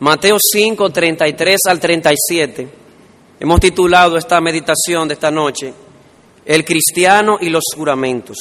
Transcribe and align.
Mateo 0.00 0.36
5, 0.40 0.90
33 0.90 1.58
al 1.66 1.80
37. 1.80 2.68
Hemos 3.40 3.58
titulado 3.58 4.16
esta 4.16 4.40
meditación 4.40 5.08
de 5.08 5.14
esta 5.14 5.32
noche, 5.32 5.74
El 6.46 6.64
cristiano 6.64 7.38
y 7.40 7.48
los 7.48 7.64
juramentos. 7.74 8.36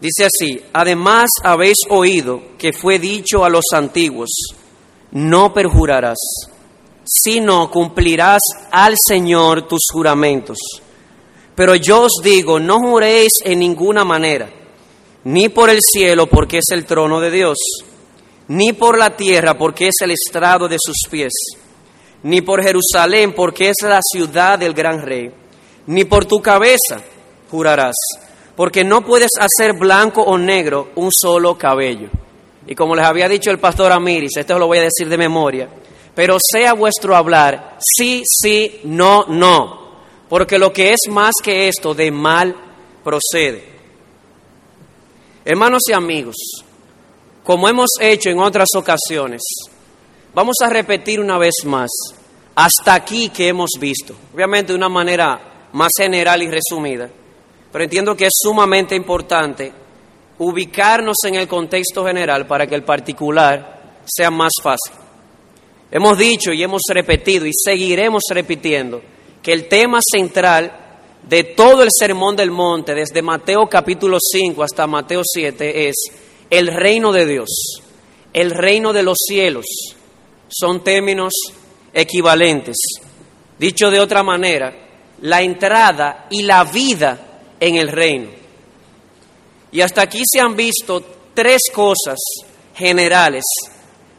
Dice 0.00 0.24
así, 0.24 0.58
además 0.72 1.28
habéis 1.44 1.76
oído 1.90 2.42
que 2.56 2.72
fue 2.72 2.98
dicho 2.98 3.44
a 3.44 3.50
los 3.50 3.66
antiguos, 3.74 4.30
no 5.10 5.52
perjurarás, 5.52 6.18
sino 7.04 7.70
cumplirás 7.70 8.40
al 8.70 8.94
Señor 8.96 9.68
tus 9.68 9.82
juramentos. 9.92 10.56
Pero 11.54 11.74
yo 11.74 12.04
os 12.04 12.22
digo, 12.24 12.58
no 12.58 12.78
juréis 12.78 13.32
en 13.44 13.58
ninguna 13.58 14.02
manera, 14.02 14.48
ni 15.24 15.50
por 15.50 15.68
el 15.68 15.82
cielo, 15.82 16.26
porque 16.26 16.58
es 16.58 16.70
el 16.70 16.86
trono 16.86 17.20
de 17.20 17.30
Dios, 17.30 17.58
ni 18.48 18.72
por 18.72 18.98
la 18.98 19.16
tierra, 19.16 19.56
porque 19.56 19.88
es 19.88 19.94
el 20.00 20.12
estrado 20.12 20.68
de 20.68 20.76
sus 20.78 21.08
pies, 21.10 21.32
ni 22.22 22.40
por 22.40 22.62
Jerusalén, 22.62 23.32
porque 23.34 23.70
es 23.70 23.76
la 23.82 24.00
ciudad 24.02 24.58
del 24.58 24.74
gran 24.74 25.02
rey, 25.02 25.30
ni 25.86 26.04
por 26.04 26.24
tu 26.24 26.40
cabeza 26.40 27.00
jurarás 27.50 27.96
porque 28.56 28.84
no 28.84 29.04
puedes 29.04 29.30
hacer 29.38 29.74
blanco 29.74 30.22
o 30.22 30.38
negro 30.38 30.90
un 30.96 31.10
solo 31.10 31.56
cabello. 31.56 32.08
Y 32.66 32.74
como 32.74 32.94
les 32.94 33.04
había 33.04 33.28
dicho 33.28 33.50
el 33.50 33.58
pastor 33.58 33.92
Amiris, 33.92 34.36
esto 34.36 34.58
lo 34.58 34.66
voy 34.66 34.78
a 34.78 34.82
decir 34.82 35.08
de 35.08 35.18
memoria, 35.18 35.68
pero 36.14 36.36
sea 36.40 36.74
vuestro 36.74 37.16
hablar 37.16 37.78
sí, 37.80 38.22
sí, 38.24 38.80
no, 38.84 39.24
no, 39.28 39.96
porque 40.28 40.58
lo 40.58 40.72
que 40.72 40.92
es 40.92 41.10
más 41.10 41.32
que 41.42 41.68
esto 41.68 41.94
de 41.94 42.10
mal 42.10 42.54
procede. 43.02 43.72
Hermanos 45.44 45.82
y 45.88 45.92
amigos, 45.92 46.36
como 47.42 47.68
hemos 47.68 47.90
hecho 48.00 48.30
en 48.30 48.38
otras 48.38 48.68
ocasiones, 48.76 49.42
vamos 50.34 50.56
a 50.62 50.68
repetir 50.68 51.20
una 51.20 51.38
vez 51.38 51.64
más, 51.64 51.90
hasta 52.54 52.94
aquí 52.94 53.28
que 53.28 53.48
hemos 53.48 53.70
visto, 53.78 54.14
obviamente 54.34 54.72
de 54.72 54.78
una 54.78 54.88
manera 54.88 55.68
más 55.72 55.90
general 55.98 56.42
y 56.42 56.48
resumida 56.48 57.08
pero 57.72 57.84
entiendo 57.84 58.14
que 58.14 58.26
es 58.26 58.34
sumamente 58.34 58.94
importante 58.94 59.72
ubicarnos 60.38 61.16
en 61.24 61.36
el 61.36 61.48
contexto 61.48 62.04
general 62.04 62.46
para 62.46 62.66
que 62.66 62.74
el 62.74 62.84
particular 62.84 64.00
sea 64.04 64.30
más 64.30 64.52
fácil. 64.62 64.92
Hemos 65.90 66.18
dicho 66.18 66.52
y 66.52 66.62
hemos 66.62 66.82
repetido 66.88 67.46
y 67.46 67.52
seguiremos 67.52 68.22
repitiendo 68.30 69.00
que 69.42 69.52
el 69.52 69.68
tema 69.68 70.00
central 70.02 70.78
de 71.22 71.44
todo 71.44 71.82
el 71.82 71.88
sermón 71.90 72.36
del 72.36 72.50
monte, 72.50 72.94
desde 72.94 73.22
Mateo 73.22 73.68
capítulo 73.68 74.18
5 74.20 74.62
hasta 74.62 74.86
Mateo 74.86 75.22
7, 75.24 75.88
es 75.88 75.94
el 76.52 76.66
reino 76.66 77.12
de 77.12 77.24
Dios, 77.24 77.48
el 78.34 78.50
reino 78.50 78.92
de 78.92 79.02
los 79.02 79.16
cielos. 79.26 79.64
Son 80.50 80.84
términos 80.84 81.32
equivalentes. 81.94 82.76
Dicho 83.58 83.90
de 83.90 83.98
otra 83.98 84.22
manera, 84.22 84.70
la 85.22 85.40
entrada 85.40 86.26
y 86.28 86.42
la 86.42 86.64
vida 86.64 87.54
en 87.58 87.76
el 87.76 87.88
reino. 87.88 88.28
Y 89.72 89.80
hasta 89.80 90.02
aquí 90.02 90.20
se 90.30 90.40
han 90.40 90.54
visto 90.54 91.02
tres 91.32 91.62
cosas 91.72 92.18
generales 92.74 93.44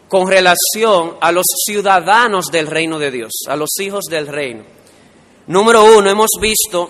con 0.10 0.28
relación 0.28 1.18
a 1.22 1.32
los 1.32 1.46
ciudadanos 1.68 2.48
del 2.48 2.66
reino 2.66 2.98
de 2.98 3.12
Dios, 3.12 3.32
a 3.48 3.56
los 3.56 3.70
hijos 3.80 4.06
del 4.06 4.26
reino. 4.26 4.64
Número 5.46 5.84
uno, 6.00 6.10
hemos 6.10 6.32
visto 6.42 6.90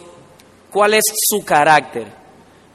cuál 0.72 0.94
es 0.94 1.04
su 1.30 1.44
carácter. 1.44 2.08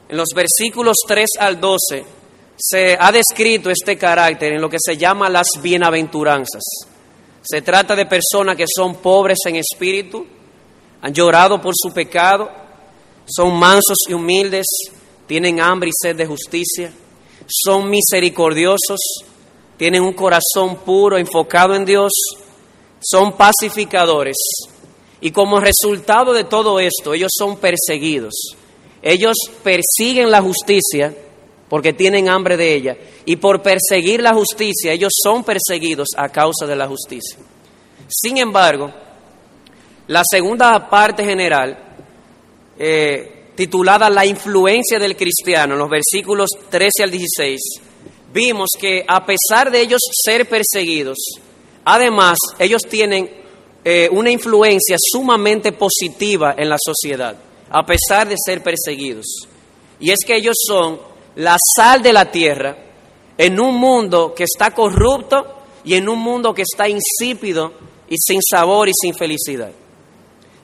En 0.07 0.17
los 0.17 0.29
versículos 0.35 0.97
3 1.07 1.29
al 1.39 1.59
12 1.59 2.18
se 2.59 2.97
ha 2.99 3.11
descrito 3.11 3.69
este 3.69 3.97
carácter 3.97 4.53
en 4.53 4.61
lo 4.61 4.69
que 4.69 4.77
se 4.79 4.97
llama 4.97 5.29
las 5.29 5.47
bienaventuranzas. 5.61 6.61
Se 7.41 7.61
trata 7.61 7.95
de 7.95 8.05
personas 8.05 8.57
que 8.57 8.65
son 8.67 8.95
pobres 8.95 9.37
en 9.45 9.55
espíritu, 9.55 10.27
han 11.01 11.13
llorado 11.13 11.61
por 11.61 11.73
su 11.73 11.93
pecado, 11.93 12.49
son 13.25 13.57
mansos 13.57 13.97
y 14.09 14.13
humildes, 14.13 14.65
tienen 15.25 15.61
hambre 15.61 15.89
y 15.89 15.93
sed 15.95 16.17
de 16.17 16.25
justicia, 16.25 16.91
son 17.47 17.89
misericordiosos, 17.89 18.99
tienen 19.77 20.03
un 20.03 20.13
corazón 20.13 20.79
puro, 20.83 21.17
enfocado 21.17 21.75
en 21.75 21.85
Dios, 21.85 22.11
son 22.99 23.37
pacificadores. 23.37 24.35
Y 25.21 25.31
como 25.31 25.61
resultado 25.61 26.33
de 26.33 26.43
todo 26.43 26.79
esto, 26.81 27.13
ellos 27.13 27.31
son 27.37 27.57
perseguidos. 27.57 28.33
Ellos 29.01 29.37
persiguen 29.63 30.29
la 30.29 30.41
justicia 30.41 31.15
porque 31.69 31.93
tienen 31.93 32.27
hambre 32.27 32.57
de 32.57 32.73
ella. 32.73 32.97
Y 33.25 33.35
por 33.35 33.61
perseguir 33.61 34.21
la 34.21 34.33
justicia, 34.33 34.91
ellos 34.91 35.13
son 35.23 35.43
perseguidos 35.43 36.09
a 36.17 36.29
causa 36.29 36.65
de 36.65 36.75
la 36.75 36.87
justicia. 36.87 37.37
Sin 38.07 38.37
embargo, 38.37 38.91
la 40.07 40.23
segunda 40.29 40.89
parte 40.89 41.23
general 41.23 41.77
eh, 42.77 43.51
titulada 43.55 44.09
La 44.09 44.25
influencia 44.25 44.97
del 44.97 45.15
cristiano, 45.15 45.73
en 45.73 45.79
los 45.79 45.89
versículos 45.89 46.49
13 46.69 47.03
al 47.03 47.11
16, 47.11 47.59
vimos 48.33 48.69
que 48.79 49.05
a 49.07 49.25
pesar 49.25 49.69
de 49.69 49.81
ellos 49.81 49.99
ser 50.25 50.47
perseguidos, 50.47 51.17
además 51.85 52.37
ellos 52.57 52.81
tienen 52.89 53.29
eh, 53.83 54.09
una 54.11 54.31
influencia 54.31 54.97
sumamente 54.97 55.73
positiva 55.73 56.55
en 56.57 56.69
la 56.69 56.77
sociedad, 56.79 57.35
a 57.69 57.85
pesar 57.85 58.27
de 58.27 58.35
ser 58.43 58.63
perseguidos. 58.63 59.25
Y 59.99 60.11
es 60.11 60.19
que 60.25 60.37
ellos 60.37 60.55
son 60.65 61.08
la 61.39 61.55
sal 61.75 62.01
de 62.01 62.11
la 62.11 62.29
tierra 62.29 62.75
en 63.37 63.59
un 63.61 63.75
mundo 63.75 64.33
que 64.35 64.43
está 64.43 64.71
corrupto 64.71 65.45
y 65.85 65.93
en 65.93 66.09
un 66.09 66.19
mundo 66.19 66.53
que 66.53 66.63
está 66.63 66.89
insípido 66.89 67.71
y 68.09 68.15
sin 68.17 68.41
sabor 68.41 68.89
y 68.89 68.91
sin 68.93 69.13
felicidad. 69.13 69.71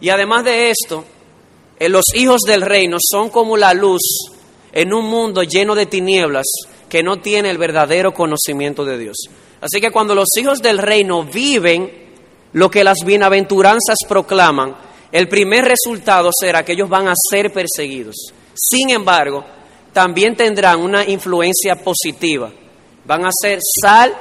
Y 0.02 0.10
además 0.10 0.44
de 0.44 0.72
esto, 0.72 1.06
eh, 1.80 1.88
los 1.88 2.04
hijos 2.14 2.42
del 2.42 2.62
reino 2.62 2.98
son 3.00 3.30
como 3.30 3.56
la 3.56 3.74
luz 3.74 4.02
en 4.74 4.94
un 4.94 5.06
mundo 5.06 5.44
lleno 5.44 5.76
de 5.76 5.86
tinieblas 5.86 6.46
que 6.90 7.04
no 7.04 7.22
tiene 7.22 7.50
el 7.50 7.58
verdadero 7.58 8.14
conocimiento 8.14 8.84
de 8.84 8.98
Dios. 8.98 9.16
Así 9.62 9.80
que 9.80 9.92
cuando 9.92 10.14
los 10.14 10.28
hijos 10.38 10.62
del 10.62 10.78
reino 10.78 11.24
viven 11.24 11.90
lo 12.52 12.70
que 12.70 12.84
las 12.84 12.98
bienaventuranzas 13.06 14.00
proclaman, 14.10 14.76
el 15.14 15.30
primer 15.30 15.64
resultado 15.64 16.32
será 16.38 16.66
que 16.66 16.74
ellos 16.74 16.90
van 16.90 17.08
a 17.08 17.14
ser 17.16 17.54
perseguidos. 17.54 18.16
Sin 18.54 18.90
embargo, 18.90 19.46
también 19.96 20.36
tendrán 20.36 20.82
una 20.82 21.06
influencia 21.06 21.78
positiva. 21.78 22.52
Van 23.06 23.26
a 23.26 23.30
ser 23.32 23.60
sal 23.82 24.14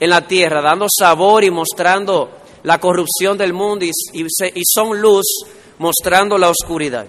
en 0.00 0.10
la 0.10 0.26
tierra, 0.26 0.60
dando 0.60 0.86
sabor 0.90 1.44
y 1.44 1.50
mostrando 1.52 2.28
la 2.64 2.80
corrupción 2.80 3.38
del 3.38 3.52
mundo 3.52 3.84
y, 3.84 3.92
son 4.64 5.00
luz 5.00 5.24
mostrando 5.78 6.36
la 6.36 6.50
oscuridad. 6.50 7.06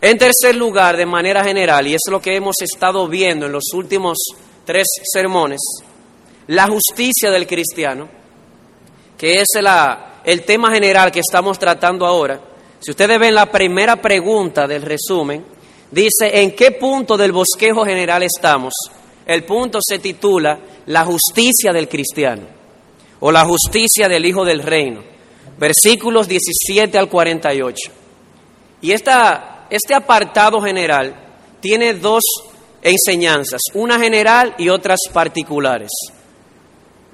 En 0.00 0.18
tercer 0.18 0.56
lugar, 0.56 0.96
de 0.96 1.06
manera 1.06 1.44
general, 1.44 1.86
y 1.86 1.94
es 1.94 2.02
lo 2.10 2.20
que 2.20 2.34
hemos 2.34 2.56
estado 2.60 3.06
viendo 3.06 3.46
en 3.46 3.52
los 3.52 3.72
últimos 3.72 4.18
tres 4.64 4.88
sermones, 5.12 5.60
la 6.48 6.66
justicia 6.66 7.30
del 7.30 7.46
cristiano, 7.46 8.08
que 9.16 9.40
es 9.40 9.46
el 10.24 10.42
tema 10.42 10.72
general 10.72 11.12
que 11.12 11.20
estamos 11.20 11.56
tratando 11.56 12.04
ahora. 12.04 12.40
Si 12.80 12.90
ustedes 12.90 13.16
ven 13.16 13.36
la 13.36 13.46
primera 13.46 13.94
pregunta 13.94 14.66
del 14.66 14.82
resumen, 14.82 15.53
dice, 15.94 16.40
¿en 16.40 16.54
qué 16.54 16.72
punto 16.72 17.16
del 17.16 17.32
bosquejo 17.32 17.84
general 17.84 18.22
estamos? 18.22 18.74
El 19.24 19.44
punto 19.44 19.78
se 19.80 19.98
titula 19.98 20.58
La 20.86 21.04
justicia 21.04 21.72
del 21.72 21.88
cristiano 21.88 22.42
o 23.20 23.32
la 23.32 23.44
justicia 23.44 24.08
del 24.08 24.26
Hijo 24.26 24.44
del 24.44 24.62
Reino 24.62 25.14
versículos 25.58 26.28
17 26.28 26.98
al 26.98 27.08
48. 27.08 27.90
Y 28.80 28.92
esta, 28.92 29.66
este 29.70 29.94
apartado 29.94 30.60
general 30.60 31.14
tiene 31.60 31.94
dos 31.94 32.22
enseñanzas, 32.82 33.60
una 33.74 33.98
general 33.98 34.54
y 34.58 34.68
otras 34.68 35.00
particulares. 35.12 35.90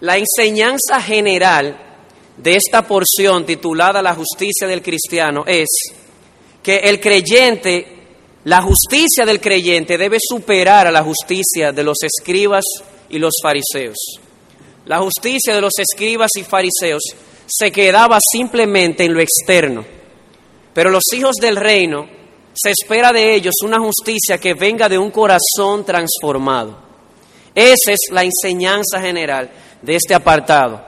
La 0.01 0.17
enseñanza 0.17 1.01
general 1.01 1.79
de 2.37 2.57
esta 2.57 2.87
porción 2.87 3.45
titulada 3.45 4.03
La 4.03 4.15
justicia 4.15 4.67
del 4.67 4.83
cristiano 4.83 5.45
es 5.47 5.69
que 6.63 6.77
el 6.77 6.99
creyente, 7.01 8.00
la 8.45 8.63
justicia 8.63 9.27
del 9.27 9.41
creyente 9.41 9.99
debe 9.99 10.19
superar 10.21 10.87
a 10.87 10.91
la 10.91 11.03
justicia 11.03 11.73
de 11.73 11.85
los 11.85 11.99
escribas 12.03 12.65
y 13.09 13.19
los 13.19 13.35
fariseos. 13.43 13.99
La 14.87 14.99
justicia 14.99 15.55
de 15.55 15.61
los 15.61 15.79
escribas 15.79 16.31
y 16.37 16.43
fariseos 16.43 17.03
se 17.47 17.71
quedaba 17.71 18.19
simplemente 18.33 19.05
en 19.05 19.13
lo 19.13 19.21
externo. 19.21 19.85
Pero 20.73 20.91
los 20.91 21.05
hijos 21.13 21.37
del 21.37 21.57
reino, 21.57 22.09
se 22.55 22.71
espera 22.71 23.13
de 23.13 23.35
ellos 23.35 23.55
una 23.63 23.79
justicia 23.79 24.39
que 24.39 24.55
venga 24.55 24.89
de 24.89 24.99
un 24.99 25.11
corazón 25.11 25.85
transformado. 25.85 26.79
Esa 27.55 27.93
es 27.93 28.01
la 28.11 28.25
enseñanza 28.25 29.01
general 29.01 29.51
de 29.83 29.97
este 29.97 30.15
apartado. 30.15 30.85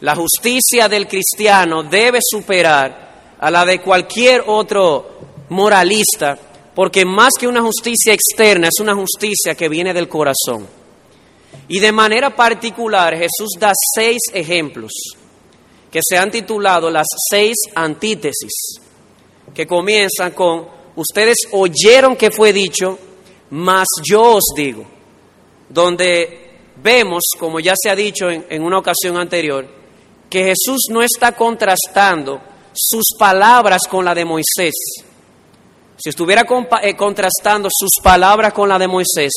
La 0.00 0.14
justicia 0.14 0.88
del 0.88 1.06
cristiano 1.06 1.82
debe 1.82 2.20
superar 2.22 3.36
a 3.38 3.50
la 3.50 3.64
de 3.64 3.80
cualquier 3.80 4.44
otro 4.46 5.18
moralista, 5.50 6.38
porque 6.80 7.04
más 7.04 7.32
que 7.38 7.46
una 7.46 7.60
justicia 7.60 8.14
externa 8.14 8.68
es 8.68 8.80
una 8.80 8.94
justicia 8.94 9.54
que 9.54 9.68
viene 9.68 9.92
del 9.92 10.08
corazón. 10.08 10.66
Y 11.68 11.78
de 11.78 11.92
manera 11.92 12.34
particular 12.34 13.14
Jesús 13.14 13.50
da 13.58 13.70
seis 13.94 14.16
ejemplos 14.32 14.90
que 15.90 16.00
se 16.02 16.16
han 16.16 16.30
titulado 16.30 16.90
las 16.90 17.06
seis 17.30 17.54
antítesis, 17.74 18.80
que 19.52 19.66
comienzan 19.66 20.30
con, 20.30 20.68
ustedes 20.96 21.36
oyeron 21.52 22.16
que 22.16 22.30
fue 22.30 22.50
dicho, 22.50 22.98
mas 23.50 23.86
yo 24.02 24.36
os 24.36 24.44
digo, 24.56 24.86
donde 25.68 26.60
vemos, 26.82 27.24
como 27.38 27.60
ya 27.60 27.74
se 27.76 27.90
ha 27.90 27.94
dicho 27.94 28.30
en, 28.30 28.62
una 28.62 28.78
ocasión 28.78 29.18
anterior, 29.18 29.68
que 30.30 30.44
Jesús 30.44 30.86
no 30.88 31.02
está 31.02 31.32
contrastando 31.32 32.40
sus 32.72 33.04
palabras 33.18 33.82
con 33.86 34.02
la 34.02 34.14
de 34.14 34.24
Moisés. 34.24 35.09
Si 36.02 36.08
estuviera 36.08 36.46
eh, 36.82 36.96
contrastando 36.96 37.68
sus 37.70 38.02
palabras 38.02 38.54
con 38.54 38.68
la 38.68 38.78
de 38.78 38.88
Moisés, 38.88 39.32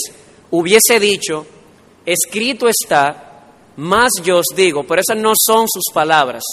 hubiese 0.49 0.97
dicho, 0.97 1.45
escrito 2.05 2.69
está, 2.69 3.49
más 3.75 4.11
yo 4.23 4.37
os 4.37 4.45
digo, 4.55 4.83
pero 4.83 5.01
esas 5.01 5.17
no 5.17 5.33
son 5.35 5.67
sus 5.67 5.93
palabras. 5.93 6.43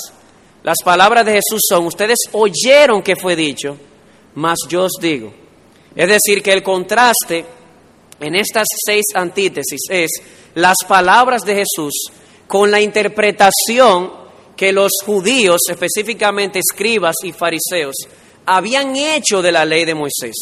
Las 0.65 0.79
palabras 0.85 1.25
de 1.25 1.33
Jesús 1.33 1.61
son, 1.69 1.87
ustedes 1.87 2.19
oyeron 2.33 3.03
que 3.03 3.15
fue 3.15 3.37
dicho, 3.37 3.77
más 4.35 4.59
yo 4.69 4.83
os 4.83 4.93
digo. 5.01 5.33
Es 5.95 6.09
decir, 6.09 6.43
que 6.43 6.53
el 6.53 6.63
contraste 6.63 7.45
en 8.19 8.35
estas 8.35 8.67
seis 8.85 9.05
antítesis 9.15 9.81
es 9.89 10.11
las 10.55 10.77
palabras 10.89 11.43
de 11.43 11.55
Jesús 11.55 12.11
con 12.49 12.71
la 12.71 12.81
interpretación 12.81 14.13
que 14.57 14.73
los 14.73 14.91
judíos, 15.07 15.61
específicamente 15.71 16.59
escribas 16.59 17.15
y 17.23 17.33
fariseos, 17.33 17.95
habían 18.51 18.95
hecho 18.97 19.43
de 19.43 19.53
la 19.53 19.65
ley 19.65 19.85
de 19.85 19.95
Moisés, 19.95 20.37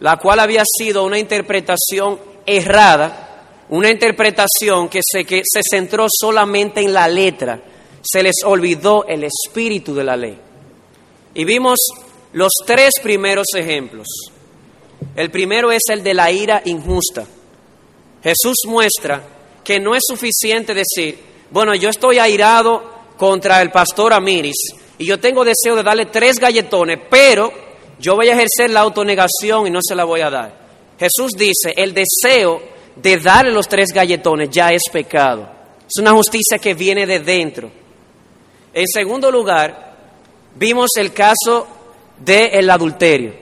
la 0.00 0.16
cual 0.16 0.40
había 0.40 0.62
sido 0.64 1.04
una 1.04 1.18
interpretación 1.18 2.18
errada 2.46 3.32
una 3.72 3.90
interpretación 3.90 4.90
que 4.90 5.00
se, 5.02 5.24
que 5.24 5.40
se 5.50 5.62
centró 5.68 6.06
solamente 6.10 6.82
en 6.82 6.92
la 6.92 7.08
letra, 7.08 7.58
se 8.02 8.22
les 8.22 8.44
olvidó 8.44 9.06
el 9.06 9.24
espíritu 9.24 9.94
de 9.94 10.04
la 10.04 10.14
ley. 10.14 10.38
Y 11.32 11.44
vimos 11.46 11.78
los 12.34 12.52
tres 12.66 12.90
primeros 13.02 13.46
ejemplos. 13.54 14.06
El 15.16 15.30
primero 15.30 15.72
es 15.72 15.84
el 15.88 16.02
de 16.02 16.12
la 16.12 16.30
ira 16.30 16.60
injusta. 16.66 17.24
Jesús 18.22 18.56
muestra 18.66 19.22
que 19.64 19.80
no 19.80 19.94
es 19.94 20.02
suficiente 20.06 20.74
decir, 20.74 21.18
bueno, 21.50 21.74
yo 21.74 21.88
estoy 21.88 22.18
airado 22.18 22.82
contra 23.16 23.62
el 23.62 23.70
pastor 23.70 24.12
Amiris 24.12 24.74
y 25.02 25.06
yo 25.06 25.18
tengo 25.18 25.44
deseo 25.44 25.74
de 25.74 25.82
darle 25.82 26.06
tres 26.06 26.38
galletones, 26.38 26.96
pero 27.10 27.52
yo 27.98 28.14
voy 28.14 28.28
a 28.28 28.34
ejercer 28.34 28.70
la 28.70 28.82
autonegación 28.82 29.66
y 29.66 29.70
no 29.70 29.80
se 29.82 29.96
la 29.96 30.04
voy 30.04 30.20
a 30.20 30.30
dar. 30.30 30.54
Jesús 30.96 31.32
dice, 31.32 31.74
el 31.74 31.92
deseo 31.92 32.62
de 32.94 33.16
darle 33.16 33.50
los 33.50 33.66
tres 33.66 33.88
galletones 33.92 34.48
ya 34.50 34.68
es 34.68 34.82
pecado. 34.92 35.50
Es 35.88 36.00
una 36.00 36.12
justicia 36.12 36.58
que 36.60 36.74
viene 36.74 37.04
de 37.04 37.18
dentro. 37.18 37.68
En 38.72 38.86
segundo 38.86 39.28
lugar, 39.28 39.96
vimos 40.54 40.90
el 40.96 41.12
caso 41.12 41.66
del 42.20 42.70
adulterio. 42.70 43.34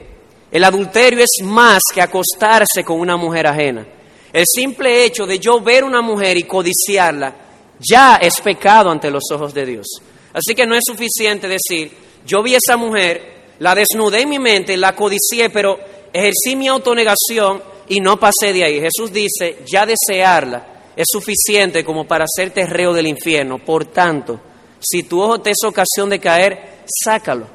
El 0.50 0.64
adulterio 0.64 1.22
es 1.22 1.44
más 1.44 1.82
que 1.92 2.00
acostarse 2.00 2.82
con 2.86 2.98
una 2.98 3.18
mujer 3.18 3.46
ajena. 3.46 3.86
El 4.32 4.46
simple 4.46 5.04
hecho 5.04 5.26
de 5.26 5.38
yo 5.38 5.60
ver 5.60 5.84
una 5.84 6.00
mujer 6.00 6.38
y 6.38 6.44
codiciarla 6.44 7.34
ya 7.78 8.16
es 8.16 8.40
pecado 8.40 8.90
ante 8.90 9.10
los 9.10 9.24
ojos 9.30 9.52
de 9.52 9.66
Dios. 9.66 9.86
Así 10.32 10.54
que 10.54 10.66
no 10.66 10.74
es 10.74 10.82
suficiente 10.86 11.48
decir, 11.48 11.90
yo 12.24 12.42
vi 12.42 12.54
a 12.54 12.58
esa 12.58 12.76
mujer, 12.76 13.54
la 13.58 13.74
desnudé 13.74 14.22
en 14.22 14.28
mi 14.28 14.38
mente, 14.38 14.76
la 14.76 14.94
codicié, 14.94 15.50
pero 15.50 15.78
ejercí 16.12 16.56
mi 16.56 16.68
autonegación 16.68 17.62
y 17.88 18.00
no 18.00 18.18
pasé 18.18 18.52
de 18.52 18.64
ahí. 18.64 18.80
Jesús 18.80 19.12
dice, 19.12 19.58
ya 19.66 19.86
desearla 19.86 20.66
es 20.96 21.06
suficiente 21.10 21.84
como 21.84 22.06
para 22.06 22.24
hacerte 22.24 22.66
reo 22.66 22.92
del 22.92 23.06
infierno. 23.06 23.58
Por 23.58 23.86
tanto, 23.86 24.40
si 24.80 25.04
tu 25.04 25.20
ojo 25.22 25.40
te 25.40 25.50
es 25.50 25.64
ocasión 25.64 26.08
de 26.10 26.20
caer, 26.20 26.82
sácalo. 27.04 27.46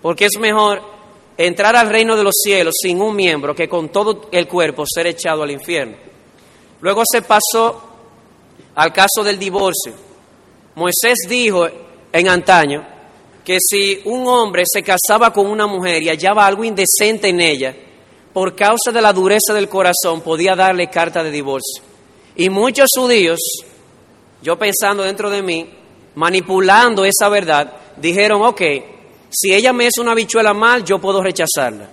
Porque 0.00 0.26
es 0.26 0.38
mejor 0.38 0.82
entrar 1.36 1.76
al 1.76 1.88
reino 1.88 2.16
de 2.16 2.24
los 2.24 2.34
cielos 2.42 2.74
sin 2.80 3.00
un 3.00 3.14
miembro 3.16 3.54
que 3.54 3.68
con 3.68 3.88
todo 3.88 4.28
el 4.32 4.46
cuerpo 4.46 4.84
ser 4.86 5.06
echado 5.06 5.42
al 5.42 5.50
infierno. 5.50 5.96
Luego 6.80 7.02
se 7.10 7.22
pasó 7.22 7.82
al 8.74 8.92
caso 8.92 9.24
del 9.24 9.38
divorcio. 9.38 9.92
Moisés 10.74 11.18
dijo 11.28 11.66
en 12.18 12.28
antaño 12.28 12.86
que 13.44 13.58
si 13.60 14.00
un 14.04 14.26
hombre 14.26 14.64
se 14.66 14.82
casaba 14.82 15.32
con 15.32 15.46
una 15.46 15.66
mujer 15.66 16.02
y 16.02 16.08
hallaba 16.08 16.46
algo 16.46 16.64
indecente 16.64 17.28
en 17.28 17.40
ella, 17.40 17.74
por 18.32 18.56
causa 18.56 18.90
de 18.92 19.00
la 19.00 19.12
dureza 19.12 19.54
del 19.54 19.68
corazón, 19.68 20.20
podía 20.20 20.56
darle 20.56 20.90
carta 20.90 21.22
de 21.22 21.30
divorcio. 21.30 21.82
Y 22.34 22.50
muchos 22.50 22.90
judíos, 22.94 23.38
yo 24.42 24.58
pensando 24.58 25.04
dentro 25.04 25.30
de 25.30 25.42
mí, 25.42 25.70
manipulando 26.16 27.04
esa 27.04 27.28
verdad, 27.28 27.72
dijeron, 27.96 28.42
ok, 28.42 28.62
si 29.30 29.54
ella 29.54 29.72
me 29.72 29.86
es 29.86 29.98
una 29.98 30.14
bichuela 30.14 30.52
mal, 30.52 30.84
yo 30.84 30.98
puedo 30.98 31.22
rechazarla. 31.22 31.88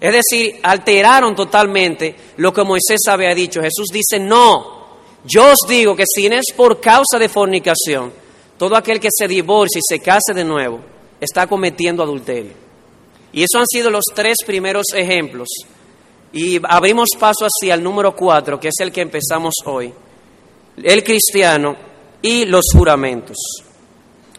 Es 0.00 0.12
decir, 0.12 0.58
alteraron 0.62 1.34
totalmente 1.34 2.16
lo 2.38 2.52
que 2.52 2.64
Moisés 2.64 3.00
había 3.08 3.34
dicho. 3.34 3.60
Jesús 3.60 3.88
dice, 3.92 4.18
no, 4.18 4.98
yo 5.24 5.52
os 5.52 5.60
digo 5.68 5.94
que 5.94 6.04
si 6.06 6.26
es 6.26 6.52
por 6.56 6.80
causa 6.80 7.18
de 7.18 7.28
fornicación, 7.28 8.23
todo 8.58 8.76
aquel 8.76 9.00
que 9.00 9.08
se 9.12 9.28
divorcie 9.28 9.80
y 9.80 9.96
se 9.96 10.00
case 10.00 10.32
de 10.34 10.44
nuevo, 10.44 10.80
está 11.20 11.46
cometiendo 11.46 12.02
adulterio. 12.02 12.52
Y 13.32 13.42
esos 13.42 13.60
han 13.60 13.66
sido 13.66 13.90
los 13.90 14.04
tres 14.14 14.38
primeros 14.46 14.86
ejemplos 14.94 15.48
y 16.32 16.60
abrimos 16.64 17.10
paso 17.18 17.46
así 17.46 17.70
al 17.70 17.82
número 17.82 18.14
cuatro, 18.14 18.58
que 18.58 18.68
es 18.68 18.74
el 18.80 18.90
que 18.90 19.02
empezamos 19.02 19.54
hoy. 19.64 19.92
El 20.82 21.04
cristiano 21.04 21.76
y 22.20 22.44
los 22.44 22.64
juramentos. 22.72 23.36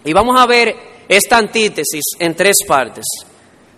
Y 0.04 0.12
vamos 0.12 0.40
a 0.40 0.46
ver 0.46 0.76
esta 1.08 1.38
antítesis 1.38 2.04
en 2.20 2.36
tres 2.36 2.58
partes. 2.68 3.06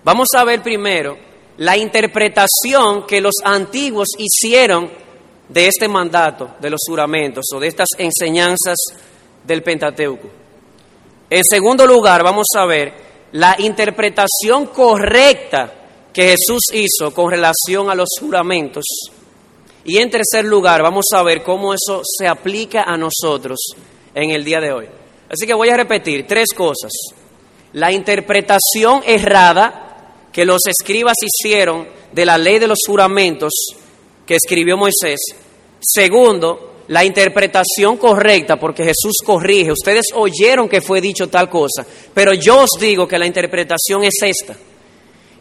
Vamos 0.03 0.29
a 0.35 0.43
ver 0.43 0.63
primero 0.63 1.17
la 1.57 1.77
interpretación 1.77 3.05
que 3.07 3.21
los 3.21 3.35
antiguos 3.43 4.09
hicieron 4.17 4.89
de 5.49 5.67
este 5.67 5.87
mandato, 5.87 6.55
de 6.59 6.69
los 6.69 6.81
juramentos 6.87 7.45
o 7.53 7.59
de 7.59 7.67
estas 7.67 7.89
enseñanzas 7.97 8.77
del 9.47 9.63
Pentateuco. 9.63 10.27
En 11.29 11.43
segundo 11.43 11.87
lugar, 11.87 12.23
vamos 12.23 12.47
a 12.55 12.65
ver 12.65 12.93
la 13.31 13.55
interpretación 13.59 14.67
correcta 14.67 15.73
que 16.13 16.35
Jesús 16.35 16.61
hizo 16.73 17.13
con 17.13 17.31
relación 17.31 17.89
a 17.89 17.95
los 17.95 18.09
juramentos. 18.19 18.83
Y 19.85 19.97
en 19.97 20.09
tercer 20.09 20.45
lugar, 20.45 20.81
vamos 20.81 21.05
a 21.13 21.23
ver 21.23 21.43
cómo 21.43 21.73
eso 21.73 22.01
se 22.03 22.27
aplica 22.27 22.83
a 22.83 22.97
nosotros 22.97 23.57
en 24.13 24.31
el 24.31 24.43
día 24.43 24.59
de 24.59 24.73
hoy. 24.73 24.87
Así 25.29 25.45
que 25.45 25.53
voy 25.53 25.69
a 25.69 25.77
repetir 25.77 26.25
tres 26.27 26.49
cosas. 26.55 26.91
La 27.73 27.91
interpretación 27.91 29.01
errada 29.05 30.29
que 30.31 30.45
los 30.45 30.61
escribas 30.65 31.15
hicieron 31.21 31.87
de 32.11 32.25
la 32.25 32.37
ley 32.37 32.59
de 32.59 32.67
los 32.67 32.79
juramentos 32.85 33.53
que 34.25 34.35
escribió 34.35 34.77
Moisés. 34.77 35.19
Segundo, 35.79 36.76
la 36.87 37.03
interpretación 37.03 37.97
correcta, 37.97 38.57
porque 38.57 38.83
Jesús 38.83 39.17
corrige. 39.25 39.71
Ustedes 39.71 40.07
oyeron 40.15 40.69
que 40.69 40.81
fue 40.81 41.01
dicho 41.01 41.27
tal 41.27 41.49
cosa, 41.49 41.85
pero 42.13 42.33
yo 42.33 42.61
os 42.61 42.71
digo 42.79 43.07
que 43.07 43.19
la 43.19 43.25
interpretación 43.25 44.03
es 44.03 44.15
esta. 44.21 44.55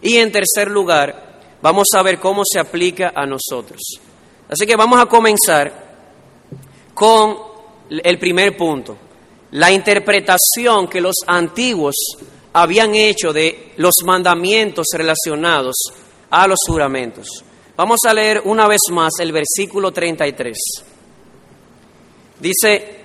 Y 0.02 0.16
en 0.16 0.32
tercer 0.32 0.70
lugar, 0.70 1.40
vamos 1.62 1.88
a 1.94 2.02
ver 2.02 2.18
cómo 2.18 2.42
se 2.44 2.58
aplica 2.58 3.12
a 3.14 3.26
nosotros. 3.26 3.80
Así 4.48 4.66
que 4.66 4.76
vamos 4.76 5.00
a 5.00 5.06
comenzar 5.06 5.86
con 6.94 7.36
el 7.88 8.18
primer 8.18 8.56
punto, 8.56 8.96
la 9.52 9.70
interpretación 9.70 10.88
que 10.88 11.00
los 11.00 11.16
antiguos 11.26 11.94
habían 12.52 12.94
hecho 12.94 13.32
de 13.32 13.72
los 13.76 13.94
mandamientos 14.04 14.86
relacionados 14.92 15.76
a 16.30 16.46
los 16.46 16.58
juramentos. 16.66 17.44
Vamos 17.76 18.00
a 18.06 18.14
leer 18.14 18.42
una 18.44 18.66
vez 18.66 18.80
más 18.90 19.12
el 19.20 19.32
versículo 19.32 19.92
33. 19.92 20.56
Dice, 22.40 23.00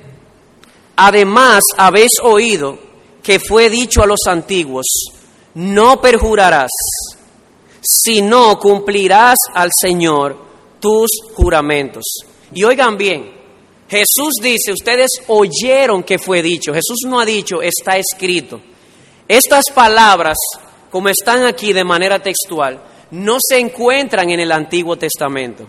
además 0.95 1.63
habéis 1.77 2.11
oído 2.21 2.77
que 3.23 3.39
fue 3.39 3.69
dicho 3.69 4.01
a 4.01 4.07
los 4.07 4.19
antiguos, 4.27 4.85
no 5.53 6.01
perjurarás, 6.01 6.71
sino 7.81 8.57
cumplirás 8.59 9.37
al 9.53 9.69
Señor 9.79 10.37
tus 10.79 11.09
juramentos. 11.33 12.03
Y 12.53 12.63
oigan 12.63 12.97
bien, 12.97 13.31
Jesús 13.89 14.35
dice, 14.41 14.71
ustedes 14.71 15.09
oyeron 15.27 16.03
que 16.03 16.17
fue 16.17 16.41
dicho, 16.41 16.73
Jesús 16.73 16.99
no 17.05 17.19
ha 17.19 17.25
dicho, 17.25 17.61
está 17.61 17.97
escrito. 17.97 18.61
Estas 19.27 19.65
palabras, 19.73 20.37
como 20.89 21.09
están 21.09 21.45
aquí 21.45 21.73
de 21.73 21.83
manera 21.83 22.19
textual, 22.19 22.81
no 23.11 23.37
se 23.39 23.59
encuentran 23.59 24.29
en 24.29 24.39
el 24.39 24.51
Antiguo 24.51 24.97
Testamento. 24.97 25.67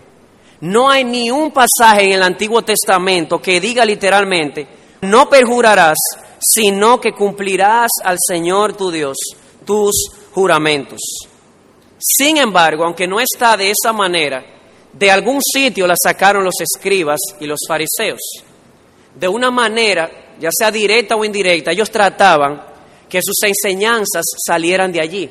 No 0.63 0.89
hay 0.89 1.03
ni 1.03 1.29
un 1.29 1.51
pasaje 1.51 2.05
en 2.05 2.13
el 2.13 2.23
Antiguo 2.23 2.61
Testamento 2.61 3.41
que 3.41 3.59
diga 3.59 3.83
literalmente, 3.83 4.65
no 5.01 5.29
perjurarás, 5.29 5.97
sino 6.39 7.01
que 7.01 7.11
cumplirás 7.11 7.91
al 8.01 8.15
Señor 8.25 8.71
tu 8.71 8.89
Dios 8.89 9.17
tus 9.65 9.91
juramentos. 10.31 11.01
Sin 11.99 12.37
embargo, 12.37 12.85
aunque 12.85 13.05
no 13.07 13.19
está 13.19 13.57
de 13.57 13.71
esa 13.71 13.91
manera, 13.91 14.41
de 14.93 15.11
algún 15.11 15.41
sitio 15.41 15.85
la 15.85 15.95
sacaron 16.01 16.45
los 16.45 16.55
escribas 16.61 17.19
y 17.41 17.45
los 17.45 17.59
fariseos. 17.67 18.21
De 19.15 19.27
una 19.27 19.51
manera, 19.51 20.35
ya 20.39 20.49
sea 20.49 20.71
directa 20.71 21.17
o 21.17 21.25
indirecta, 21.25 21.71
ellos 21.71 21.91
trataban 21.91 22.63
que 23.09 23.19
sus 23.21 23.35
enseñanzas 23.43 24.23
salieran 24.47 24.93
de 24.93 25.01
allí. 25.01 25.29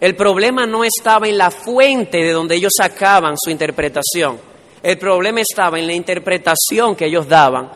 El 0.00 0.16
problema 0.16 0.66
no 0.66 0.84
estaba 0.84 1.28
en 1.28 1.36
la 1.36 1.50
fuente 1.50 2.16
de 2.16 2.32
donde 2.32 2.54
ellos 2.54 2.72
sacaban 2.74 3.34
su 3.36 3.50
interpretación. 3.50 4.53
El 4.84 4.98
problema 4.98 5.40
estaba 5.40 5.78
en 5.78 5.86
la 5.86 5.94
interpretación 5.94 6.94
que 6.94 7.06
ellos 7.06 7.26
daban 7.26 7.72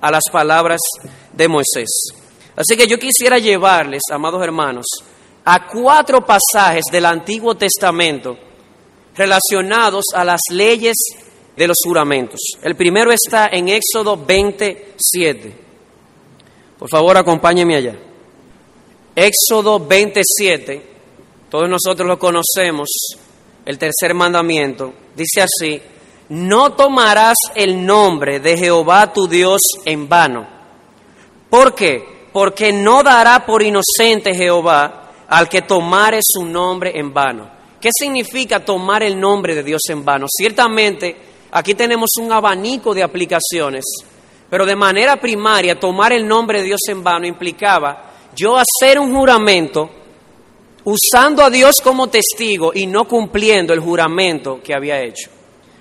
a 0.00 0.10
las 0.10 0.24
palabras 0.32 0.80
de 1.32 1.46
Moisés. 1.46 1.86
Así 2.56 2.76
que 2.76 2.88
yo 2.88 2.98
quisiera 2.98 3.38
llevarles, 3.38 4.02
amados 4.10 4.42
hermanos, 4.42 4.84
a 5.44 5.68
cuatro 5.68 6.26
pasajes 6.26 6.82
del 6.90 7.06
Antiguo 7.06 7.54
Testamento 7.54 8.36
relacionados 9.14 10.06
a 10.12 10.24
las 10.24 10.40
leyes 10.50 10.96
de 11.56 11.68
los 11.68 11.76
juramentos. 11.84 12.40
El 12.60 12.74
primero 12.74 13.12
está 13.12 13.50
en 13.52 13.68
Éxodo 13.68 14.16
27. 14.16 15.52
Por 16.76 16.90
favor, 16.90 17.16
acompáñenme 17.18 17.76
allá. 17.76 17.96
Éxodo 19.14 19.78
27, 19.78 20.82
todos 21.48 21.68
nosotros 21.68 22.08
lo 22.08 22.18
conocemos, 22.18 22.88
el 23.64 23.78
tercer 23.78 24.12
mandamiento, 24.12 24.92
dice 25.14 25.42
así, 25.42 25.80
no 26.28 26.72
tomarás 26.72 27.36
el 27.54 27.84
nombre 27.84 28.40
de 28.40 28.56
Jehová 28.56 29.12
tu 29.12 29.26
Dios 29.26 29.60
en 29.84 30.08
vano. 30.08 30.46
¿Por 31.48 31.74
qué? 31.74 32.28
Porque 32.32 32.72
no 32.72 33.02
dará 33.02 33.46
por 33.46 33.62
inocente 33.62 34.34
Jehová 34.34 35.12
al 35.28 35.48
que 35.48 35.62
tomare 35.62 36.20
su 36.22 36.44
nombre 36.44 36.92
en 36.94 37.12
vano. 37.12 37.50
¿Qué 37.80 37.90
significa 37.92 38.64
tomar 38.64 39.02
el 39.02 39.18
nombre 39.18 39.54
de 39.54 39.62
Dios 39.62 39.82
en 39.88 40.04
vano? 40.04 40.26
Ciertamente, 40.28 41.16
aquí 41.50 41.74
tenemos 41.74 42.10
un 42.20 42.30
abanico 42.32 42.92
de 42.92 43.02
aplicaciones, 43.02 43.84
pero 44.50 44.66
de 44.66 44.76
manera 44.76 45.16
primaria, 45.16 45.78
tomar 45.78 46.12
el 46.12 46.26
nombre 46.26 46.58
de 46.58 46.64
Dios 46.64 46.80
en 46.88 47.02
vano 47.02 47.26
implicaba 47.26 48.04
yo 48.34 48.56
hacer 48.56 48.98
un 48.98 49.14
juramento 49.14 49.90
usando 50.84 51.42
a 51.42 51.50
Dios 51.50 51.76
como 51.82 52.08
testigo 52.08 52.72
y 52.74 52.86
no 52.86 53.06
cumpliendo 53.06 53.72
el 53.72 53.80
juramento 53.80 54.60
que 54.62 54.74
había 54.74 55.00
hecho. 55.02 55.30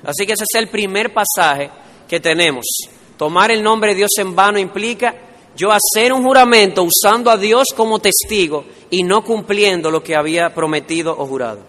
Así 0.04 0.25
que 0.25 0.34
ese 0.34 0.44
es 0.44 0.60
el 0.60 0.70
primer 0.70 1.13
pasaje 1.13 1.70
que 2.08 2.20
tenemos. 2.20 2.66
Tomar 3.18 3.51
el 3.51 3.63
nombre 3.63 3.92
de 3.92 3.98
Dios 3.98 4.12
en 4.18 4.36
vano 4.36 4.60
implica 4.60 5.16
yo 5.56 5.70
hacer 5.72 6.13
un 6.13 6.24
juramento 6.24 6.84
usando 6.84 7.32
a 7.32 7.38
Dios 7.38 7.68
como 7.75 8.00
testigo 8.00 8.63
y 8.92 9.04
no 9.04 9.24
cumpliendo 9.24 9.89
lo 9.89 10.04
que 10.04 10.16
había 10.16 10.54
prometido 10.54 11.16
o 11.18 11.25
jurado. 11.25 11.60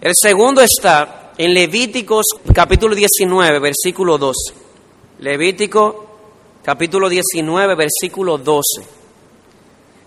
El 0.00 0.12
segundo 0.14 0.60
está 0.60 1.32
en 1.38 1.54
Levíticos 1.54 2.26
capítulo 2.52 2.94
19, 2.94 3.60
versículo 3.60 4.18
12. 4.18 4.54
Levítico 5.20 6.06
capítulo 6.62 7.08
19, 7.08 7.74
versículo 7.76 8.36
12. 8.36 8.62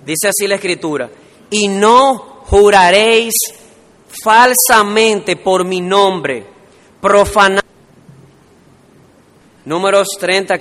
Dice 0.05 0.27
así 0.27 0.47
la 0.47 0.55
escritura, 0.55 1.09
y 1.49 1.67
no 1.67 2.43
juraréis 2.45 3.33
falsamente 4.23 5.35
por 5.37 5.63
mi 5.65 5.81
nombre, 5.81 6.45
profanando. 7.01 7.61
Números 9.65 10.07
30, 10.19 10.57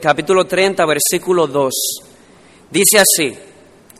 capítulo 0.00 0.46
30, 0.46 0.84
versículo 0.86 1.46
2. 1.46 1.72
Dice 2.70 2.98
así, 2.98 3.36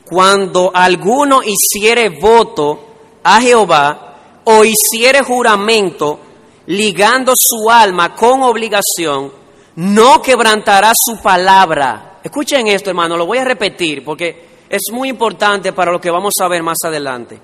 cuando 0.04 0.70
alguno 0.72 1.40
hiciere 1.42 2.10
voto 2.10 2.86
a 3.22 3.40
Jehová, 3.40 4.12
o 4.44 4.64
hiciere 4.64 5.22
juramento 5.22 6.18
ligando 6.66 7.32
su 7.36 7.70
alma 7.70 8.14
con 8.14 8.42
obligación, 8.42 9.32
no 9.76 10.20
quebrantará 10.20 10.92
su 10.94 11.20
palabra. 11.20 12.20
Escuchen 12.22 12.66
esto, 12.68 12.90
hermano, 12.90 13.16
lo 13.16 13.26
voy 13.26 13.38
a 13.38 13.44
repetir 13.44 14.04
porque 14.04 14.48
es 14.68 14.82
muy 14.92 15.08
importante 15.08 15.72
para 15.72 15.92
lo 15.92 16.00
que 16.00 16.10
vamos 16.10 16.34
a 16.40 16.48
ver 16.48 16.62
más 16.62 16.78
adelante. 16.84 17.40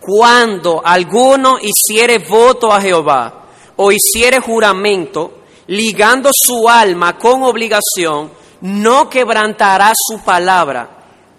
Cuando 0.00 0.82
alguno 0.84 1.58
hiciere 1.60 2.18
voto 2.18 2.70
a 2.70 2.80
Jehová 2.80 3.43
o 3.76 3.90
hiciere 3.92 4.40
juramento, 4.40 5.38
ligando 5.66 6.30
su 6.32 6.68
alma 6.68 7.18
con 7.18 7.42
obligación, 7.42 8.30
no 8.60 9.08
quebrantará 9.08 9.92
su 9.94 10.22
palabra, 10.22 10.88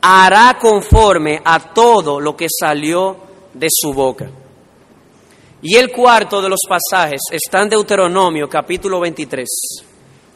hará 0.01 0.58
conforme 0.60 1.42
a 1.44 1.74
todo 1.74 2.20
lo 2.20 2.36
que 2.36 2.48
salió 2.50 3.18
de 3.54 3.68
su 3.70 3.94
boca. 3.94 4.30
Y 5.62 5.77
el 5.77 5.92
cuarto 5.92 6.42
de 6.42 6.50
los 6.50 6.60
pasajes 6.68 7.22
está 7.32 7.63
en 7.63 7.70
Deuteronomio 7.70 8.48
capítulo 8.48 9.00
23. 9.00 9.48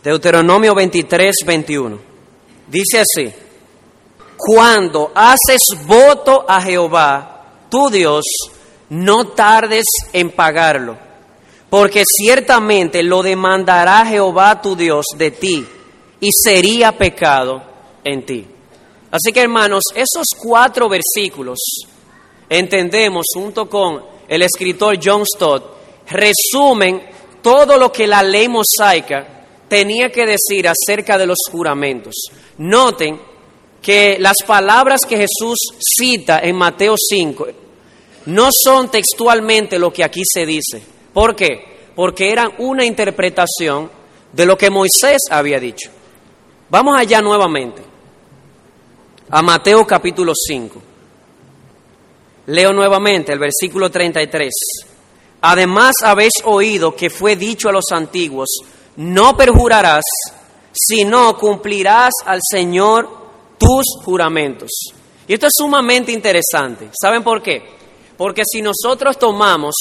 Deuteronomio 0.03 0.73
23, 0.73 1.35
21. 1.45 1.99
Dice 2.67 2.99
así, 3.01 3.31
cuando 4.35 5.11
haces 5.13 5.61
voto 5.85 6.45
a 6.47 6.61
Jehová, 6.61 7.45
tu 7.69 7.89
Dios, 7.89 8.23
no 8.89 9.27
tardes 9.27 9.85
en 10.13 10.31
pagarlo, 10.31 10.97
porque 11.69 12.03
ciertamente 12.05 13.03
lo 13.03 13.21
demandará 13.21 14.05
Jehová 14.05 14.61
tu 14.61 14.75
Dios 14.75 15.05
de 15.15 15.31
ti 15.31 15.65
y 16.19 16.29
sería 16.31 16.97
pecado 16.97 17.61
en 18.03 18.25
ti. 18.25 18.45
Así 19.11 19.31
que 19.31 19.41
hermanos, 19.41 19.83
esos 19.95 20.27
cuatro 20.37 20.89
versículos 20.89 21.59
entendemos 22.49 23.25
junto 23.33 23.69
con 23.69 24.03
el 24.27 24.41
escritor 24.41 24.99
John 25.03 25.23
Stott, 25.25 25.63
resumen 26.07 27.01
todo 27.41 27.77
lo 27.77 27.91
que 27.91 28.07
la 28.07 28.21
ley 28.23 28.47
mosaica 28.47 29.45
tenía 29.67 30.11
que 30.11 30.25
decir 30.25 30.67
acerca 30.67 31.17
de 31.17 31.27
los 31.27 31.37
juramentos. 31.51 32.15
Noten 32.57 33.19
que 33.81 34.17
las 34.19 34.37
palabras 34.45 35.01
que 35.07 35.17
Jesús 35.17 35.57
cita 35.79 36.39
en 36.39 36.55
Mateo 36.55 36.95
5 36.97 37.47
no 38.25 38.49
son 38.51 38.91
textualmente 38.91 39.79
lo 39.79 39.93
que 39.93 40.03
aquí 40.03 40.21
se 40.25 40.45
dice. 40.45 40.98
¿Por 41.13 41.35
qué? 41.35 41.89
Porque 41.95 42.31
eran 42.31 42.53
una 42.59 42.85
interpretación 42.85 43.89
de 44.31 44.45
lo 44.45 44.57
que 44.57 44.69
Moisés 44.69 45.23
había 45.29 45.59
dicho. 45.59 45.89
Vamos 46.69 46.97
allá 46.97 47.21
nuevamente, 47.21 47.81
a 49.29 49.41
Mateo 49.41 49.85
capítulo 49.87 50.33
5. 50.35 50.81
Leo 52.47 52.73
nuevamente 52.73 53.31
el 53.31 53.39
versículo 53.39 53.89
33. 53.89 54.51
Además 55.41 55.95
habéis 56.03 56.33
oído 56.43 56.95
que 56.95 57.09
fue 57.09 57.35
dicho 57.35 57.69
a 57.69 57.71
los 57.71 57.85
antiguos, 57.91 58.49
no 58.97 59.37
perjurarás, 59.37 60.03
sino 60.71 61.37
cumplirás 61.37 62.11
al 62.25 62.39
Señor 62.43 63.09
tus 63.57 63.85
juramentos. 64.03 64.69
Y 65.27 65.33
esto 65.33 65.47
es 65.47 65.53
sumamente 65.55 66.11
interesante. 66.11 66.89
¿Saben 66.99 67.23
por 67.23 67.41
qué? 67.41 67.63
Porque 68.17 68.43
si 68.45 68.61
nosotros 68.61 69.17
tomamos 69.17 69.75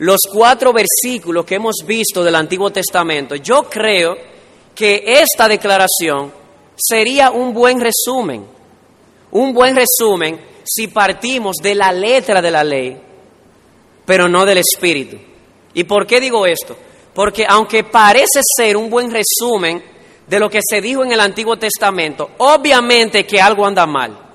los 0.00 0.20
cuatro 0.32 0.72
versículos 0.72 1.44
que 1.44 1.56
hemos 1.56 1.76
visto 1.84 2.24
del 2.24 2.34
Antiguo 2.34 2.70
Testamento, 2.70 3.34
yo 3.34 3.64
creo 3.64 4.16
que 4.74 5.04
esta 5.06 5.46
declaración 5.46 6.32
sería 6.74 7.30
un 7.30 7.52
buen 7.52 7.78
resumen, 7.78 8.46
un 9.30 9.52
buen 9.52 9.76
resumen 9.76 10.40
si 10.64 10.86
partimos 10.88 11.56
de 11.62 11.74
la 11.74 11.92
letra 11.92 12.40
de 12.40 12.50
la 12.50 12.64
ley, 12.64 12.98
pero 14.06 14.26
no 14.26 14.46
del 14.46 14.58
espíritu. 14.58 15.18
¿Y 15.74 15.84
por 15.84 16.06
qué 16.06 16.18
digo 16.18 16.46
esto? 16.46 16.74
Porque 17.12 17.44
aunque 17.46 17.84
parece 17.84 18.40
ser 18.56 18.78
un 18.78 18.88
buen 18.88 19.10
resumen 19.12 19.84
de 20.26 20.40
lo 20.40 20.48
que 20.48 20.60
se 20.66 20.80
dijo 20.80 21.04
en 21.04 21.12
el 21.12 21.20
Antiguo 21.20 21.58
Testamento, 21.58 22.30
obviamente 22.38 23.26
que 23.26 23.38
algo 23.38 23.66
anda 23.66 23.84
mal. 23.86 24.29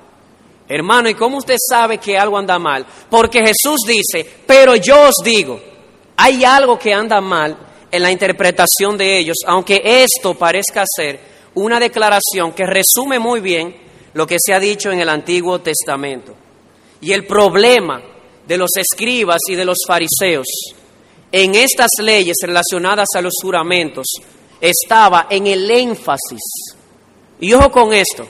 Hermano, 0.68 1.10
¿y 1.10 1.14
cómo 1.14 1.38
usted 1.38 1.58
sabe 1.60 2.00
que 2.00 2.18
algo 2.18 2.38
anda 2.38 2.58
mal? 2.58 2.86
Porque 3.10 3.40
Jesús 3.40 3.82
dice, 3.88 4.28
pero 4.46 4.76
yo 4.76 5.10
os 5.10 5.16
digo, 5.24 5.60
hay 6.18 6.44
algo 6.44 6.80
que 6.80 6.94
anda 6.94 7.22
mal 7.22 7.58
en 7.92 8.02
la 8.02 8.12
interpretación 8.12 8.98
de 8.98 9.18
ellos, 9.18 9.38
aunque 9.46 9.82
esto 9.84 10.34
parezca 10.34 10.84
ser 10.86 11.20
una 11.54 11.80
declaración 11.80 12.52
que 12.54 12.66
resume 12.66 13.20
muy 13.20 13.42
bien 13.42 13.76
lo 14.14 14.26
que 14.26 14.38
se 14.40 14.54
ha 14.54 14.60
dicho 14.60 14.92
en 14.92 15.02
el 15.02 15.10
Antiguo 15.10 15.60
Testamento. 15.62 16.36
Y 17.02 17.12
el 17.12 17.26
problema 17.26 18.02
de 18.48 18.58
los 18.58 18.72
escribas 18.78 19.42
y 19.50 19.56
de 19.56 19.66
los 19.66 19.78
fariseos 19.88 20.48
en 21.32 21.56
estas 21.56 21.90
leyes 22.02 22.38
relacionadas 22.42 23.10
a 23.16 23.22
los 23.22 23.34
juramentos 23.42 24.06
estaba 24.62 25.28
en 25.30 25.48
el 25.48 25.70
énfasis. 25.70 26.42
Y 27.40 27.54
ojo 27.54 27.72
con 27.72 27.94
esto, 27.94 28.26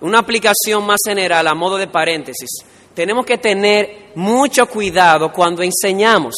una 0.00 0.18
aplicación 0.18 0.84
más 0.84 1.00
general 1.06 1.46
a 1.46 1.54
modo 1.54 1.76
de 1.76 1.88
paréntesis. 1.88 2.48
Tenemos 2.94 3.26
que 3.26 3.38
tener 3.38 4.12
mucho 4.14 4.66
cuidado 4.66 5.32
cuando 5.32 5.62
enseñamos, 5.62 6.34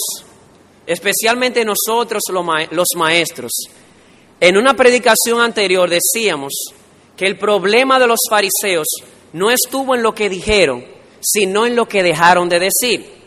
especialmente 0.86 1.64
nosotros 1.64 2.22
los 2.70 2.88
maestros. 2.96 3.52
En 4.40 4.56
una 4.56 4.74
predicación 4.74 5.40
anterior 5.40 5.88
decíamos 5.88 6.52
que 7.16 7.26
el 7.26 7.38
problema 7.38 7.98
de 7.98 8.06
los 8.06 8.20
fariseos 8.28 8.86
no 9.32 9.50
estuvo 9.50 9.94
en 9.94 10.02
lo 10.02 10.14
que 10.14 10.28
dijeron, 10.28 10.84
sino 11.20 11.66
en 11.66 11.76
lo 11.76 11.86
que 11.86 12.02
dejaron 12.02 12.48
de 12.48 12.60
decir. 12.60 13.18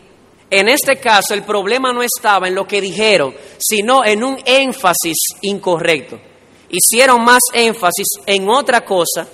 En 0.50 0.68
este 0.68 0.96
caso, 0.96 1.32
el 1.32 1.44
problema 1.44 1.92
no 1.92 2.02
estaba 2.02 2.48
en 2.48 2.54
lo 2.54 2.66
que 2.66 2.80
dijeron, 2.80 3.34
sino 3.58 4.04
en 4.04 4.22
un 4.22 4.38
énfasis 4.44 5.16
incorrecto. 5.40 6.20
Hicieron 6.68 7.24
más 7.24 7.40
énfasis 7.54 8.06
en 8.26 8.48
otra 8.48 8.84
cosa 8.84 9.26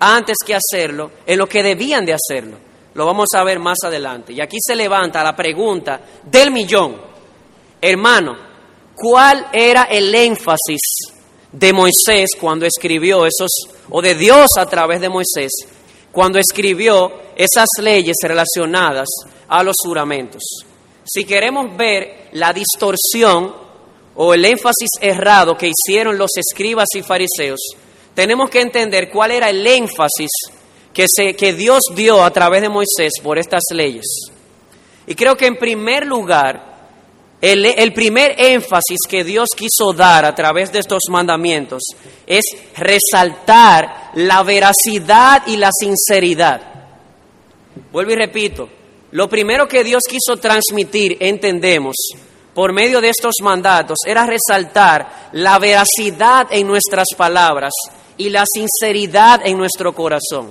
antes 0.00 0.38
que 0.44 0.54
hacerlo, 0.54 1.12
en 1.26 1.38
lo 1.38 1.46
que 1.46 1.62
debían 1.62 2.04
de 2.04 2.14
hacerlo. 2.14 2.56
Lo 2.94 3.06
vamos 3.06 3.28
a 3.36 3.44
ver 3.44 3.60
más 3.60 3.78
adelante. 3.84 4.32
Y 4.32 4.40
aquí 4.40 4.56
se 4.60 4.74
levanta 4.74 5.22
la 5.22 5.36
pregunta 5.36 6.00
del 6.24 6.50
millón. 6.50 7.00
Hermano, 7.80 8.36
¿cuál 8.94 9.46
era 9.52 9.84
el 9.84 10.14
énfasis 10.14 10.80
de 11.52 11.72
Moisés 11.72 12.30
cuando 12.40 12.66
escribió 12.66 13.26
esos, 13.26 13.50
o 13.90 14.00
de 14.00 14.14
Dios 14.14 14.50
a 14.58 14.66
través 14.66 15.00
de 15.00 15.08
Moisés, 15.08 15.50
cuando 16.12 16.38
escribió 16.38 17.12
esas 17.36 17.68
leyes 17.80 18.16
relacionadas 18.22 19.08
a 19.48 19.62
los 19.62 19.76
juramentos. 19.82 20.42
Si 21.04 21.24
queremos 21.24 21.76
ver 21.76 22.28
la 22.32 22.52
distorsión 22.52 23.54
o 24.14 24.34
el 24.34 24.44
énfasis 24.44 24.90
errado 25.00 25.56
que 25.56 25.70
hicieron 25.70 26.18
los 26.18 26.30
escribas 26.36 26.88
y 26.94 27.02
fariseos, 27.02 27.60
tenemos 28.14 28.50
que 28.50 28.60
entender 28.60 29.10
cuál 29.10 29.30
era 29.30 29.50
el 29.50 29.66
énfasis 29.66 30.30
que, 30.92 31.06
se, 31.08 31.34
que 31.34 31.52
Dios 31.52 31.80
dio 31.94 32.22
a 32.22 32.30
través 32.30 32.62
de 32.62 32.68
Moisés 32.68 33.12
por 33.22 33.38
estas 33.38 33.62
leyes. 33.72 34.06
Y 35.06 35.14
creo 35.14 35.36
que 35.36 35.46
en 35.46 35.56
primer 35.56 36.06
lugar, 36.06 36.70
el, 37.40 37.92
primer 37.92 38.34
énfasis 38.38 38.98
que 39.08 39.24
Dios 39.24 39.48
quiso 39.56 39.92
dar 39.92 40.24
a 40.24 40.34
través 40.34 40.70
de 40.72 40.78
estos 40.80 41.02
mandamientos 41.08 41.82
es 42.26 42.44
resaltar 42.76 44.10
la 44.14 44.42
veracidad 44.42 45.46
y 45.46 45.56
la 45.56 45.70
sinceridad. 45.72 46.60
Vuelvo 47.90 48.12
y 48.12 48.16
repito, 48.16 48.68
lo 49.12 49.28
primero 49.28 49.66
que 49.66 49.82
Dios 49.82 50.02
quiso 50.08 50.36
transmitir, 50.36 51.16
entendemos, 51.20 51.96
por 52.54 52.72
medio 52.72 53.00
de 53.00 53.08
estos 53.08 53.36
mandatos, 53.42 53.98
era 54.06 54.26
resaltar 54.26 55.30
la 55.32 55.58
veracidad 55.58 56.48
en 56.50 56.66
nuestras 56.66 57.06
palabras 57.16 57.72
y 58.20 58.28
la 58.28 58.44
sinceridad 58.46 59.40
en 59.46 59.56
nuestro 59.56 59.94
corazón. 59.94 60.50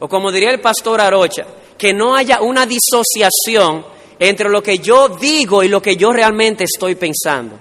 O 0.00 0.08
como 0.08 0.32
diría 0.32 0.50
el 0.50 0.60
pastor 0.60 1.00
Arocha, 1.00 1.46
que 1.78 1.94
no 1.94 2.16
haya 2.16 2.40
una 2.40 2.66
disociación 2.66 3.86
entre 4.18 4.48
lo 4.48 4.60
que 4.60 4.78
yo 4.80 5.08
digo 5.08 5.62
y 5.62 5.68
lo 5.68 5.80
que 5.80 5.96
yo 5.96 6.12
realmente 6.12 6.64
estoy 6.64 6.96
pensando. 6.96 7.56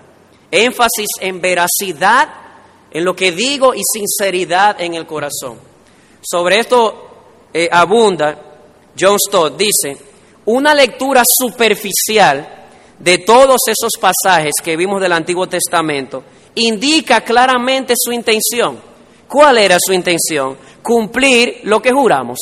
Énfasis 0.50 1.08
en 1.20 1.40
veracidad 1.40 2.30
en 2.90 3.06
lo 3.06 3.16
que 3.16 3.32
digo 3.32 3.76
y 3.76 3.82
sinceridad 3.84 4.82
en 4.82 4.96
el 4.96 5.06
corazón. 5.06 5.60
Sobre 6.20 6.60
esto 6.60 7.10
eh, 7.54 7.70
abunda 7.72 8.42
John 9.00 9.20
Stott, 9.20 9.56
dice, 9.56 9.98
una 10.46 10.74
lectura 10.74 11.22
superficial 11.28 12.66
de 12.98 13.20
todos 13.20 13.62
esos 13.68 13.92
pasajes 14.02 14.54
que 14.64 14.76
vimos 14.76 15.00
del 15.00 15.12
Antiguo 15.12 15.48
Testamento 15.48 16.24
indica 16.56 17.22
claramente 17.22 17.94
su 17.96 18.12
intención. 18.12 18.97
¿Cuál 19.28 19.58
era 19.58 19.78
su 19.80 19.94
intención? 19.94 20.58
Cumplir 20.82 21.62
lo 21.64 21.82
que 21.82 21.92
juramos, 21.92 22.40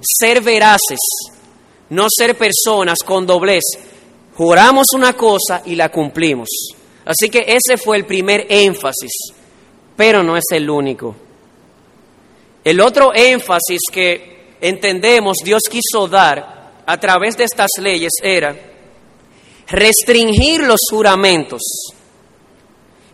ser 0.00 0.42
veraces, 0.42 0.98
no 1.88 2.06
ser 2.10 2.36
personas 2.36 2.98
con 3.04 3.26
doblez. 3.26 3.64
Juramos 4.34 4.86
una 4.94 5.14
cosa 5.14 5.62
y 5.64 5.74
la 5.74 5.88
cumplimos. 5.90 6.48
Así 7.04 7.28
que 7.30 7.44
ese 7.46 7.76
fue 7.76 7.96
el 7.96 8.06
primer 8.06 8.46
énfasis, 8.48 9.12
pero 9.96 10.22
no 10.22 10.36
es 10.36 10.44
el 10.52 10.68
único. 10.68 11.16
El 12.62 12.80
otro 12.80 13.12
énfasis 13.14 13.80
que 13.90 14.54
entendemos 14.60 15.38
Dios 15.42 15.62
quiso 15.70 16.06
dar 16.06 16.72
a 16.84 17.00
través 17.00 17.36
de 17.36 17.44
estas 17.44 17.70
leyes 17.78 18.12
era 18.22 18.54
restringir 19.68 20.62
los 20.62 20.80
juramentos. 20.90 21.62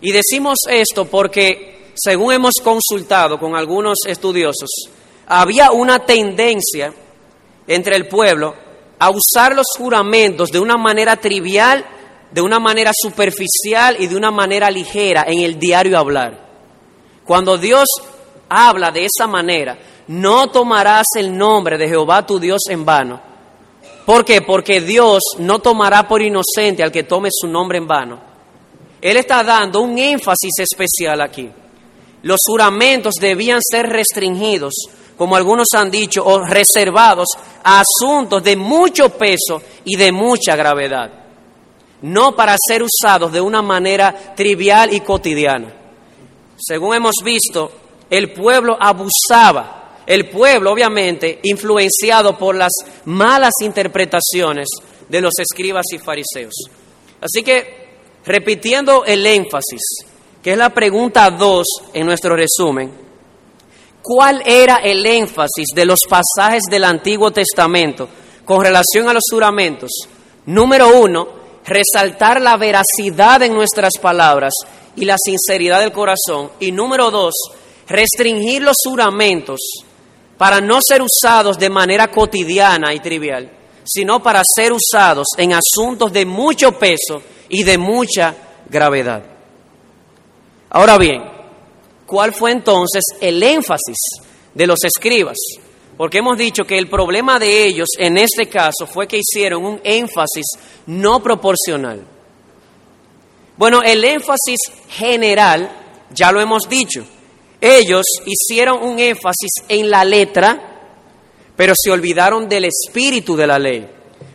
Y 0.01 0.13
decimos 0.13 0.59
esto 0.69 1.07
porque, 1.07 1.76
según 1.97 2.33
hemos 2.35 2.55
consultado 2.63 3.39
con 3.39 3.57
algunos 3.57 3.99
estudiosos, 4.07 4.69
había 5.27 5.71
una 5.73 5.99
tendencia 6.01 6.93
entre 7.67 7.97
el 7.97 8.07
pueblo 8.07 8.55
a 8.99 9.11
usar 9.11 9.55
los 9.55 9.67
juramentos 9.77 10.51
de 10.51 10.61
una 10.61 10.77
manera 10.77 11.17
trivial, 11.17 11.85
de 12.31 12.41
una 12.41 12.59
manera 12.59 12.93
superficial 12.95 13.97
y 13.99 14.07
de 14.07 14.17
una 14.17 14.31
manera 14.31 14.71
ligera 14.71 15.25
en 15.27 15.41
el 15.41 15.59
diario 15.59 15.99
hablar. 15.99 16.47
Cuando 17.25 17.59
Dios 17.59 17.87
habla 18.49 18.91
de 18.91 19.07
esa 19.07 19.27
manera, 19.27 19.79
no 20.09 20.49
tomarás 20.51 21.07
el 21.17 21.37
nombre 21.37 21.77
de 21.77 21.89
Jehová 21.89 22.25
tu 22.25 22.39
Dios 22.39 22.63
en 22.69 22.85
vano. 22.85 23.21
¿Por 24.05 24.25
qué? 24.25 24.41
Porque 24.43 24.81
Dios 24.81 25.21
no 25.39 25.59
tomará 25.59 26.07
por 26.07 26.23
inocente 26.23 26.83
al 26.83 26.93
que 26.93 27.03
tome 27.03 27.29
su 27.33 27.49
nombre 27.49 27.79
en 27.79 27.89
vano. 27.89 28.21
Él 29.01 29.17
está 29.17 29.43
dando 29.43 29.81
un 29.81 29.99
énfasis 29.99 30.53
especial 30.59 31.21
aquí. 31.21 31.51
Los 32.27 32.41
juramentos 32.45 33.15
debían 33.21 33.61
ser 33.63 33.87
restringidos 33.87 34.75
como 35.17 35.37
algunos 35.37 35.69
han 35.77 35.93
dicho, 35.93 36.25
o 36.25 36.41
reservados 36.41 37.29
a 37.63 37.81
asuntos 37.81 38.43
de 38.43 38.57
mucho 38.57 39.11
peso 39.11 39.63
y 39.85 39.97
de 39.97 40.11
mucha 40.11 40.57
gravedad, 40.57 41.09
no 42.03 42.35
para 42.35 42.57
ser 42.59 42.83
usados 42.83 43.33
de 43.33 43.41
una 43.41 43.63
manera 43.63 44.35
trivial 44.35 44.93
y 44.93 45.01
cotidiana. 45.01 45.73
Según 46.59 46.97
hemos 46.97 47.15
visto, 47.25 47.71
el 48.11 48.33
pueblo 48.33 48.77
abusaba, 48.79 50.01
el 50.05 50.29
pueblo 50.29 50.73
obviamente 50.73 51.39
influenciado 51.45 52.37
por 52.37 52.57
las 52.57 52.73
malas 53.05 53.55
interpretaciones 53.63 54.67
de 55.09 55.21
los 55.21 55.39
escribas 55.39 55.87
y 55.93 55.99
fariseos. 55.99 56.55
Así 57.21 57.45
que, 57.45 57.87
repitiendo 58.25 59.05
el 59.05 59.25
énfasis, 59.25 59.81
que 60.47 60.53
es 60.53 60.59
la 60.59 60.71
pregunta 60.71 61.29
2 61.29 61.67
en 61.93 62.07
nuestro 62.07 62.37
resumen, 62.37 62.93
cuál 64.01 64.41
era 64.47 64.77
el 64.77 65.05
énfasis 65.05 65.67
de 65.75 65.85
los 65.85 66.03
pasajes 66.09 66.63
del 66.71 66.85
Antiguo 66.85 67.33
Testamento 67.33 68.09
con 68.45 68.63
relación 68.63 69.09
a 69.09 69.13
los 69.13 69.25
juramentos. 69.29 69.91
Número 70.45 71.01
uno, 71.01 71.27
resaltar 71.65 72.41
la 72.41 72.57
veracidad 72.57 73.43
en 73.43 73.55
nuestras 73.55 73.95
palabras 74.01 74.53
y 74.95 75.05
la 75.05 75.17
sinceridad 75.19 75.81
del 75.81 75.91
corazón. 75.91 76.53
Y 76.61 76.71
número 76.71 77.11
dos, 77.11 77.35
restringir 77.89 78.63
los 78.63 78.77
juramentos 78.85 79.59
para 80.39 80.61
no 80.61 80.79
ser 80.81 81.03
usados 81.03 81.59
de 81.59 81.71
manera 81.71 82.09
cotidiana 82.09 82.95
y 82.95 83.01
trivial, 83.01 83.51
sino 83.85 84.23
para 84.23 84.43
ser 84.45 84.73
usados 84.73 85.27
en 85.39 85.55
asuntos 85.55 86.13
de 86.13 86.25
mucho 86.25 86.71
peso 86.71 87.21
y 87.49 87.65
de 87.65 87.79
mucha 87.79 88.37
gravedad. 88.71 89.36
Ahora 90.71 90.99
bien, 90.99 91.37
¿Cuál 92.07 92.33
fue 92.33 92.53
entonces 92.53 93.03
el 93.21 93.43
énfasis 93.43 93.97
de 94.55 94.67
los 94.67 94.85
escribas? 94.85 95.37
Porque 95.97 96.19
hemos 96.19 96.39
dicho 96.39 96.65
que 96.65 96.79
el 96.79 96.89
problema 96.89 97.39
de 97.39 97.65
ellos 97.65 97.89
en 97.99 98.17
este 98.17 98.49
caso 98.49 98.87
fue 98.87 99.09
que 99.09 99.19
hicieron 99.19 99.65
un 99.65 99.81
énfasis 99.83 100.47
no 100.87 101.21
proporcional. 101.21 102.07
Bueno, 103.57 103.83
el 103.83 104.05
énfasis 104.05 104.59
general, 104.89 105.69
ya 106.11 106.31
lo 106.31 106.41
hemos 106.41 106.69
dicho, 106.69 107.05
ellos 107.61 108.05
hicieron 108.25 108.83
un 108.83 109.01
énfasis 109.01 109.51
en 109.69 109.91
la 109.91 110.05
letra, 110.05 110.93
pero 111.57 111.73
se 111.77 111.91
olvidaron 111.91 112.49
del 112.49 112.67
espíritu 112.67 113.35
de 113.35 113.47
la 113.47 113.59
ley. 113.59 113.89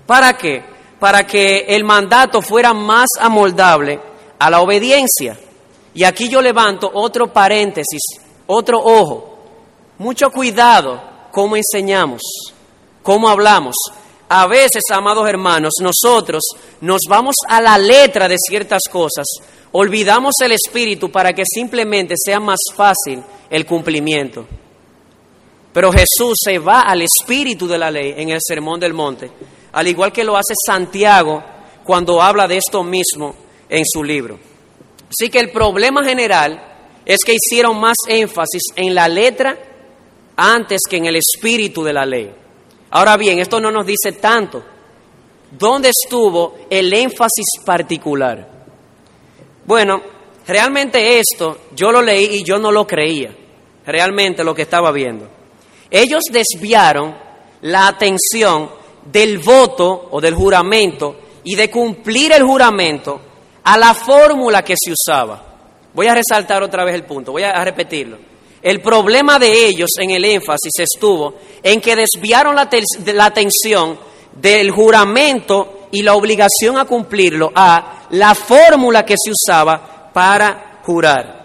¿Para 0.06 0.36
qué? 0.36 0.64
Para 1.00 1.26
que 1.26 1.60
el 1.70 1.84
mandato 1.86 2.42
fuera 2.42 2.74
más 2.74 3.08
amoldable 3.20 4.00
a 4.40 4.50
la 4.50 4.60
obediencia. 4.60 5.38
Y 5.94 6.04
aquí 6.04 6.30
yo 6.30 6.42
levanto 6.42 6.90
otro 6.94 7.32
paréntesis, 7.32 8.02
otro 8.48 8.80
ojo. 8.80 9.38
Mucho 9.98 10.30
cuidado 10.32 11.02
cómo 11.32 11.56
enseñamos, 11.56 12.22
cómo 13.04 13.30
hablamos. 13.30 13.76
A 14.30 14.48
veces, 14.48 14.84
amados 14.92 15.28
hermanos, 15.28 15.74
nosotros 15.82 16.42
nos 16.80 17.02
vamos 17.10 17.36
a 17.48 17.60
la 17.62 17.78
letra 17.78 18.30
de 18.30 18.38
ciertas 18.38 18.84
cosas, 18.90 19.28
olvidamos 19.74 20.36
el 20.42 20.54
espíritu 20.54 21.12
para 21.12 21.34
que 21.34 21.44
simplemente 21.46 22.16
sea 22.18 22.40
más 22.40 22.60
fácil 22.74 23.22
el 23.50 23.66
cumplimiento. 23.66 24.48
Pero 25.74 25.92
Jesús 25.92 26.38
se 26.44 26.60
va 26.60 26.82
al 26.82 27.02
espíritu 27.02 27.68
de 27.68 27.78
la 27.78 27.92
ley 27.92 28.14
en 28.18 28.30
el 28.30 28.40
Sermón 28.42 28.80
del 28.80 28.94
Monte, 28.94 29.32
al 29.74 29.88
igual 29.88 30.12
que 30.12 30.24
lo 30.24 30.36
hace 30.36 30.54
Santiago 30.66 31.44
cuando 31.84 32.22
habla 32.22 32.48
de 32.48 32.58
esto 32.58 32.84
mismo 32.84 33.36
en 33.70 33.84
su 33.86 34.04
libro. 34.04 34.51
Así 35.12 35.30
que 35.30 35.40
el 35.40 35.52
problema 35.52 36.04
general 36.04 36.72
es 37.06 37.20
que 37.26 37.36
hicieron 37.36 37.80
más 37.80 37.98
énfasis 38.08 38.62
en 38.78 38.96
la 38.96 39.10
letra 39.10 39.58
antes 40.38 40.82
que 40.90 40.98
en 40.98 41.06
el 41.06 41.18
espíritu 41.18 41.84
de 41.84 41.92
la 41.92 42.06
ley. 42.06 42.32
Ahora 42.92 43.18
bien, 43.18 43.40
esto 43.40 43.60
no 43.60 43.72
nos 43.72 43.86
dice 43.86 44.14
tanto. 44.14 44.64
¿Dónde 45.52 45.90
estuvo 45.90 46.56
el 46.70 46.94
énfasis 46.94 47.46
particular? 47.66 48.48
Bueno, 49.66 50.02
realmente 50.48 51.20
esto 51.20 51.58
yo 51.76 51.92
lo 51.92 52.02
leí 52.02 52.38
y 52.38 52.44
yo 52.44 52.58
no 52.58 52.72
lo 52.72 52.88
creía, 52.88 53.36
realmente 53.86 54.46
lo 54.46 54.56
que 54.56 54.62
estaba 54.62 54.92
viendo. 54.92 55.28
Ellos 55.90 56.24
desviaron 56.32 57.14
la 57.64 57.88
atención 57.88 58.70
del 59.12 59.40
voto 59.40 60.08
o 60.12 60.22
del 60.22 60.36
juramento 60.36 61.18
y 61.44 61.56
de 61.56 61.70
cumplir 61.70 62.32
el 62.32 62.44
juramento 62.44 63.31
a 63.64 63.78
la 63.78 63.94
fórmula 63.94 64.64
que 64.64 64.76
se 64.78 64.92
usaba. 64.92 65.44
Voy 65.94 66.08
a 66.08 66.16
resaltar 66.16 66.64
otra 66.64 66.86
vez 66.86 66.96
el 66.96 67.04
punto, 67.04 67.32
voy 67.32 67.44
a 67.44 67.64
repetirlo. 67.64 68.18
El 68.62 68.80
problema 68.80 69.40
de 69.40 69.66
ellos 69.66 69.90
en 70.00 70.12
el 70.12 70.24
énfasis 70.24 70.74
estuvo 70.78 71.36
en 71.64 71.82
que 71.82 71.96
desviaron 71.96 72.56
la, 72.56 73.26
atención 73.26 73.98
del 74.36 74.70
juramento 74.70 75.88
y 75.92 76.04
la 76.04 76.14
obligación 76.14 76.78
a 76.78 76.86
cumplirlo 76.86 77.52
a 77.56 78.08
la 78.12 78.36
fórmula 78.36 79.04
que 79.04 79.16
se 79.18 79.32
usaba 79.32 80.12
para 80.14 80.80
jurar. 80.84 81.42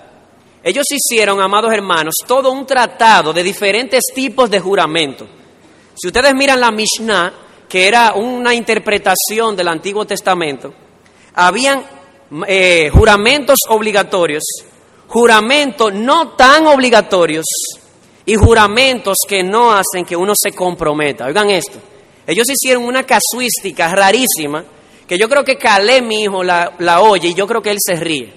Ellos 0.62 0.84
hicieron, 0.90 1.40
amados 1.40 1.72
hermanos, 1.72 2.16
todo 2.26 2.52
un 2.52 2.66
tratado 2.66 3.32
de 3.32 3.42
diferentes 3.42 4.02
tipos 4.14 4.50
de 4.50 4.60
juramento. 4.60 5.26
Si 5.94 6.08
ustedes 6.08 6.34
miran 6.34 6.60
la 6.60 6.70
Mishnah, 6.70 7.32
que 7.66 7.88
era 7.88 8.12
una 8.14 8.52
interpretación 8.52 9.56
del 9.56 9.68
Antiguo 9.68 10.04
Testamento, 10.04 10.74
habían 11.34 11.82
eh, 12.46 12.90
juramentos 12.92 13.58
obligatorios, 13.68 14.42
juramentos 15.06 15.94
no 15.94 16.30
tan 16.30 16.66
obligatorios 16.66 17.44
y 18.24 18.34
juramentos 18.34 19.18
que 19.28 19.42
no 19.42 19.72
hacen 19.72 20.04
que 20.04 20.16
uno 20.16 20.32
se 20.34 20.52
comprometa. 20.52 21.26
Oigan 21.26 21.50
esto, 21.50 21.78
ellos 22.26 22.48
hicieron 22.50 22.84
una 22.84 23.04
casuística 23.04 23.94
rarísima 23.94 24.64
que 25.06 25.18
yo 25.18 25.28
creo 25.28 25.44
que 25.44 25.56
Calé, 25.56 26.02
mi 26.02 26.22
hijo, 26.22 26.42
la, 26.42 26.74
la 26.80 27.00
oye 27.00 27.28
y 27.28 27.34
yo 27.34 27.46
creo 27.46 27.62
que 27.62 27.70
él 27.70 27.78
se 27.80 27.94
ríe. 27.94 28.34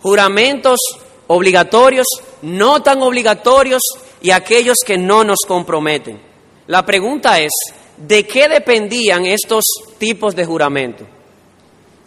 Juramentos 0.00 0.78
obligatorios, 1.26 2.06
no 2.42 2.82
tan 2.82 3.02
obligatorios 3.02 3.82
y 4.22 4.30
aquellos 4.30 4.78
que 4.86 4.96
no 4.96 5.24
nos 5.24 5.40
comprometen. 5.46 6.18
La 6.66 6.86
pregunta 6.86 7.38
es, 7.38 7.52
¿de 7.98 8.26
qué 8.26 8.48
dependían 8.48 9.26
estos 9.26 9.64
tipos 9.98 10.34
de 10.34 10.46
juramento? 10.46 11.06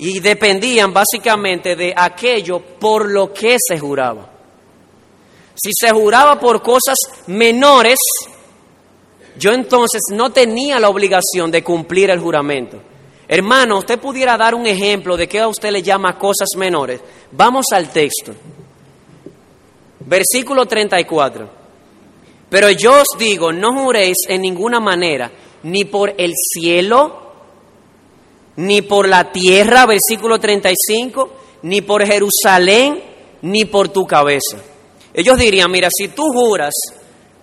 Y 0.01 0.19
dependían 0.19 0.91
básicamente 0.91 1.75
de 1.75 1.93
aquello 1.95 2.59
por 2.59 3.07
lo 3.07 3.31
que 3.31 3.57
se 3.59 3.77
juraba. 3.77 4.27
Si 5.53 5.69
se 5.79 5.91
juraba 5.91 6.39
por 6.39 6.63
cosas 6.63 6.97
menores, 7.27 7.99
yo 9.37 9.53
entonces 9.53 10.01
no 10.11 10.31
tenía 10.31 10.79
la 10.79 10.89
obligación 10.89 11.51
de 11.51 11.63
cumplir 11.63 12.09
el 12.09 12.19
juramento. 12.19 12.81
Hermano, 13.27 13.77
usted 13.77 13.99
pudiera 13.99 14.37
dar 14.37 14.55
un 14.55 14.65
ejemplo 14.65 15.15
de 15.15 15.27
qué 15.27 15.39
a 15.39 15.47
usted 15.47 15.69
le 15.69 15.83
llama 15.83 16.17
cosas 16.17 16.49
menores. 16.57 16.99
Vamos 17.31 17.67
al 17.71 17.89
texto. 17.89 18.33
Versículo 19.99 20.65
34. 20.65 21.47
Pero 22.49 22.71
yo 22.71 23.01
os 23.01 23.17
digo, 23.19 23.53
no 23.53 23.71
juréis 23.83 24.17
en 24.27 24.41
ninguna 24.41 24.79
manera, 24.79 25.31
ni 25.61 25.85
por 25.85 26.15
el 26.17 26.33
cielo, 26.35 27.30
ni 28.57 28.81
por 28.81 29.07
la 29.07 29.31
tierra, 29.31 29.85
versículo 29.85 30.39
35, 30.39 31.29
ni 31.63 31.81
por 31.81 32.05
Jerusalén, 32.05 33.01
ni 33.41 33.65
por 33.65 33.89
tu 33.89 34.05
cabeza. 34.05 34.57
Ellos 35.13 35.37
dirían, 35.37 35.71
mira, 35.71 35.89
si 35.91 36.09
tú 36.09 36.31
juras 36.31 36.73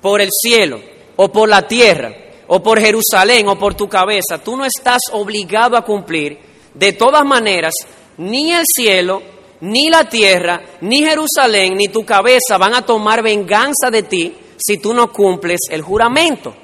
por 0.00 0.20
el 0.20 0.30
cielo 0.30 0.80
o 1.16 1.28
por 1.28 1.48
la 1.48 1.66
tierra, 1.66 2.14
o 2.48 2.62
por 2.62 2.80
Jerusalén 2.80 3.46
o 3.48 3.58
por 3.58 3.74
tu 3.74 3.88
cabeza, 3.88 4.38
tú 4.42 4.56
no 4.56 4.64
estás 4.64 5.00
obligado 5.12 5.76
a 5.76 5.84
cumplir. 5.84 6.38
De 6.74 6.92
todas 6.92 7.24
maneras, 7.24 7.74
ni 8.16 8.52
el 8.52 8.64
cielo, 8.66 9.22
ni 9.60 9.90
la 9.90 10.08
tierra, 10.08 10.62
ni 10.80 11.04
Jerusalén, 11.04 11.76
ni 11.76 11.88
tu 11.88 12.04
cabeza 12.04 12.56
van 12.58 12.74
a 12.74 12.84
tomar 12.84 13.22
venganza 13.22 13.90
de 13.90 14.02
ti 14.02 14.34
si 14.56 14.78
tú 14.78 14.94
no 14.94 15.12
cumples 15.12 15.60
el 15.70 15.82
juramento. 15.82 16.54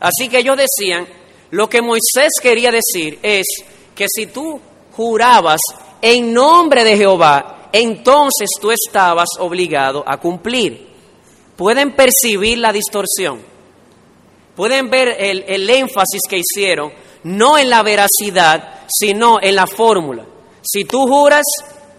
Así 0.00 0.28
que 0.28 0.38
ellos 0.38 0.56
decían, 0.56 1.06
lo 1.54 1.68
que 1.68 1.82
Moisés 1.82 2.32
quería 2.42 2.72
decir 2.72 3.20
es 3.22 3.46
que 3.94 4.06
si 4.08 4.26
tú 4.26 4.60
jurabas 4.90 5.60
en 6.02 6.34
nombre 6.34 6.82
de 6.82 6.96
Jehová, 6.96 7.68
entonces 7.72 8.48
tú 8.60 8.72
estabas 8.72 9.28
obligado 9.38 10.02
a 10.04 10.18
cumplir. 10.18 10.88
Pueden 11.54 11.92
percibir 11.94 12.58
la 12.58 12.72
distorsión. 12.72 13.40
Pueden 14.56 14.90
ver 14.90 15.14
el, 15.16 15.70
énfasis 15.70 16.22
que 16.28 16.40
hicieron, 16.40 16.92
no 17.22 17.56
en 17.56 17.70
la 17.70 17.84
veracidad, 17.84 18.80
sino 18.88 19.38
en 19.40 19.54
la 19.54 19.68
fórmula. 19.68 20.26
Si 20.60 20.84
tú 20.84 21.06
juras 21.06 21.44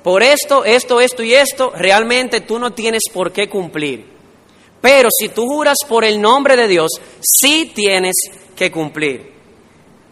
por 0.03 0.21
esto, 0.21 0.65
esto, 0.65 0.99
esto 0.99 1.23
y 1.23 1.33
esto, 1.33 1.71
realmente 1.73 2.41
tú 2.41 2.59
no 2.59 2.73
tienes 2.73 3.03
por 3.13 3.31
qué 3.31 3.47
cumplir. 3.47 4.05
Pero 4.81 5.07
si 5.17 5.29
tú 5.29 5.47
juras 5.47 5.77
por 5.87 6.03
el 6.03 6.21
nombre 6.21 6.57
de 6.57 6.67
Dios, 6.67 6.91
sí 7.21 7.71
tienes 7.73 8.15
que 8.53 8.69
cumplir. 8.69 9.34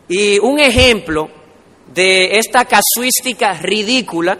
Y 0.07 0.39
un 0.39 0.59
ejemplo 0.59 1.29
de 1.93 2.37
esta 2.37 2.65
casuística 2.65 3.53
ridícula 3.53 4.37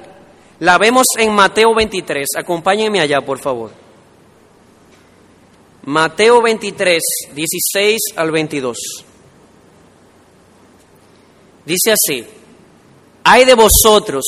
la 0.60 0.78
vemos 0.78 1.08
en 1.18 1.34
Mateo 1.34 1.74
23. 1.76 2.28
Acompáñenme 2.38 3.00
allá, 3.02 3.22
por 3.22 3.40
favor. 3.40 3.72
Mateo 5.86 6.42
23, 6.42 7.02
16 7.34 8.00
al 8.16 8.32
22. 8.32 8.78
Dice 11.66 11.92
así, 11.92 12.26
hay 13.24 13.46
de 13.46 13.54
vosotros 13.56 14.24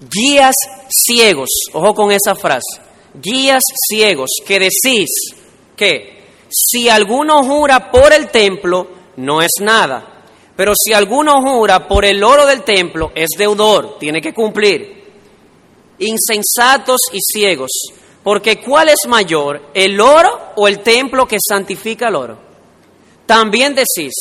guías 0.00 0.54
ciegos, 0.88 1.48
ojo 1.72 1.94
con 1.94 2.12
esa 2.12 2.34
frase, 2.34 2.80
guías 3.14 3.62
ciegos 3.88 4.30
que 4.46 4.58
decís 4.58 5.08
que 5.76 6.24
si 6.48 6.88
alguno 6.88 7.42
jura 7.44 7.90
por 7.90 8.12
el 8.12 8.28
templo, 8.28 8.88
no 9.16 9.42
es 9.42 9.52
nada, 9.60 10.17
pero 10.58 10.72
si 10.74 10.92
alguno 10.92 11.40
jura 11.40 11.86
por 11.86 12.04
el 12.04 12.20
oro 12.24 12.44
del 12.44 12.64
templo, 12.64 13.12
es 13.14 13.28
deudor, 13.38 13.96
tiene 13.96 14.20
que 14.20 14.34
cumplir. 14.34 15.04
Insensatos 16.00 16.98
y 17.12 17.20
ciegos, 17.20 17.70
porque 18.24 18.60
¿cuál 18.60 18.88
es 18.88 19.06
mayor, 19.06 19.70
el 19.72 20.00
oro 20.00 20.50
o 20.56 20.66
el 20.66 20.80
templo 20.80 21.28
que 21.28 21.36
santifica 21.38 22.08
el 22.08 22.16
oro? 22.16 22.38
También 23.24 23.72
decís, 23.72 24.12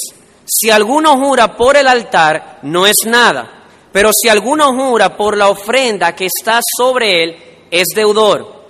si 0.46 0.70
alguno 0.70 1.18
jura 1.18 1.58
por 1.58 1.76
el 1.76 1.88
altar, 1.88 2.60
no 2.62 2.86
es 2.86 2.98
nada, 3.08 3.66
pero 3.92 4.12
si 4.14 4.30
alguno 4.30 4.76
jura 4.76 5.18
por 5.18 5.36
la 5.36 5.50
ofrenda 5.50 6.14
que 6.14 6.28
está 6.28 6.60
sobre 6.78 7.24
él, 7.24 7.38
es 7.72 7.88
deudor. 7.96 8.64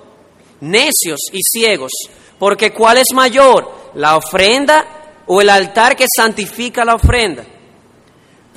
Necios 0.62 1.20
y 1.34 1.42
ciegos, 1.44 1.92
porque 2.40 2.72
¿cuál 2.72 3.00
es 3.00 3.08
mayor, 3.14 3.70
la 3.96 4.16
ofrenda 4.16 5.24
o 5.26 5.42
el 5.42 5.50
altar 5.50 5.98
que 5.98 6.06
santifica 6.16 6.86
la 6.86 6.96
ofrenda? 6.96 7.44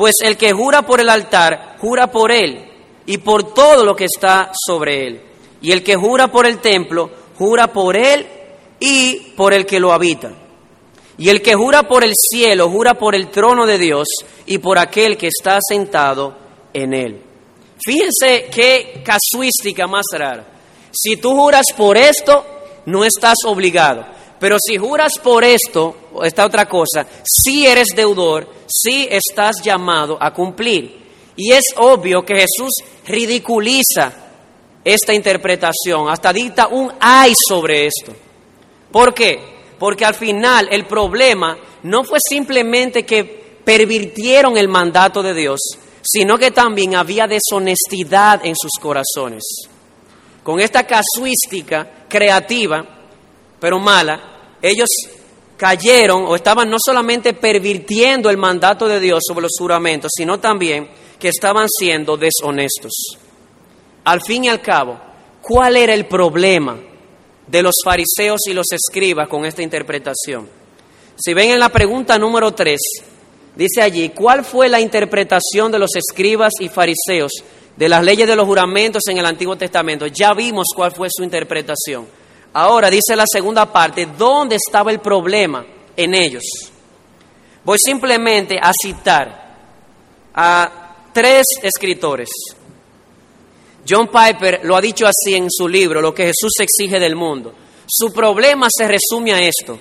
Pues 0.01 0.15
el 0.25 0.39
que 0.39 0.55
jura 0.55 0.81
por 0.81 0.99
el 0.99 1.11
altar, 1.11 1.77
jura 1.79 2.11
por 2.11 2.33
él 2.33 2.65
y 3.05 3.19
por 3.19 3.53
todo 3.53 3.85
lo 3.85 3.95
que 3.95 4.07
está 4.07 4.51
sobre 4.67 5.07
él. 5.07 5.21
Y 5.61 5.73
el 5.73 5.83
que 5.83 5.95
jura 5.95 6.29
por 6.29 6.47
el 6.47 6.59
templo, 6.59 7.11
jura 7.37 7.71
por 7.71 7.95
él 7.99 8.27
y 8.81 9.35
por 9.37 9.53
el 9.53 9.67
que 9.67 9.79
lo 9.79 9.93
habita. 9.93 10.33
Y 11.19 11.29
el 11.29 11.43
que 11.43 11.55
jura 11.55 11.83
por 11.83 12.03
el 12.03 12.15
cielo, 12.17 12.71
jura 12.71 12.95
por 12.95 13.15
el 13.15 13.29
trono 13.29 13.67
de 13.67 13.77
Dios 13.77 14.09
y 14.47 14.57
por 14.57 14.79
aquel 14.79 15.19
que 15.19 15.27
está 15.27 15.59
sentado 15.61 16.35
en 16.73 16.95
él. 16.95 17.23
Fíjense 17.85 18.49
qué 18.51 19.03
casuística 19.05 19.87
más 19.87 20.07
rara. 20.15 20.47
Si 20.93 21.19
tú 21.19 21.35
juras 21.35 21.67
por 21.77 21.99
esto, 21.99 22.47
no 22.87 23.05
estás 23.05 23.37
obligado. 23.45 24.07
Pero 24.41 24.57
si 24.59 24.79
juras 24.79 25.13
por 25.23 25.45
esto, 25.45 26.09
o 26.15 26.25
esta 26.25 26.47
otra 26.47 26.67
cosa, 26.67 27.07
sí 27.23 27.67
eres 27.67 27.89
deudor, 27.95 28.49
sí 28.67 29.07
estás 29.11 29.63
llamado 29.63 30.17
a 30.19 30.33
cumplir. 30.33 30.99
Y 31.37 31.53
es 31.53 31.65
obvio 31.77 32.25
que 32.25 32.35
Jesús 32.35 32.73
ridiculiza 33.07 34.13
esta 34.83 35.13
interpretación, 35.13 36.09
hasta 36.09 36.33
dicta 36.33 36.69
un 36.69 36.91
ay 36.99 37.35
sobre 37.49 37.87
esto. 37.87 38.13
¿Por 38.91 39.13
qué? 39.13 39.39
Porque 39.79 40.07
al 40.07 40.15
final 40.15 40.69
el 40.71 40.87
problema 40.87 41.59
no 41.83 42.03
fue 42.03 42.19
simplemente 42.27 43.05
que 43.05 43.25
pervirtieron 43.63 44.57
el 44.57 44.69
mandato 44.69 45.23
de 45.23 45.35
Dios, 45.35 45.61
sino 46.03 46.39
que 46.39 46.51
también 46.51 46.97
había 46.97 47.27
deshonestidad 47.27 48.45
en 48.45 48.55
sus 48.57 48.73
corazones. 48.81 49.43
Con 50.43 50.61
esta 50.61 50.87
casuística 50.87 52.07
creativa, 52.09 53.00
pero 53.61 53.79
mala, 53.79 54.57
ellos 54.63 54.89
cayeron 55.57 56.25
o 56.27 56.35
estaban 56.35 56.71
no 56.71 56.79
solamente 56.83 57.35
pervirtiendo 57.35 58.31
el 58.31 58.39
mandato 58.39 58.89
de 58.89 58.99
Dios 58.99 59.21
sobre 59.27 59.43
los 59.43 59.53
juramentos, 59.59 60.11
sino 60.17 60.41
también 60.41 60.89
que 61.19 61.29
estaban 61.29 61.69
siendo 61.69 62.17
deshonestos. 62.17 62.93
Al 64.05 64.23
fin 64.23 64.45
y 64.45 64.49
al 64.49 64.63
cabo, 64.63 64.99
¿cuál 65.43 65.77
era 65.77 65.93
el 65.93 66.07
problema 66.07 66.79
de 67.47 67.63
los 67.63 67.75
fariseos 67.85 68.41
y 68.49 68.55
los 68.55 68.67
escribas 68.73 69.29
con 69.29 69.45
esta 69.45 69.63
interpretación? 69.63 70.49
Si 71.17 71.35
ven 71.35 71.51
en 71.51 71.61
la 71.61 71.69
pregunta 71.69 72.19
número 72.19 72.55
3, 72.55 72.81
dice 73.55 73.83
allí, 73.83 74.09
¿cuál 74.09 74.43
fue 74.43 74.71
la 74.71 74.81
interpretación 74.81 75.71
de 75.71 75.79
los 75.79 75.95
escribas 75.95 76.55
y 76.59 76.71
fariseos 76.71 77.33
de 77.77 77.89
las 77.89 78.03
leyes 78.03 78.27
de 78.27 78.37
los 78.37 78.47
juramentos 78.47 79.03
en 79.09 79.19
el 79.19 79.27
Antiguo 79.27 79.57
Testamento? 79.57 80.07
Ya 80.07 80.33
vimos 80.33 80.69
cuál 80.75 80.93
fue 80.93 81.09
su 81.11 81.23
interpretación. 81.23 82.20
Ahora 82.53 82.91
dice 82.91 83.15
la 83.15 83.25
segunda 83.31 83.67
parte, 83.73 84.07
¿dónde 84.19 84.57
estaba 84.57 84.91
el 84.91 85.01
problema 85.01 85.65
en 85.97 86.15
ellos? 86.15 86.43
Voy 87.65 87.79
simplemente 87.79 88.59
a 88.61 88.73
citar 88.73 89.51
a 90.35 90.97
tres 91.13 91.45
escritores. 91.63 92.29
John 93.89 94.09
Piper 94.09 94.61
lo 94.65 94.77
ha 94.77 94.81
dicho 94.81 95.07
así 95.07 95.35
en 95.35 95.51
su 95.51 95.69
libro, 95.69 96.01
Lo 96.01 96.15
que 96.15 96.27
Jesús 96.27 96.53
exige 96.61 96.99
del 96.99 97.17
mundo. 97.17 97.55
Su 97.87 98.13
problema 98.13 98.69
se 98.71 98.87
resume 98.87 99.33
a 99.33 99.41
esto, 99.41 99.79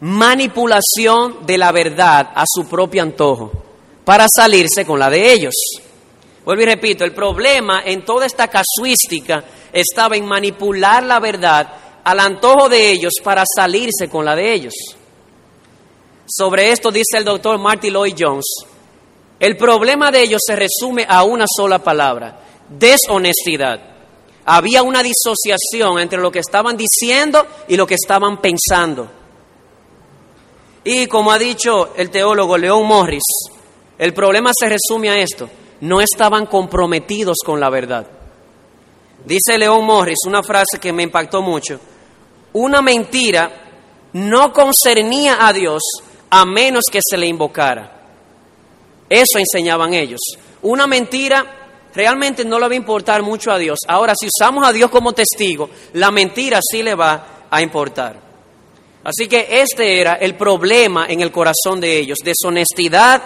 manipulación 0.00 1.46
de 1.46 1.58
la 1.58 1.72
verdad 1.72 2.30
a 2.34 2.44
su 2.46 2.68
propio 2.68 3.02
antojo, 3.02 3.50
para 4.04 4.26
salirse 4.28 4.84
con 4.84 4.98
la 4.98 5.10
de 5.10 5.32
ellos. 5.32 5.54
Vuelvo 6.44 6.62
y 6.62 6.66
repito, 6.66 7.04
el 7.04 7.12
problema 7.12 7.82
en 7.84 8.04
toda 8.04 8.26
esta 8.26 8.48
casuística 8.48 9.44
estaba 9.72 10.16
en 10.16 10.24
manipular 10.24 11.02
la 11.02 11.20
verdad 11.20 11.68
al 12.08 12.20
antojo 12.20 12.70
de 12.70 12.90
ellos 12.90 13.12
para 13.22 13.44
salirse 13.54 14.08
con 14.08 14.24
la 14.24 14.34
de 14.34 14.54
ellos. 14.54 14.72
Sobre 16.26 16.72
esto 16.72 16.90
dice 16.90 17.18
el 17.18 17.24
doctor 17.24 17.58
Marty 17.58 17.90
Lloyd 17.90 18.14
Jones, 18.18 18.46
el 19.38 19.58
problema 19.58 20.10
de 20.10 20.22
ellos 20.22 20.40
se 20.42 20.56
resume 20.56 21.04
a 21.06 21.24
una 21.24 21.44
sola 21.46 21.80
palabra, 21.80 22.40
deshonestidad. 22.66 23.80
Había 24.46 24.82
una 24.82 25.02
disociación 25.02 25.98
entre 25.98 26.18
lo 26.18 26.32
que 26.32 26.38
estaban 26.38 26.78
diciendo 26.78 27.46
y 27.68 27.76
lo 27.76 27.86
que 27.86 27.96
estaban 27.96 28.40
pensando. 28.40 29.10
Y 30.84 31.08
como 31.08 31.30
ha 31.30 31.38
dicho 31.38 31.92
el 31.94 32.08
teólogo 32.08 32.56
León 32.56 32.86
Morris, 32.86 33.24
el 33.98 34.14
problema 34.14 34.50
se 34.58 34.70
resume 34.70 35.10
a 35.10 35.18
esto, 35.18 35.50
no 35.82 36.00
estaban 36.00 36.46
comprometidos 36.46 37.36
con 37.44 37.60
la 37.60 37.68
verdad. 37.68 38.06
Dice 39.26 39.58
León 39.58 39.84
Morris 39.84 40.20
una 40.26 40.42
frase 40.42 40.78
que 40.80 40.90
me 40.90 41.02
impactó 41.02 41.42
mucho, 41.42 41.78
una 42.52 42.82
mentira 42.82 43.50
no 44.12 44.52
concernía 44.52 45.46
a 45.46 45.52
Dios 45.52 45.82
a 46.30 46.44
menos 46.44 46.84
que 46.90 47.00
se 47.02 47.16
le 47.16 47.26
invocara. 47.26 47.92
Eso 49.08 49.38
enseñaban 49.38 49.94
ellos. 49.94 50.20
Una 50.62 50.86
mentira 50.86 51.58
realmente 51.94 52.44
no 52.44 52.58
le 52.58 52.68
va 52.68 52.72
a 52.72 52.76
importar 52.76 53.22
mucho 53.22 53.50
a 53.50 53.58
Dios. 53.58 53.78
Ahora, 53.86 54.14
si 54.18 54.26
usamos 54.26 54.66
a 54.66 54.72
Dios 54.72 54.90
como 54.90 55.12
testigo, 55.12 55.70
la 55.94 56.10
mentira 56.10 56.60
sí 56.62 56.82
le 56.82 56.94
va 56.94 57.46
a 57.50 57.62
importar. 57.62 58.28
Así 59.04 59.26
que 59.26 59.46
este 59.62 60.00
era 60.00 60.14
el 60.14 60.34
problema 60.34 61.06
en 61.08 61.20
el 61.20 61.32
corazón 61.32 61.80
de 61.80 61.98
ellos, 61.98 62.18
deshonestidad, 62.22 63.22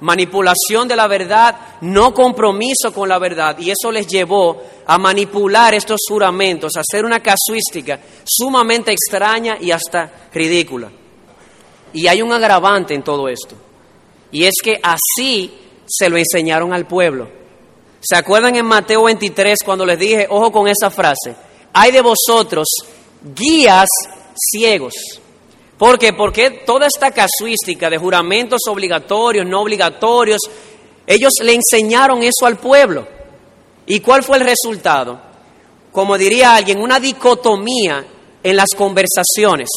manipulación 0.00 0.88
de 0.88 0.96
la 0.96 1.06
verdad, 1.06 1.56
no 1.80 2.12
compromiso 2.12 2.92
con 2.92 3.08
la 3.08 3.18
verdad, 3.18 3.58
y 3.58 3.70
eso 3.70 3.90
les 3.90 4.06
llevó 4.06 4.62
a 4.86 4.98
manipular 4.98 5.74
estos 5.74 6.00
juramentos, 6.08 6.72
a 6.76 6.80
hacer 6.80 7.04
una 7.04 7.20
casuística 7.20 7.98
sumamente 8.24 8.92
extraña 8.92 9.56
y 9.60 9.70
hasta 9.70 10.28
ridícula. 10.32 10.90
Y 11.92 12.06
hay 12.06 12.22
un 12.22 12.32
agravante 12.32 12.94
en 12.94 13.02
todo 13.02 13.28
esto, 13.28 13.54
y 14.30 14.44
es 14.44 14.54
que 14.62 14.78
así 14.82 15.52
se 15.86 16.08
lo 16.08 16.16
enseñaron 16.16 16.72
al 16.72 16.86
pueblo. 16.86 17.28
¿Se 18.00 18.16
acuerdan 18.16 18.54
en 18.56 18.66
Mateo 18.66 19.04
23 19.04 19.58
cuando 19.64 19.84
les 19.86 19.98
dije, 19.98 20.26
ojo 20.28 20.52
con 20.52 20.68
esa 20.68 20.90
frase, 20.90 21.34
hay 21.72 21.90
de 21.90 22.02
vosotros 22.02 22.66
guías 23.34 23.88
ciegos? 24.34 24.94
¿Por 25.78 25.98
qué? 25.98 26.12
Porque 26.12 26.50
toda 26.64 26.86
esta 26.86 27.10
casuística 27.10 27.90
de 27.90 27.98
juramentos 27.98 28.60
obligatorios, 28.68 29.46
no 29.46 29.60
obligatorios, 29.60 30.40
ellos 31.06 31.32
le 31.42 31.54
enseñaron 31.54 32.22
eso 32.22 32.46
al 32.46 32.58
pueblo. 32.58 33.06
¿Y 33.86 34.00
cuál 34.00 34.22
fue 34.22 34.38
el 34.38 34.44
resultado? 34.44 35.20
Como 35.92 36.16
diría 36.16 36.56
alguien, 36.56 36.80
una 36.80 36.98
dicotomía 36.98 38.04
en 38.42 38.56
las 38.56 38.70
conversaciones. 38.76 39.68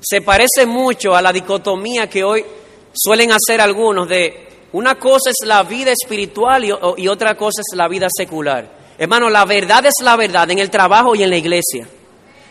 Se 0.00 0.20
parece 0.20 0.66
mucho 0.66 1.14
a 1.14 1.22
la 1.22 1.32
dicotomía 1.32 2.08
que 2.08 2.24
hoy 2.24 2.44
suelen 2.92 3.30
hacer 3.32 3.60
algunos 3.60 4.08
de 4.08 4.48
una 4.72 4.98
cosa 4.98 5.30
es 5.30 5.46
la 5.46 5.62
vida 5.62 5.92
espiritual 5.92 6.64
y, 6.64 7.08
otra 7.08 7.36
cosa 7.36 7.60
es 7.60 7.76
la 7.76 7.88
vida 7.88 8.08
secular. 8.10 8.94
Hermano, 8.98 9.28
la 9.30 9.44
verdad 9.44 9.84
es 9.86 9.94
la 10.02 10.16
verdad 10.16 10.50
en 10.50 10.58
el 10.58 10.70
trabajo 10.70 11.14
y 11.14 11.22
en 11.22 11.30
la 11.30 11.36
iglesia. 11.36 11.86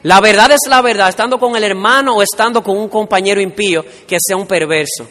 La 0.03 0.19
verdad 0.19 0.51
es 0.51 0.67
la 0.67 0.81
verdad, 0.81 1.09
estando 1.09 1.37
con 1.37 1.55
el 1.55 1.63
hermano 1.63 2.15
o 2.15 2.21
estando 2.21 2.63
con 2.63 2.77
un 2.77 2.89
compañero 2.89 3.39
impío 3.39 3.85
que 4.07 4.17
sea 4.19 4.35
un 4.35 4.47
perverso. 4.47 5.07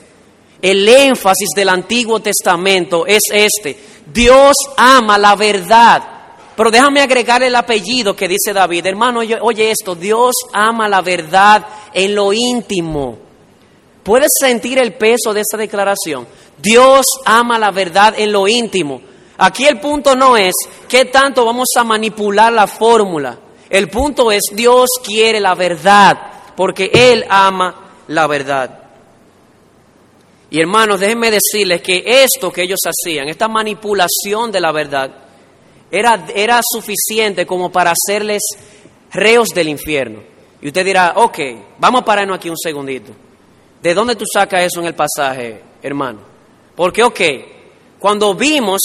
El 0.61 0.87
énfasis 0.89 1.51
del 1.55 1.69
Antiguo 1.69 2.21
Testamento 2.21 3.07
es 3.07 3.23
este. 3.33 3.77
Dios 4.13 4.55
ama 4.77 5.17
la 5.17 5.37
verdad. 5.37 6.03
Pero 6.57 6.71
déjame 6.71 7.01
agregar 7.01 7.43
el 7.43 7.55
apellido 7.55 8.15
que 8.15 8.29
dice 8.29 8.53
David. 8.53 8.85
Hermano, 8.85 9.21
oye, 9.21 9.71
esto, 9.71 9.95
Dios 9.95 10.35
ama 10.53 10.89
la 10.89 11.01
verdad 11.01 11.65
en 11.95 12.15
lo 12.15 12.33
íntimo. 12.33 13.17
¿Puedes 14.03 14.31
sentir 14.39 14.79
el 14.79 14.95
peso 14.95 15.33
de 15.33 15.43
esa 15.43 15.57
declaración? 15.57 16.27
Dios 16.59 17.07
ama 17.25 17.59
la 17.59 17.71
verdad 17.71 18.15
en 18.19 18.33
lo 18.33 18.47
íntimo. 18.49 19.01
Aquí 19.39 19.67
el 19.67 19.81
punto 19.81 20.15
no 20.17 20.37
es 20.37 20.53
qué 20.87 21.07
tanto 21.07 21.47
vamos 21.47 21.69
a 21.79 21.85
manipular 21.85 22.53
la 22.53 22.67
fórmula. 22.67 23.39
El 23.71 23.89
punto 23.89 24.33
es, 24.33 24.43
Dios 24.53 24.89
quiere 25.03 25.41
la 25.41 25.55
verdad, 25.55 26.19
porque 26.57 26.91
Él 26.93 27.25
ama 27.29 27.93
la 28.09 28.27
verdad. 28.27 28.81
Y 30.51 30.61
hermanos, 30.61 30.99
déjenme 30.99 31.31
decirles 31.31 31.81
que 31.81 32.03
esto 32.05 32.53
que 32.53 32.63
ellos 32.63 32.81
hacían, 32.85 33.29
esta 33.29 33.47
manipulación 33.47 34.51
de 34.51 34.61
la 34.61 34.73
verdad, 34.73 35.13
era, 35.93 36.27
era 36.35 36.61
suficiente 36.65 37.47
como 37.47 37.71
para 37.71 37.93
hacerles 37.93 38.43
reos 39.13 39.49
del 39.51 39.69
infierno. 39.69 40.21
Y 40.61 40.67
usted 40.67 40.85
dirá, 40.85 41.15
ok, 41.17 41.39
vamos 41.79 42.03
a 42.03 42.05
pararnos 42.05 42.37
aquí 42.37 42.51
un 42.51 42.59
segundito. 42.59 43.13
¿De 43.81 43.95
dónde 43.95 44.17
tú 44.17 44.25
sacas 44.31 44.65
eso 44.65 44.81
en 44.81 44.87
el 44.87 44.95
pasaje, 44.95 45.63
hermano? 45.81 46.19
Porque, 46.75 47.05
ok, 47.05 47.21
cuando 48.01 48.35
vimos 48.35 48.81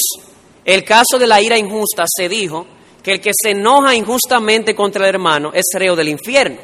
el 0.64 0.84
caso 0.84 1.18
de 1.18 1.28
la 1.28 1.42
ira 1.42 1.58
injusta, 1.58 2.06
se 2.08 2.30
dijo 2.30 2.68
que 3.06 3.12
el 3.12 3.22
que 3.22 3.30
se 3.40 3.52
enoja 3.52 3.94
injustamente 3.94 4.74
contra 4.74 5.04
el 5.04 5.14
hermano 5.14 5.52
es 5.54 5.66
reo 5.76 5.96
del 5.96 6.10
infierno. 6.10 6.58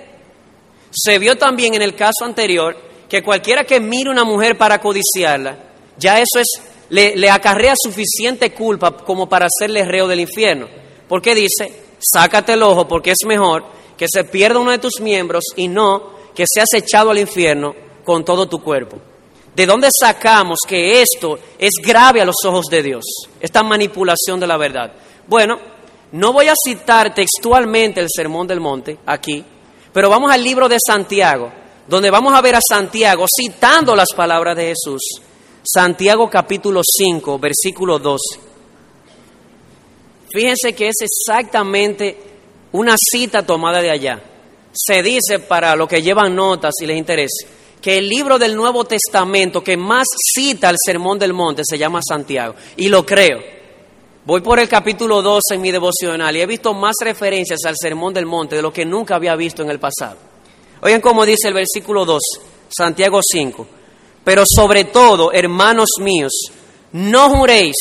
Se 0.90 1.20
vio 1.20 1.38
también 1.38 1.76
en 1.76 1.84
el 1.84 1.94
caso 1.94 2.26
anterior 2.26 2.76
que 3.08 3.22
cualquiera 3.22 3.64
que 3.64 3.80
mire 3.80 4.10
una 4.10 4.24
mujer 4.24 4.58
para 4.58 4.82
codiciarla, 4.82 5.56
ya 6.00 6.18
eso 6.18 6.40
es, 6.40 6.48
le, 6.90 7.16
le 7.16 7.30
acarrea 7.30 7.76
suficiente 7.78 8.52
culpa 8.54 8.98
como 8.98 9.30
para 9.30 9.46
hacerle 9.46 9.86
reo 9.86 10.08
del 10.08 10.22
infierno. 10.22 10.68
Porque 11.08 11.36
dice, 11.36 11.72
sácate 12.00 12.54
el 12.54 12.64
ojo 12.64 12.88
porque 12.88 13.12
es 13.12 13.20
mejor 13.28 13.64
que 13.96 14.08
se 14.12 14.24
pierda 14.24 14.58
uno 14.58 14.72
de 14.72 14.80
tus 14.80 15.00
miembros 15.00 15.44
y 15.56 15.68
no 15.68 16.10
que 16.34 16.46
seas 16.52 16.74
echado 16.74 17.12
al 17.12 17.20
infierno 17.20 17.76
con 18.04 18.26
todo 18.26 18.50
tu 18.50 18.64
cuerpo. 18.64 18.98
¿De 19.56 19.68
dónde 19.68 19.90
sacamos 19.92 20.58
que 20.68 21.04
esto 21.04 21.38
es 21.60 21.74
grave 21.86 22.20
a 22.20 22.26
los 22.26 22.38
ojos 22.46 22.66
de 22.66 22.82
Dios? 22.82 23.04
Esta 23.40 23.62
manipulación 23.62 24.40
de 24.40 24.48
la 24.48 24.58
verdad. 24.58 24.92
Bueno, 25.28 25.60
no 26.14 26.34
voy 26.34 26.48
a 26.48 26.54
citar 26.56 27.14
textualmente 27.14 28.02
el 28.02 28.08
Sermón 28.14 28.48
del 28.48 28.60
Monte 28.60 28.98
aquí, 29.06 29.44
pero 29.94 30.10
vamos 30.10 30.32
al 30.32 30.44
libro 30.44 30.68
de 30.68 30.78
Santiago, 30.86 31.52
donde 31.88 32.10
vamos 32.10 32.34
a 32.34 32.42
ver 32.42 32.56
a 32.56 32.60
Santiago 32.62 33.26
citando 33.28 33.96
las 33.96 34.10
palabras 34.16 34.56
de 34.56 34.68
Jesús. 34.68 35.02
Santiago 35.64 36.30
capítulo 36.30 36.82
5, 36.84 37.40
versículo 37.40 38.00
12. 38.00 38.40
Fíjense 40.34 40.74
que 40.74 40.88
es 40.88 40.96
exactamente 41.02 42.18
una 42.72 42.96
cita 42.98 43.46
tomada 43.46 43.82
de 43.82 43.92
allá. 43.92 44.22
Se 44.74 45.04
dice 45.04 45.40
para 45.40 45.76
los 45.76 45.88
que 45.88 46.02
llevan 46.02 46.36
notas 46.36 46.74
y 46.82 46.86
les 46.86 46.98
interesa 46.98 47.48
que 47.82 47.98
el 47.98 48.08
libro 48.08 48.38
del 48.38 48.56
Nuevo 48.56 48.86
Testamento 48.86 49.64
que 49.64 49.76
más 49.76 50.08
cita 50.34 50.70
el 50.70 50.78
Sermón 50.84 51.18
del 51.20 51.34
Monte 51.34 51.64
se 51.66 51.78
llama 51.78 52.00
Santiago. 52.08 52.56
Y 52.78 52.88
lo 52.88 53.06
creo. 53.06 53.61
Voy 54.24 54.42
por 54.42 54.60
el 54.60 54.70
capítulo 54.70 55.24
12 55.24 55.56
en 55.56 55.62
mi 55.62 55.72
devocional 55.72 56.38
y 56.38 56.42
he 56.42 56.46
visto 56.46 56.76
más 56.76 56.94
referencias 57.02 57.62
al 57.66 57.74
Sermón 57.76 58.14
del 58.14 58.28
Monte 58.28 58.56
de 58.56 58.62
lo 58.62 58.72
que 58.72 58.86
nunca 58.86 59.16
había 59.16 59.36
visto 59.36 59.64
en 59.64 59.72
el 59.72 59.80
pasado. 59.80 60.16
Oigan 60.82 61.02
cómo 61.02 61.26
dice 61.26 61.48
el 61.48 61.56
versículo 61.56 62.06
2, 62.06 62.22
Santiago 62.70 63.20
5. 63.24 63.68
Pero 64.24 64.44
sobre 64.46 64.84
todo, 64.84 65.32
hermanos 65.34 65.90
míos, 66.00 66.34
no 66.92 67.32
juréis 67.32 67.76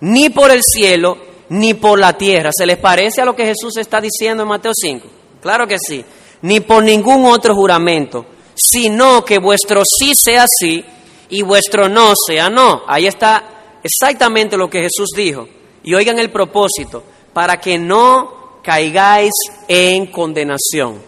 ni 0.00 0.30
por 0.30 0.50
el 0.50 0.62
cielo 0.64 1.16
ni 1.50 1.74
por 1.74 2.00
la 2.00 2.18
tierra. 2.18 2.50
¿Se 2.52 2.66
les 2.66 2.78
parece 2.78 3.20
a 3.20 3.24
lo 3.24 3.36
que 3.36 3.46
Jesús 3.46 3.76
está 3.76 4.00
diciendo 4.00 4.42
en 4.42 4.48
Mateo 4.48 4.72
5? 4.74 5.06
Claro 5.40 5.68
que 5.68 5.76
sí. 5.78 6.04
Ni 6.42 6.58
por 6.58 6.82
ningún 6.82 7.26
otro 7.26 7.54
juramento, 7.54 8.26
sino 8.56 9.24
que 9.24 9.38
vuestro 9.38 9.82
sí 9.84 10.14
sea 10.16 10.46
sí 10.48 10.84
y 11.28 11.42
vuestro 11.42 11.88
no 11.88 12.14
sea 12.26 12.50
no. 12.50 12.82
Ahí 12.88 13.06
está 13.06 13.78
exactamente 13.84 14.56
lo 14.56 14.68
que 14.68 14.80
Jesús 14.80 15.10
dijo. 15.14 15.46
Y 15.82 15.94
oigan 15.94 16.18
el 16.18 16.30
propósito, 16.30 17.02
para 17.32 17.60
que 17.60 17.78
no 17.78 18.60
caigáis 18.62 19.32
en 19.68 20.06
condenación. 20.06 21.02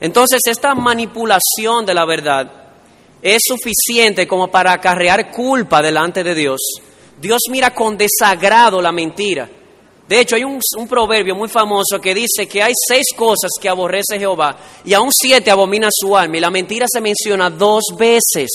Entonces 0.00 0.40
esta 0.46 0.74
manipulación 0.74 1.86
de 1.86 1.94
la 1.94 2.04
verdad 2.04 2.52
es 3.22 3.42
suficiente 3.46 4.26
como 4.26 4.48
para 4.48 4.72
acarrear 4.72 5.30
culpa 5.30 5.80
delante 5.80 6.22
de 6.22 6.34
Dios. 6.34 6.60
Dios 7.18 7.40
mira 7.50 7.74
con 7.74 7.96
desagrado 7.96 8.80
la 8.82 8.92
mentira. 8.92 9.48
De 10.06 10.20
hecho, 10.20 10.36
hay 10.36 10.44
un, 10.44 10.60
proverbio 10.88 11.34
muy 11.34 11.48
famoso 11.48 12.00
que 12.00 12.14
dice 12.14 12.46
que 12.46 12.62
hay 12.62 12.72
seis 12.88 13.06
cosas 13.16 13.50
que 13.60 13.68
aborrece 13.68 14.18
Jehová 14.18 14.56
y 14.84 14.94
aún 14.94 15.10
siete 15.10 15.50
abomina 15.50 15.88
su 15.90 16.16
alma. 16.16 16.36
Y 16.36 16.40
la 16.40 16.50
mentira 16.50 16.86
se 16.88 17.00
menciona 17.00 17.50
dos 17.50 17.82
veces. 17.98 18.48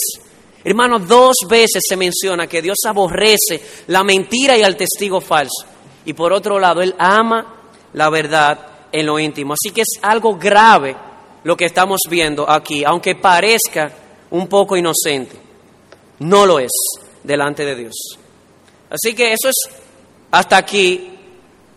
Hermano, 0.64 1.00
dos 1.00 1.36
veces 1.50 1.82
se 1.88 1.98
menciona 1.98 2.48
que 2.48 2.62
Dios 2.62 2.78
aborrece 2.86 3.62
la 3.88 4.04
mentira 4.04 4.58
y 4.58 4.64
al 4.64 4.78
testigo 4.78 5.20
falso. 5.20 5.66
Y 6.06 6.14
por 6.14 6.34
otro 6.34 6.60
lado, 6.60 6.82
Él 6.82 6.96
ama 7.00 7.62
la 7.94 8.10
verdad 8.10 8.68
en 8.92 9.06
lo 9.06 9.20
íntimo. 9.20 9.54
Así 9.54 9.74
que 9.74 9.82
es 9.82 10.00
algo 10.02 10.38
grave 10.38 10.96
lo 11.44 11.58
que 11.58 11.66
estamos 11.66 12.02
viendo 12.10 12.48
aquí, 12.50 12.84
aunque 12.84 13.16
parezca 13.16 13.92
un 14.30 14.48
poco 14.48 14.78
inocente. 14.78 15.36
No 16.20 16.46
lo 16.46 16.60
es 16.60 16.72
delante 17.24 17.66
de 17.66 17.76
Dios. 17.76 17.96
Así 18.90 19.16
que 19.16 19.34
eso 19.34 19.50
es 19.50 19.56
hasta 20.30 20.58
aquí 20.58 21.18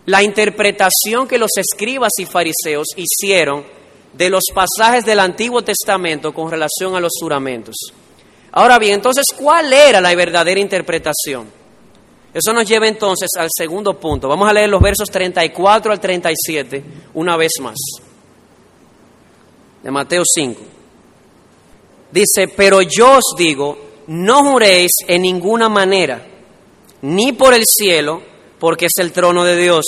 la 0.06 0.22
interpretación 0.22 1.26
que 1.26 1.38
los 1.38 1.50
escribas 1.56 2.12
y 2.18 2.26
fariseos 2.26 2.88
hicieron 2.96 3.64
de 4.12 4.30
los 4.30 4.44
pasajes 4.54 5.04
del 5.04 5.20
Antiguo 5.20 5.62
Testamento 5.62 6.32
con 6.34 6.50
relación 6.50 6.94
a 6.94 7.00
los 7.00 7.12
juramentos. 7.18 7.74
Ahora 8.56 8.78
bien, 8.78 8.94
entonces, 8.94 9.24
¿cuál 9.36 9.72
era 9.72 10.00
la 10.00 10.14
verdadera 10.14 10.60
interpretación? 10.60 11.50
Eso 12.32 12.52
nos 12.52 12.68
lleva 12.68 12.86
entonces 12.86 13.28
al 13.36 13.48
segundo 13.52 13.98
punto. 13.98 14.28
Vamos 14.28 14.48
a 14.48 14.52
leer 14.52 14.68
los 14.68 14.80
versos 14.80 15.08
34 15.10 15.90
al 15.90 15.98
37 15.98 16.84
una 17.14 17.36
vez 17.36 17.50
más. 17.60 17.74
De 19.82 19.90
Mateo 19.90 20.22
5. 20.24 20.60
Dice, 22.12 22.46
pero 22.56 22.80
yo 22.80 23.18
os 23.18 23.34
digo, 23.36 23.76
no 24.06 24.52
juréis 24.52 24.92
en 25.08 25.22
ninguna 25.22 25.68
manera, 25.68 26.24
ni 27.02 27.32
por 27.32 27.54
el 27.54 27.64
cielo, 27.66 28.22
porque 28.60 28.86
es 28.86 28.92
el 28.98 29.10
trono 29.10 29.42
de 29.42 29.56
Dios, 29.56 29.84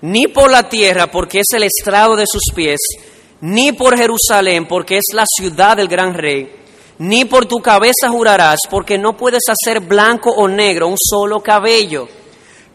ni 0.00 0.26
por 0.26 0.50
la 0.50 0.68
tierra, 0.68 1.12
porque 1.12 1.40
es 1.40 1.46
el 1.54 1.62
estrado 1.62 2.16
de 2.16 2.26
sus 2.26 2.52
pies, 2.52 2.80
ni 3.40 3.70
por 3.70 3.96
Jerusalén, 3.96 4.66
porque 4.66 4.96
es 4.96 5.14
la 5.14 5.26
ciudad 5.26 5.76
del 5.76 5.86
gran 5.86 6.12
rey, 6.12 6.63
ni 6.98 7.24
por 7.24 7.46
tu 7.46 7.56
cabeza 7.58 8.08
jurarás, 8.08 8.60
porque 8.70 8.98
no 8.98 9.16
puedes 9.16 9.42
hacer 9.48 9.80
blanco 9.80 10.30
o 10.30 10.48
negro 10.48 10.88
un 10.88 10.96
solo 10.98 11.40
cabello. 11.40 12.08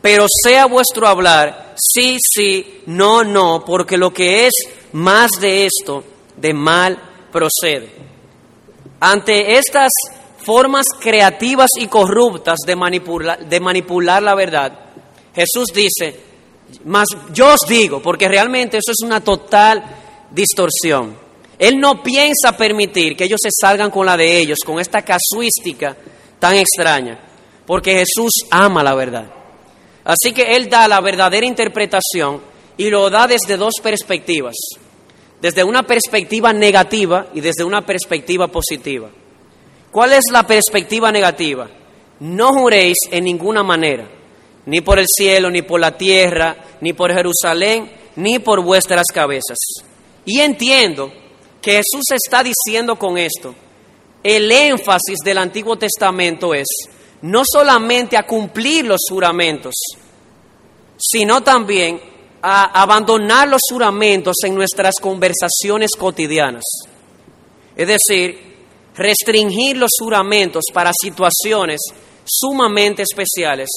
Pero 0.01 0.25
sea 0.43 0.65
vuestro 0.65 1.07
hablar, 1.07 1.75
sí, 1.77 2.17
sí, 2.21 2.81
no, 2.85 3.23
no, 3.23 3.63
porque 3.65 3.97
lo 3.97 4.13
que 4.13 4.47
es 4.47 4.53
más 4.93 5.31
de 5.39 5.65
esto, 5.65 6.03
de 6.37 6.53
mal 6.53 6.97
procede. 7.31 7.91
Ante 9.01 9.57
estas 9.57 9.91
formas 10.37 10.85
creativas 10.99 11.69
y 11.77 11.87
corruptas 11.87 12.59
de 12.65 12.75
manipular, 12.75 13.45
de 13.47 13.59
manipular 13.59 14.23
la 14.23 14.35
verdad, 14.35 14.73
Jesús 15.33 15.67
dice, 15.73 16.19
más 16.85 17.07
yo 17.33 17.53
os 17.53 17.61
digo, 17.67 18.01
porque 18.01 18.27
realmente 18.27 18.77
eso 18.77 18.91
es 18.91 19.01
una 19.03 19.21
total 19.21 19.83
distorsión. 20.31 21.28
Él 21.59 21.77
no 21.77 22.01
piensa 22.01 22.55
permitir 22.57 23.15
que 23.15 23.25
ellos 23.25 23.39
se 23.43 23.49
salgan 23.51 23.91
con 23.91 24.05
la 24.05 24.15
de 24.15 24.39
ellos, 24.39 24.59
con 24.65 24.79
esta 24.79 25.01
casuística 25.01 25.95
tan 26.39 26.55
extraña, 26.55 27.19
porque 27.65 27.91
Jesús 27.91 28.31
ama 28.49 28.81
la 28.81 28.95
verdad. 28.95 29.29
Así 30.05 30.33
que 30.33 30.55
Él 30.55 30.69
da 30.69 30.87
la 30.87 31.01
verdadera 31.01 31.45
interpretación 31.45 32.41
y 32.77 32.89
lo 32.89 33.09
da 33.09 33.27
desde 33.27 33.57
dos 33.57 33.73
perspectivas, 33.83 34.55
desde 35.41 35.63
una 35.63 35.83
perspectiva 35.83 36.53
negativa 36.53 37.27
y 37.33 37.41
desde 37.41 37.65
una 37.65 37.85
perspectiva 37.85 38.47
positiva. 38.47 39.09
¿Cuál 39.91 40.13
es 40.13 40.23
la 40.31 40.47
perspectiva 40.47 41.11
negativa? 41.11 41.69
No 42.21 42.53
juréis 42.53 42.97
en 43.11 43.25
ninguna 43.25 43.63
manera, 43.63 44.07
ni 44.65 44.79
por 44.81 44.97
el 44.97 45.05
cielo, 45.07 45.51
ni 45.51 45.61
por 45.61 45.79
la 45.79 45.97
tierra, 45.97 46.55
ni 46.79 46.93
por 46.93 47.13
Jerusalén, 47.13 47.91
ni 48.15 48.39
por 48.39 48.63
vuestras 48.63 49.07
cabezas 49.13 49.57
y 50.29 50.41
entiendo 50.41 51.11
que 51.61 51.71
Jesús 51.71 52.05
está 52.11 52.43
diciendo 52.43 52.97
con 52.97 53.17
esto, 53.17 53.55
el 54.23 54.51
énfasis 54.51 55.19
del 55.23 55.37
Antiguo 55.37 55.77
Testamento 55.77 56.53
es 56.53 56.67
no 57.21 57.43
solamente 57.45 58.17
a 58.17 58.25
cumplir 58.25 58.85
los 58.85 59.01
juramentos, 59.09 59.73
sino 60.97 61.41
también 61.41 62.01
a 62.41 62.81
abandonar 62.81 63.47
los 63.47 63.61
juramentos 63.69 64.35
en 64.45 64.55
nuestras 64.55 64.95
conversaciones 65.01 65.91
cotidianas. 65.97 66.63
Es 67.75 67.87
decir, 67.87 68.49
restringir 68.95 69.77
los 69.77 69.91
juramentos 69.97 70.65
para 70.73 70.91
situaciones 70.93 71.79
sumamente 72.25 73.03
especiales, 73.03 73.69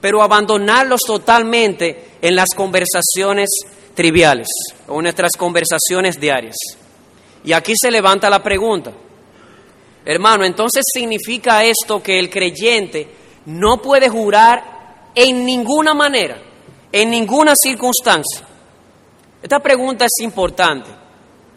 pero 0.00 0.22
abandonarlos 0.22 1.00
totalmente 1.06 2.10
en 2.22 2.36
las 2.36 2.50
conversaciones 2.54 3.48
triviales 3.94 4.46
o 4.86 5.02
nuestras 5.02 5.32
conversaciones 5.36 6.20
diarias. 6.20 6.56
Y 7.44 7.52
aquí 7.52 7.74
se 7.76 7.90
levanta 7.90 8.28
la 8.28 8.42
pregunta, 8.42 8.92
hermano, 10.04 10.44
entonces 10.44 10.84
significa 10.92 11.64
esto 11.64 12.02
que 12.02 12.18
el 12.18 12.28
creyente 12.28 13.08
no 13.46 13.80
puede 13.80 14.08
jurar 14.08 15.10
en 15.14 15.44
ninguna 15.44 15.94
manera, 15.94 16.40
en 16.92 17.10
ninguna 17.10 17.54
circunstancia. 17.54 18.46
Esta 19.42 19.60
pregunta 19.60 20.04
es 20.04 20.24
importante 20.24 20.90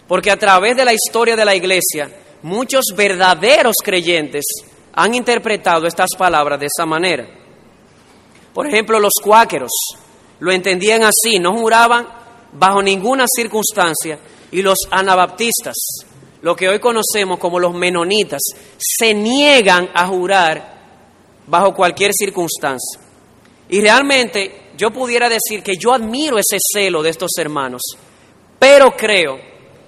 porque 0.07 0.31
a 0.31 0.37
través 0.37 0.75
de 0.75 0.85
la 0.85 0.93
historia 0.93 1.35
de 1.35 1.45
la 1.45 1.55
iglesia, 1.55 2.11
muchos 2.43 2.85
verdaderos 2.95 3.75
creyentes 3.83 4.43
han 4.93 5.15
interpretado 5.15 5.87
estas 5.87 6.09
palabras 6.17 6.59
de 6.59 6.67
esa 6.67 6.85
manera. 6.85 7.25
Por 8.53 8.67
ejemplo, 8.67 8.99
los 8.99 9.13
cuáqueros 9.23 9.71
lo 10.39 10.51
entendían 10.51 11.03
así, 11.03 11.39
no 11.39 11.57
juraban 11.57 12.07
bajo 12.51 12.81
ninguna 12.81 13.25
circunstancia 13.27 14.19
y 14.51 14.61
los 14.61 14.77
anabaptistas, 14.89 15.75
lo 16.41 16.55
que 16.55 16.67
hoy 16.67 16.79
conocemos 16.79 17.39
como 17.39 17.59
los 17.59 17.73
menonitas, 17.73 18.41
se 18.77 19.13
niegan 19.13 19.89
a 19.93 20.07
jurar 20.07 20.81
bajo 21.47 21.73
cualquier 21.73 22.11
circunstancia. 22.13 22.99
Y 23.69 23.79
realmente 23.79 24.71
yo 24.77 24.91
pudiera 24.91 25.29
decir 25.29 25.63
que 25.63 25.77
yo 25.77 25.93
admiro 25.93 26.37
ese 26.37 26.57
celo 26.73 27.01
de 27.01 27.11
estos 27.11 27.31
hermanos, 27.37 27.81
pero 28.59 28.91
creo 28.91 29.39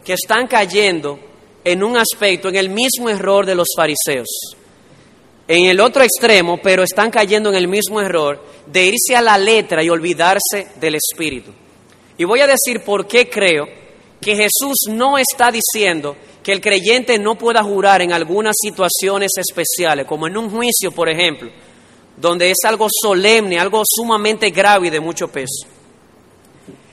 que 0.03 0.13
están 0.13 0.47
cayendo 0.47 1.19
en 1.63 1.83
un 1.83 1.97
aspecto, 1.97 2.49
en 2.49 2.55
el 2.55 2.69
mismo 2.69 3.09
error 3.09 3.45
de 3.45 3.55
los 3.55 3.69
fariseos. 3.75 4.55
En 5.47 5.65
el 5.65 5.81
otro 5.81 6.03
extremo, 6.03 6.59
pero 6.61 6.83
están 6.83 7.11
cayendo 7.11 7.49
en 7.49 7.55
el 7.55 7.67
mismo 7.67 7.99
error 7.99 8.41
de 8.65 8.85
irse 8.85 9.15
a 9.15 9.21
la 9.21 9.37
letra 9.37 9.83
y 9.83 9.89
olvidarse 9.89 10.67
del 10.79 10.95
espíritu. 10.95 11.51
Y 12.17 12.23
voy 12.23 12.39
a 12.39 12.47
decir 12.47 12.81
por 12.81 13.05
qué 13.07 13.29
creo 13.29 13.82
que 14.23 14.35
Jesús 14.35 14.77
no 14.89 15.17
está 15.17 15.51
diciendo 15.51 16.15
que 16.41 16.51
el 16.51 16.61
creyente 16.61 17.17
no 17.19 17.35
pueda 17.35 17.63
jurar 17.63 18.01
en 18.01 18.11
algunas 18.11 18.55
situaciones 18.61 19.31
especiales, 19.37 20.05
como 20.05 20.27
en 20.27 20.37
un 20.37 20.49
juicio, 20.49 20.91
por 20.91 21.09
ejemplo, 21.09 21.49
donde 22.17 22.51
es 22.51 22.57
algo 22.65 22.87
solemne, 22.89 23.59
algo 23.59 23.81
sumamente 23.85 24.49
grave 24.49 24.87
y 24.87 24.89
de 24.89 24.99
mucho 24.99 25.27
peso. 25.27 25.67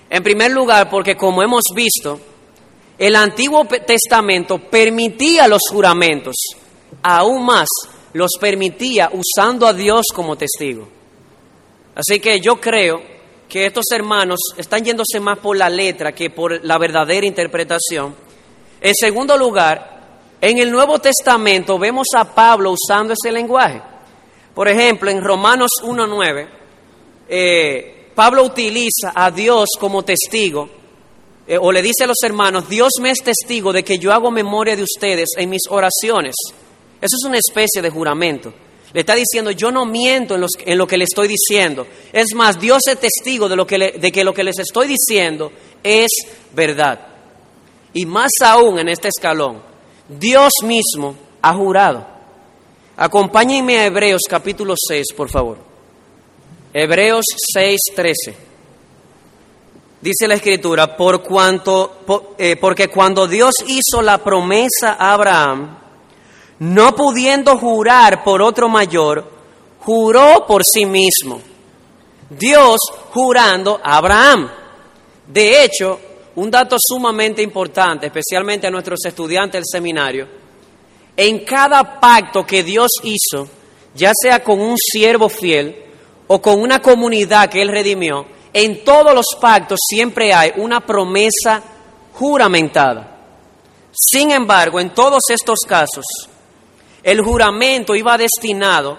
En 0.09 0.23
primer 0.23 0.51
lugar, 0.51 0.89
porque 0.91 1.17
como 1.17 1.43
hemos 1.43 1.65
visto, 1.75 2.21
el 2.99 3.17
Antiguo 3.17 3.65
Testamento 3.65 4.59
permitía 4.59 5.49
los 5.49 5.63
juramentos, 5.71 6.37
aún 7.03 7.45
más 7.45 7.69
los 8.13 8.33
permitía 8.41 9.11
usando 9.13 9.67
a 9.67 9.73
Dios 9.73 10.07
como 10.15 10.37
testigo. 10.37 10.89
Así 11.95 12.21
que 12.21 12.41
yo 12.41 12.61
creo 12.61 13.20
que 13.51 13.67
estos 13.67 13.85
hermanos 13.93 14.39
están 14.57 14.85
yéndose 14.85 15.19
más 15.19 15.39
por 15.39 15.57
la 15.57 15.69
letra 15.69 16.13
que 16.13 16.31
por 16.31 16.65
la 16.65 16.79
verdadera 16.79 17.27
interpretación. 17.27 18.15
En 18.81 18.95
segundo 18.95 19.37
lugar, 19.37 20.01
en 20.41 20.59
el 20.59 20.71
Nuevo 20.71 21.01
Testamento 21.01 21.79
vemos 21.79 22.07
a 22.17 22.33
Pablo 22.33 22.73
usando 22.73 23.13
ese 23.13 23.33
lenguaje. 23.33 23.83
Por 24.55 24.69
ejemplo, 24.69 25.11
en 25.11 25.23
Romanos 25.23 25.71
1.9, 25.83 26.49
eh, 27.29 28.11
Pablo 28.15 28.45
utiliza 28.45 29.13
a 29.15 29.31
Dios 29.31 29.71
como 29.79 30.05
testigo, 30.05 30.69
eh, 31.47 31.59
o 31.61 31.73
le 31.73 31.83
dice 31.83 32.05
a 32.05 32.07
los 32.07 32.23
hermanos, 32.23 32.69
Dios 32.69 32.93
me 33.01 33.11
es 33.11 33.23
testigo 33.23 33.73
de 33.73 33.83
que 33.83 33.99
yo 33.99 34.13
hago 34.13 34.31
memoria 34.31 34.77
de 34.77 34.85
ustedes 34.85 35.31
en 35.37 35.51
mis 35.51 35.63
oraciones. 35.69 36.37
Eso 37.01 37.17
es 37.21 37.27
una 37.27 37.39
especie 37.39 37.83
de 37.83 37.91
juramento. 37.91 38.53
Le 38.93 39.01
está 39.01 39.15
diciendo, 39.15 39.53
yo 39.53 39.71
no 39.71 39.87
miento 39.87 40.35
en, 40.35 40.79
lo 40.79 40.87
que 40.87 40.97
le 40.97 41.05
estoy 41.05 41.29
diciendo. 41.29 41.87
Es 42.13 42.35
más, 42.35 42.59
Dios 42.61 42.83
es 42.89 42.99
testigo 42.99 43.49
de, 43.49 43.57
lo 43.57 43.67
que 43.67 43.79
de 43.79 44.13
que 44.13 44.25
lo 44.25 44.35
que 44.35 44.43
les 44.43 44.59
estoy 44.59 44.89
diciendo 44.89 45.53
es 45.83 46.11
verdad. 46.53 47.07
Y 47.93 48.05
más 48.07 48.31
aún 48.45 48.79
en 48.79 48.89
este 48.89 49.09
escalón, 49.09 49.63
Dios 50.09 50.53
mismo 50.65 51.17
ha 51.43 51.55
jurado. 51.55 52.07
Acompáñenme 52.97 53.79
a 53.79 53.87
Hebreos 53.87 54.23
capítulo 54.29 54.75
6, 54.77 55.07
por 55.17 55.31
favor. 55.31 55.59
Hebreos 56.73 57.25
6, 57.55 57.79
13. 57.95 58.51
Dice 60.01 60.29
la 60.29 60.35
escritura, 60.35 60.97
por 60.97 61.23
cuanto, 61.23 62.01
eh, 62.39 62.57
porque 62.57 62.89
cuando 62.89 63.27
Dios 63.27 63.55
hizo 63.67 64.03
la 64.03 64.19
promesa 64.19 64.97
a 64.99 65.13
Abraham, 65.13 65.80
no 66.61 66.95
pudiendo 66.95 67.57
jurar 67.59 68.23
por 68.23 68.43
otro 68.43 68.69
mayor, 68.69 69.25
juró 69.81 70.47
por 70.47 70.63
sí 70.65 70.85
mismo. 70.85 71.41
Dios 72.29 72.79
jurando 73.13 73.81
a 73.83 73.97
Abraham. 73.97 74.51
De 75.27 75.65
hecho, 75.65 75.99
un 76.37 76.51
dato 76.51 76.77
sumamente 76.79 77.43
importante, 77.43 78.07
especialmente 78.07 78.67
a 78.67 78.71
nuestros 78.71 79.01
estudiantes 79.05 79.61
del 79.61 79.65
seminario, 79.67 80.41
En 81.17 81.45
cada 81.45 81.99
pacto 82.01 82.47
que 82.47 82.63
Dios 82.63 82.89
hizo, 83.03 83.49
ya 83.95 84.13
sea 84.15 84.43
con 84.43 84.61
un 84.61 84.77
siervo 84.79 85.29
fiel 85.29 85.77
o 86.29 86.41
con 86.41 86.61
una 86.61 86.81
comunidad 86.81 87.51
que 87.51 87.61
Él 87.61 87.69
redimió, 87.69 88.27
en 88.53 88.85
todos 88.85 89.15
los 89.15 89.27
pactos 89.41 89.79
siempre 89.87 90.33
hay 90.33 90.53
una 90.57 90.81
promesa 90.81 91.63
juramentada. 92.15 93.19
Sin 93.93 94.31
embargo, 94.31 94.79
en 94.79 94.95
todos 94.95 95.21
estos 95.31 95.59
casos, 95.67 96.05
el 97.03 97.21
juramento 97.21 97.95
iba 97.95 98.19
destinado 98.19 98.99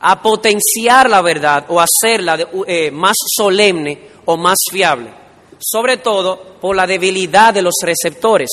a 0.00 0.22
potenciar 0.22 1.10
la 1.10 1.22
verdad 1.22 1.64
o 1.68 1.80
hacerla 1.80 2.38
eh, 2.66 2.90
más 2.90 3.16
solemne 3.36 4.10
o 4.26 4.36
más 4.36 4.58
fiable, 4.70 5.10
sobre 5.58 5.96
todo 5.98 6.56
por 6.60 6.76
la 6.76 6.86
debilidad 6.86 7.52
de 7.52 7.62
los 7.62 7.74
receptores, 7.82 8.50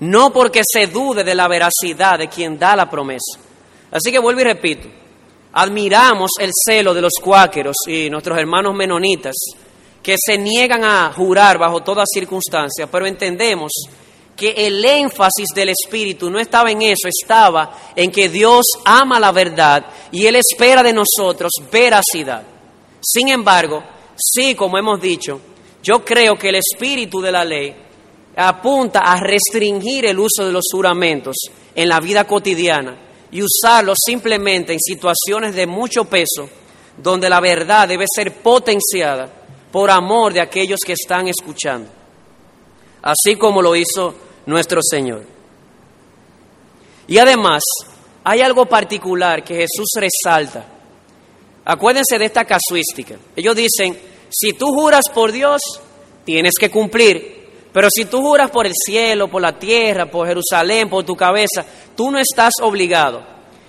no 0.00 0.32
porque 0.32 0.62
se 0.64 0.86
dude 0.86 1.24
de 1.24 1.34
la 1.34 1.48
veracidad 1.48 2.18
de 2.18 2.28
quien 2.28 2.58
da 2.58 2.76
la 2.76 2.88
promesa. 2.88 3.38
Así 3.90 4.10
que 4.10 4.18
vuelvo 4.18 4.40
y 4.40 4.44
repito, 4.44 4.88
admiramos 5.52 6.32
el 6.40 6.50
celo 6.66 6.94
de 6.94 7.02
los 7.02 7.12
cuáqueros 7.22 7.76
y 7.86 8.08
nuestros 8.08 8.38
hermanos 8.38 8.74
menonitas 8.74 9.34
que 10.02 10.16
se 10.18 10.38
niegan 10.38 10.84
a 10.84 11.12
jurar 11.12 11.58
bajo 11.58 11.82
toda 11.82 12.04
circunstancia, 12.06 12.86
pero 12.90 13.06
entendemos 13.06 13.72
que 14.42 14.66
el 14.66 14.84
énfasis 14.84 15.50
del 15.54 15.68
Espíritu 15.68 16.28
no 16.28 16.40
estaba 16.40 16.72
en 16.72 16.82
eso, 16.82 17.06
estaba 17.06 17.92
en 17.94 18.10
que 18.10 18.28
Dios 18.28 18.64
ama 18.84 19.20
la 19.20 19.30
verdad 19.30 19.86
y 20.10 20.26
Él 20.26 20.34
espera 20.34 20.82
de 20.82 20.92
nosotros 20.92 21.52
veracidad. 21.70 22.42
Sin 23.00 23.28
embargo, 23.28 23.84
sí, 24.16 24.56
como 24.56 24.76
hemos 24.78 25.00
dicho, 25.00 25.40
yo 25.80 26.04
creo 26.04 26.34
que 26.34 26.48
el 26.48 26.56
espíritu 26.56 27.20
de 27.20 27.30
la 27.30 27.44
ley 27.44 27.72
apunta 28.34 28.98
a 28.98 29.20
restringir 29.20 30.06
el 30.06 30.18
uso 30.18 30.44
de 30.44 30.50
los 30.50 30.64
juramentos 30.72 31.36
en 31.72 31.88
la 31.88 32.00
vida 32.00 32.24
cotidiana 32.24 32.98
y 33.30 33.42
usarlos 33.44 33.98
simplemente 34.04 34.72
en 34.72 34.80
situaciones 34.80 35.54
de 35.54 35.68
mucho 35.68 36.04
peso, 36.06 36.48
donde 36.96 37.30
la 37.30 37.38
verdad 37.38 37.86
debe 37.86 38.06
ser 38.12 38.42
potenciada 38.42 39.30
por 39.70 39.88
amor 39.88 40.32
de 40.32 40.40
aquellos 40.40 40.80
que 40.84 40.94
están 40.94 41.28
escuchando, 41.28 41.88
así 43.02 43.36
como 43.36 43.62
lo 43.62 43.76
hizo 43.76 44.31
nuestro 44.46 44.80
Señor. 44.82 45.24
Y 47.06 47.18
además, 47.18 47.62
hay 48.24 48.40
algo 48.40 48.66
particular 48.66 49.42
que 49.44 49.54
Jesús 49.54 49.90
resalta. 49.96 50.64
Acuérdense 51.64 52.18
de 52.18 52.24
esta 52.24 52.44
casuística. 52.44 53.16
Ellos 53.36 53.56
dicen, 53.56 53.98
si 54.30 54.52
tú 54.52 54.72
juras 54.72 55.04
por 55.12 55.32
Dios, 55.32 55.60
tienes 56.24 56.54
que 56.58 56.70
cumplir. 56.70 57.42
Pero 57.72 57.88
si 57.90 58.04
tú 58.04 58.20
juras 58.20 58.50
por 58.50 58.66
el 58.66 58.74
cielo, 58.74 59.28
por 59.28 59.42
la 59.42 59.58
tierra, 59.58 60.10
por 60.10 60.26
Jerusalén, 60.26 60.88
por 60.88 61.04
tu 61.04 61.16
cabeza, 61.16 61.64
tú 61.96 62.10
no 62.10 62.18
estás 62.18 62.54
obligado. 62.60 63.22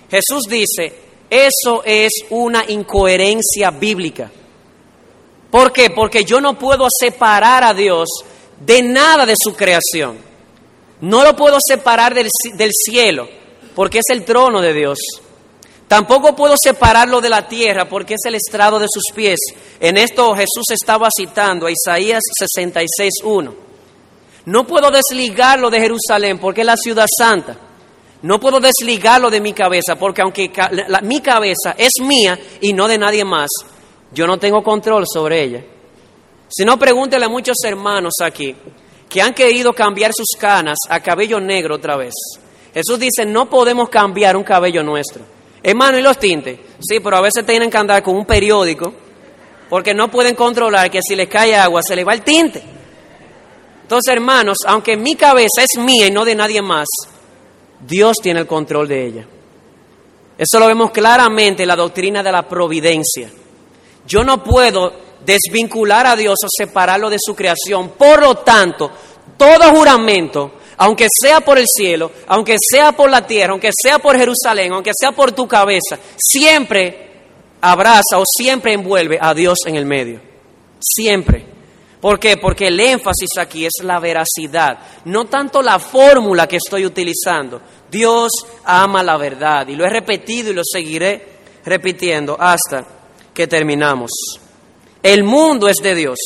Jesús 0.09 0.43
dice, 0.49 0.93
eso 1.29 1.83
es 1.85 2.11
una 2.29 2.65
incoherencia 2.67 3.71
bíblica. 3.71 4.29
¿Por 5.49 5.71
qué? 5.71 5.89
Porque 5.89 6.23
yo 6.23 6.41
no 6.41 6.57
puedo 6.57 6.87
separar 6.89 7.63
a 7.63 7.73
Dios 7.73 8.09
de 8.59 8.81
nada 8.81 9.25
de 9.25 9.35
su 9.41 9.55
creación. 9.55 10.32
No 11.03 11.21
lo 11.21 11.35
puedo 11.35 11.57
separar 11.59 12.13
del, 12.13 12.29
cielo, 12.71 13.27
porque 13.75 13.97
es 13.97 14.05
el 14.09 14.23
trono 14.23 14.61
de 14.61 14.73
Dios. 14.73 14.97
Tampoco 15.85 16.33
puedo 16.33 16.55
separarlo 16.57 17.19
de 17.19 17.29
la 17.29 17.45
tierra 17.45 17.89
porque 17.89 18.13
es 18.13 18.21
el 18.25 18.35
estrado 18.35 18.79
de 18.79 18.87
sus 18.89 19.13
pies. 19.13 19.37
En 19.81 19.97
esto 19.97 20.33
Jesús 20.33 20.63
estaba 20.71 21.09
citando 21.13 21.67
a 21.67 21.71
Isaías 21.71 22.21
66.1. 22.41 23.53
No 24.45 24.65
puedo 24.65 24.89
desligarlo 24.91 25.69
de 25.69 25.81
Jerusalén 25.81 26.39
porque 26.39 26.61
es 26.61 26.67
la 26.67 26.77
ciudad 26.77 27.05
santa. 27.17 27.57
No 28.21 28.39
puedo 28.39 28.61
desligarlo 28.61 29.29
de 29.29 29.41
mi 29.41 29.51
cabeza 29.51 29.97
porque 29.97 30.21
aunque 30.21 30.53
mi 31.01 31.19
cabeza 31.19 31.75
es 31.77 31.91
mía 31.99 32.39
y 32.61 32.71
no 32.71 32.87
de 32.87 32.97
nadie 32.97 33.25
más, 33.25 33.49
yo 34.13 34.25
no 34.25 34.39
tengo 34.39 34.63
control 34.63 35.03
sobre 35.05 35.43
ella. 35.43 35.65
Si 36.47 36.63
no, 36.63 36.79
pregúntele 36.79 37.25
a 37.25 37.29
muchos 37.29 37.57
hermanos 37.65 38.13
aquí 38.21 38.55
que 39.13 39.21
han 39.21 39.35
querido 39.35 39.73
cambiar 39.73 40.11
sus 40.11 40.35
canas 40.39 40.79
a 40.89 40.99
cabello 40.99 41.39
negro 41.39 41.75
otra 41.75 41.95
vez. 41.95 42.15
Jesús 42.73 42.97
dice, 42.97 43.27
no 43.27 43.47
podemos 43.47 43.87
cambiar 43.87 44.35
un 44.35 44.43
cabello 44.43 44.81
nuestro. 44.81 45.23
Hermano, 45.61 45.99
¿y 45.99 46.01
los 46.01 46.17
tintes? 46.17 46.59
Sí, 46.79 46.99
pero 46.99 47.17
a 47.17 47.21
veces 47.21 47.45
tienen 47.45 47.69
que 47.69 47.77
andar 47.77 48.01
con 48.01 48.15
un 48.15 48.25
periódico 48.25 48.91
porque 49.69 49.93
no 49.93 50.09
pueden 50.09 50.33
controlar 50.33 50.89
que 50.89 50.99
si 51.03 51.15
les 51.15 51.29
cae 51.29 51.55
agua 51.55 51.83
se 51.83 51.95
les 51.95 52.07
va 52.07 52.15
el 52.15 52.23
tinte. 52.23 52.63
Entonces, 53.83 54.11
hermanos, 54.11 54.57
aunque 54.65 54.97
mi 54.97 55.13
cabeza 55.13 55.61
es 55.61 55.79
mía 55.79 56.07
y 56.07 56.11
no 56.11 56.25
de 56.25 56.33
nadie 56.33 56.63
más, 56.63 56.87
Dios 57.81 58.17
tiene 58.19 58.39
el 58.39 58.47
control 58.47 58.87
de 58.87 59.05
ella. 59.05 59.27
Eso 60.39 60.59
lo 60.59 60.65
vemos 60.65 60.89
claramente 60.89 61.61
en 61.61 61.67
la 61.67 61.75
doctrina 61.75 62.23
de 62.23 62.31
la 62.31 62.49
providencia. 62.49 63.29
Yo 64.07 64.23
no 64.23 64.43
puedo 64.43 64.91
desvincular 65.25 66.05
a 66.05 66.15
Dios 66.15 66.39
o 66.43 66.47
separarlo 66.49 67.09
de 67.09 67.17
su 67.19 67.35
creación. 67.35 67.89
Por 67.89 68.21
lo 68.21 68.35
tanto, 68.37 68.91
todo 69.37 69.75
juramento 69.75 70.53
aunque 70.77 71.07
sea 71.21 71.41
por 71.41 71.57
el 71.57 71.67
cielo, 71.67 72.11
aunque 72.27 72.57
sea 72.59 72.91
por 72.91 73.09
la 73.09 73.25
tierra, 73.25 73.51
aunque 73.51 73.71
sea 73.73 73.99
por 73.99 74.17
Jerusalén, 74.17 74.73
aunque 74.73 74.91
sea 74.93 75.11
por 75.11 75.31
tu 75.31 75.47
cabeza, 75.47 75.97
siempre 76.17 77.11
abraza 77.61 78.17
o 78.17 78.23
siempre 78.25 78.73
envuelve 78.73 79.17
a 79.21 79.33
Dios 79.33 79.59
en 79.65 79.75
el 79.75 79.85
medio. 79.85 80.19
Siempre. 80.79 81.45
¿Por 82.01 82.19
qué? 82.19 82.35
Porque 82.35 82.67
el 82.67 82.79
énfasis 82.79 83.29
aquí 83.39 83.65
es 83.65 83.81
la 83.81 83.99
veracidad, 83.99 84.77
no 85.05 85.25
tanto 85.25 85.61
la 85.61 85.79
fórmula 85.79 86.47
que 86.47 86.57
estoy 86.57 86.85
utilizando. 86.85 87.61
Dios 87.89 88.31
ama 88.65 89.01
la 89.03 89.15
verdad 89.15 89.65
y 89.69 89.75
lo 89.75 89.85
he 89.85 89.89
repetido 89.89 90.51
y 90.51 90.53
lo 90.53 90.63
seguiré 90.65 91.25
repitiendo 91.63 92.35
hasta 92.37 92.85
que 93.33 93.47
terminamos. 93.47 94.11
El 95.03 95.23
mundo 95.23 95.67
es 95.67 95.77
de 95.77 95.93
Dios, 95.93 96.17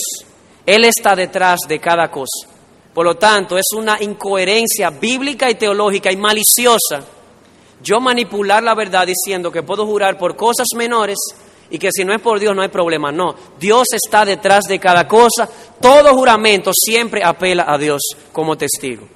Él 0.66 0.86
está 0.86 1.16
detrás 1.16 1.60
de 1.68 1.80
cada 1.80 2.10
cosa. 2.10 2.48
Por 2.94 3.06
lo 3.06 3.16
tanto, 3.16 3.58
es 3.58 3.66
una 3.76 4.02
incoherencia 4.02 4.90
bíblica 4.92 5.50
y 5.52 5.56
teológica 5.56 6.12
y 6.12 6.18
maliciosa 6.18 7.04
yo 7.82 8.00
manipular 8.00 8.64
la 8.64 8.76
verdad 8.76 9.06
diciendo 9.06 9.52
que 9.52 9.64
puedo 9.64 9.86
jurar 9.86 10.18
por 10.18 10.36
cosas 10.36 10.68
menores 10.76 11.18
y 11.70 11.78
que 11.78 11.90
si 11.92 12.04
no 12.06 12.14
es 12.14 12.22
por 12.22 12.40
Dios 12.40 12.56
no 12.56 12.62
hay 12.62 12.70
problema. 12.70 13.12
No, 13.12 13.36
Dios 13.60 13.88
está 13.94 14.26
detrás 14.26 14.66
de 14.66 14.80
cada 14.80 15.08
cosa. 15.08 15.50
Todo 15.80 16.16
juramento 16.16 16.72
siempre 16.74 17.24
apela 17.24 17.66
a 17.68 17.78
Dios 17.78 18.02
como 18.32 18.58
testigo. 18.58 19.08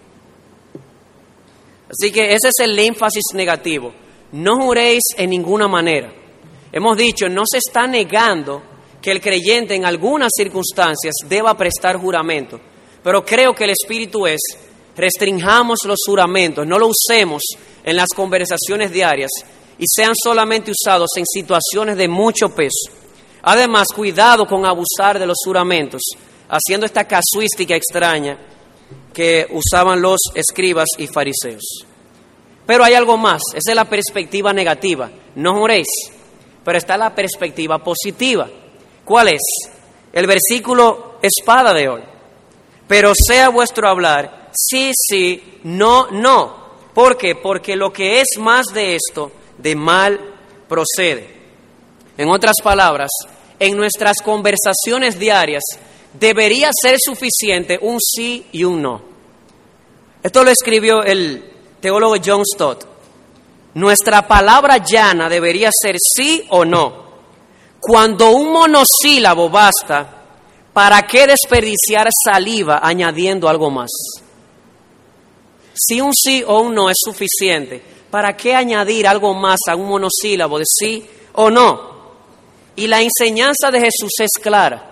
Así 1.90 2.12
que 2.12 2.34
ese 2.34 2.50
es 2.50 2.60
el 2.60 2.78
énfasis 2.78 3.24
negativo. 3.34 3.94
No 4.34 4.58
juréis 4.62 5.04
en 5.18 5.32
ninguna 5.32 5.68
manera. 5.68 6.14
Hemos 6.72 6.98
dicho, 6.98 7.28
no 7.28 7.44
se 7.46 7.58
está 7.58 7.88
negando 7.88 8.62
que 9.02 9.12
el 9.12 9.20
creyente 9.20 9.76
en 9.76 9.86
algunas 9.86 10.32
circunstancias 10.36 11.16
deba 11.28 11.58
prestar 11.58 11.98
juramento. 11.98 12.60
Pero 13.04 13.26
creo 13.26 13.54
que 13.54 13.64
el 13.64 13.72
espíritu 13.72 14.28
es, 14.28 14.40
restringamos 14.96 15.80
los 15.86 16.00
juramentos, 16.06 16.68
no 16.68 16.78
lo 16.78 16.88
usemos 16.88 17.42
en 17.84 17.96
las 17.96 18.10
conversaciones 18.16 18.92
diarias 18.92 19.32
y 19.80 19.86
sean 19.88 20.14
solamente 20.16 20.72
usados 20.72 21.10
en 21.18 21.26
situaciones 21.26 21.98
de 21.98 22.08
mucho 22.08 22.50
peso. 22.50 22.92
Además, 23.42 23.88
cuidado 23.96 24.46
con 24.46 24.66
abusar 24.66 25.18
de 25.18 25.26
los 25.26 25.38
juramentos, 25.44 26.02
haciendo 26.48 26.86
esta 26.86 27.08
casuística 27.08 27.76
extraña 27.76 28.38
que 29.12 29.48
usaban 29.50 30.00
los 30.00 30.20
escribas 30.36 30.90
y 31.00 31.08
fariseos. 31.08 31.86
Pero 32.68 32.84
hay 32.84 32.94
algo 32.94 33.18
más, 33.18 33.42
esa 33.56 33.72
es 33.72 33.76
la 33.76 33.90
perspectiva 33.90 34.54
negativa, 34.54 35.10
no 35.36 35.56
juréis, 35.56 35.88
pero 36.64 36.78
está 36.78 36.96
la 36.96 37.16
perspectiva 37.16 37.84
positiva. 37.84 38.48
¿Cuál 39.12 39.28
es? 39.28 39.42
El 40.14 40.26
versículo 40.26 41.18
espada 41.22 41.74
de 41.74 41.90
hoy 41.90 42.02
pero 42.92 43.14
sea 43.16 43.48
vuestro 43.48 43.88
hablar 43.88 44.50
sí, 44.54 44.92
sí, 44.94 45.60
no, 45.64 46.12
no. 46.12 46.56
¿Por 46.94 47.18
qué? 47.18 47.36
Porque 47.36 47.78
lo 47.78 47.94
que 47.94 48.20
es 48.20 48.38
más 48.38 48.66
de 48.74 48.98
esto, 48.98 49.32
de 49.58 49.78
mal 49.78 50.20
procede. 50.68 51.26
En 52.18 52.30
otras 52.30 52.56
palabras, 52.62 53.10
en 53.60 53.78
nuestras 53.78 54.18
conversaciones 54.22 55.18
diarias 55.18 55.64
debería 56.20 56.70
ser 56.74 56.98
suficiente 57.00 57.80
un 57.82 57.98
sí 58.02 58.48
y 58.52 58.66
un 58.66 58.82
no. 58.82 59.02
Esto 60.22 60.44
lo 60.44 60.52
escribió 60.52 61.02
el 61.04 61.50
teólogo 61.80 62.16
John 62.22 62.44
Stott. 62.46 62.86
Nuestra 63.74 64.28
palabra 64.28 64.80
llana 64.80 65.30
debería 65.30 65.70
ser 65.72 65.96
sí 65.98 66.46
o 66.50 66.66
no. 66.66 67.11
Cuando 67.82 68.32
un 68.32 68.52
monosílabo 68.52 69.50
basta, 69.50 70.22
¿Para 70.74 71.06
qué 71.06 71.28
desperdiciar 71.28 72.08
saliva 72.26 72.80
añadiendo 72.82 73.50
algo 73.50 73.70
más? 73.70 73.90
Si 75.74 76.00
un 76.00 76.14
sí 76.14 76.44
o 76.48 76.62
un 76.62 76.74
no 76.74 76.90
es 76.90 76.98
suficiente, 77.04 77.82
¿para 78.10 78.38
qué 78.38 78.56
añadir 78.56 79.08
algo 79.08 79.34
más 79.34 79.60
a 79.68 79.76
un 79.76 79.88
monosílabo 79.88 80.60
de 80.60 80.66
sí 80.66 81.06
o 81.34 81.50
no? 81.50 81.92
Y 82.78 82.88
la 82.88 83.02
enseñanza 83.02 83.70
de 83.70 83.80
Jesús 83.80 84.12
es 84.20 84.42
clara. 84.42 84.88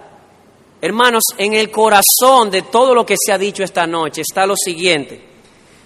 Hermanos, 0.82 1.24
en 1.38 1.54
el 1.54 1.72
corazón 1.72 2.52
de 2.52 2.64
todo 2.64 2.94
lo 2.94 3.06
que 3.06 3.16
se 3.18 3.32
ha 3.32 3.38
dicho 3.38 3.64
esta 3.64 3.88
noche 3.88 4.22
está 4.22 4.46
lo 4.46 4.56
siguiente. 4.58 5.22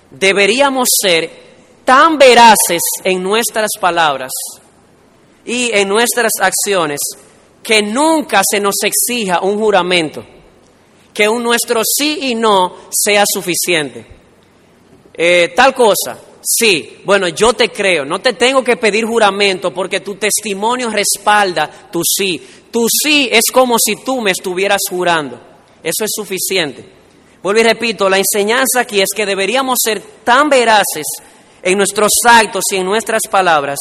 Deberíamos 0.10 0.90
ser 1.02 1.44
tan 1.86 2.18
veraces 2.18 2.82
en 3.04 3.22
nuestras 3.22 3.70
palabras 3.80 4.32
y 5.46 5.72
en 5.74 5.88
nuestras 5.88 6.32
acciones 6.42 7.00
que 7.62 7.82
nunca 7.82 8.42
se 8.50 8.60
nos 8.60 8.76
exija 8.84 9.42
un 9.42 9.58
juramento, 9.58 10.24
que 11.14 11.30
un 11.30 11.44
nuestro 11.44 11.82
sí 11.84 12.20
y 12.22 12.36
no 12.36 12.76
sea 12.92 13.24
suficiente. 13.26 14.06
Eh, 15.14 15.54
tal 15.56 15.74
cosa, 15.74 16.18
sí, 16.42 17.00
bueno, 17.06 17.28
yo 17.30 17.54
te 17.54 17.70
creo, 17.70 18.04
no 18.04 18.20
te 18.20 18.34
tengo 18.34 18.64
que 18.64 18.78
pedir 18.78 19.06
juramento 19.06 19.74
porque 19.74 20.02
tu 20.02 20.16
testimonio 20.16 20.90
respalda 20.90 21.90
tu 21.92 22.02
sí. 22.04 22.42
Tu 22.72 22.88
sí 22.90 23.30
es 23.32 23.52
como 23.52 23.78
si 23.78 23.98
tú 23.98 24.20
me 24.20 24.32
estuvieras 24.32 24.82
jurando, 24.90 25.40
eso 25.84 26.04
es 26.04 26.12
suficiente. 26.14 26.84
Vuelvo 27.44 27.60
y 27.60 27.64
repito, 27.64 28.10
la 28.10 28.18
enseñanza 28.18 28.80
aquí 28.80 29.02
es 29.02 29.10
que 29.16 29.26
deberíamos 29.26 29.78
ser 29.84 30.02
tan 30.24 30.50
veraces 30.50 31.06
en 31.62 31.78
nuestros 31.78 32.12
actos 32.26 32.64
y 32.72 32.78
en 32.78 32.86
nuestras 32.86 33.22
palabras 33.30 33.78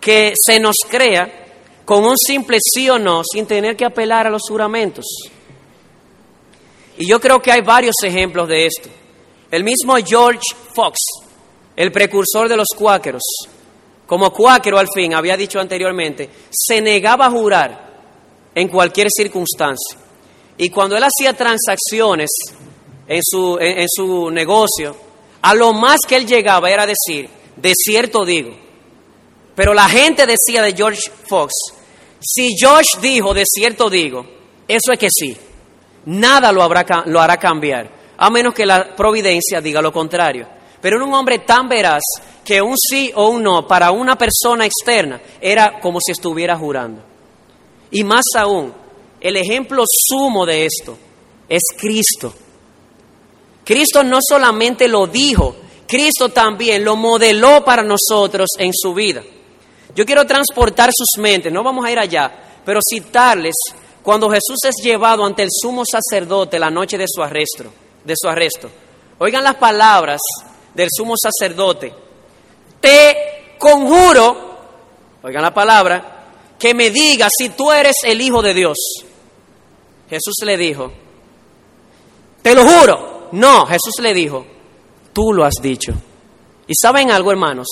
que 0.00 0.32
se 0.34 0.58
nos 0.58 0.76
crea 0.88 1.40
con 1.84 2.04
un 2.04 2.16
simple 2.16 2.58
sí 2.60 2.88
o 2.88 2.98
no 2.98 3.22
sin 3.24 3.46
tener 3.46 3.76
que 3.76 3.84
apelar 3.84 4.26
a 4.26 4.30
los 4.30 4.42
juramentos. 4.48 5.04
Y 6.96 7.08
yo 7.08 7.20
creo 7.20 7.40
que 7.40 7.50
hay 7.50 7.62
varios 7.62 7.96
ejemplos 8.02 8.48
de 8.48 8.66
esto. 8.66 8.88
El 9.50 9.64
mismo 9.64 9.96
George 9.96 10.54
Fox, 10.74 10.98
el 11.74 11.90
precursor 11.90 12.48
de 12.48 12.56
los 12.56 12.68
cuáqueros, 12.76 13.22
como 14.06 14.32
cuáquero 14.32 14.78
al 14.78 14.88
fin, 14.94 15.14
había 15.14 15.36
dicho 15.36 15.58
anteriormente, 15.58 16.28
se 16.50 16.80
negaba 16.80 17.26
a 17.26 17.30
jurar 17.30 17.90
en 18.54 18.68
cualquier 18.68 19.08
circunstancia. 19.10 19.98
Y 20.58 20.68
cuando 20.68 20.96
él 20.96 21.04
hacía 21.04 21.32
transacciones 21.32 22.28
en 23.06 23.20
su, 23.24 23.58
en, 23.60 23.86
su 23.88 24.30
negocio, 24.30 24.94
a 25.42 25.54
lo 25.54 25.72
más 25.72 26.00
que 26.06 26.16
él 26.16 26.26
llegaba 26.26 26.70
era 26.70 26.86
decir, 26.86 27.28
de 27.56 27.72
cierto 27.74 28.24
digo. 28.24 28.69
Pero 29.60 29.74
la 29.74 29.90
gente 29.90 30.24
decía 30.24 30.62
de 30.62 30.72
George 30.72 31.02
Fox, 31.28 31.52
si 32.18 32.56
George 32.58 32.98
dijo, 33.02 33.34
de 33.34 33.44
cierto 33.44 33.90
digo, 33.90 34.24
eso 34.66 34.90
es 34.90 34.98
que 34.98 35.08
sí. 35.10 35.36
Nada 36.06 36.50
lo, 36.50 36.62
habrá, 36.62 36.86
lo 37.04 37.20
hará 37.20 37.36
cambiar, 37.36 37.90
a 38.16 38.30
menos 38.30 38.54
que 38.54 38.64
la 38.64 38.96
providencia 38.96 39.60
diga 39.60 39.82
lo 39.82 39.92
contrario. 39.92 40.48
Pero 40.80 40.96
era 40.96 41.04
un 41.04 41.12
hombre 41.12 41.40
tan 41.40 41.68
veraz 41.68 42.00
que 42.42 42.62
un 42.62 42.74
sí 42.74 43.12
o 43.14 43.28
un 43.28 43.42
no 43.42 43.66
para 43.66 43.90
una 43.90 44.16
persona 44.16 44.64
externa 44.64 45.20
era 45.42 45.78
como 45.78 46.00
si 46.00 46.12
estuviera 46.12 46.56
jurando. 46.56 47.02
Y 47.90 48.02
más 48.02 48.24
aún, 48.38 48.72
el 49.20 49.36
ejemplo 49.36 49.84
sumo 49.86 50.46
de 50.46 50.64
esto 50.64 50.96
es 51.50 51.64
Cristo. 51.76 52.32
Cristo 53.62 54.02
no 54.04 54.20
solamente 54.26 54.88
lo 54.88 55.06
dijo, 55.06 55.54
Cristo 55.86 56.30
también 56.30 56.82
lo 56.82 56.96
modeló 56.96 57.62
para 57.62 57.82
nosotros 57.82 58.48
en 58.56 58.72
su 58.72 58.94
vida. 58.94 59.22
Yo 59.94 60.04
quiero 60.04 60.24
transportar 60.26 60.90
sus 60.92 61.20
mentes, 61.20 61.52
no 61.52 61.62
vamos 61.62 61.84
a 61.84 61.90
ir 61.90 61.98
allá, 61.98 62.32
pero 62.64 62.80
citarles 62.86 63.54
cuando 64.02 64.30
Jesús 64.30 64.58
es 64.64 64.76
llevado 64.82 65.24
ante 65.24 65.42
el 65.42 65.48
sumo 65.50 65.84
sacerdote 65.84 66.58
la 66.58 66.70
noche 66.70 66.96
de 66.96 67.06
su 67.08 67.22
arresto, 67.22 67.72
de 68.04 68.14
su 68.16 68.28
arresto. 68.28 68.70
Oigan 69.18 69.44
las 69.44 69.56
palabras 69.56 70.20
del 70.74 70.88
sumo 70.90 71.14
sacerdote. 71.16 71.92
Te 72.80 73.56
conjuro, 73.58 74.58
oigan 75.22 75.42
la 75.42 75.52
palabra, 75.52 76.26
que 76.58 76.74
me 76.74 76.90
digas 76.90 77.32
si 77.36 77.50
tú 77.50 77.70
eres 77.72 77.96
el 78.04 78.20
Hijo 78.20 78.40
de 78.42 78.54
Dios. 78.54 78.78
Jesús 80.08 80.34
le 80.44 80.56
dijo, 80.56 80.92
te 82.42 82.54
lo 82.54 82.64
juro. 82.64 83.28
No, 83.32 83.66
Jesús 83.66 84.00
le 84.00 84.12
dijo, 84.12 84.44
tú 85.12 85.32
lo 85.32 85.44
has 85.44 85.54
dicho. 85.62 85.92
¿Y 86.66 86.74
saben 86.74 87.10
algo, 87.10 87.30
hermanos? 87.30 87.68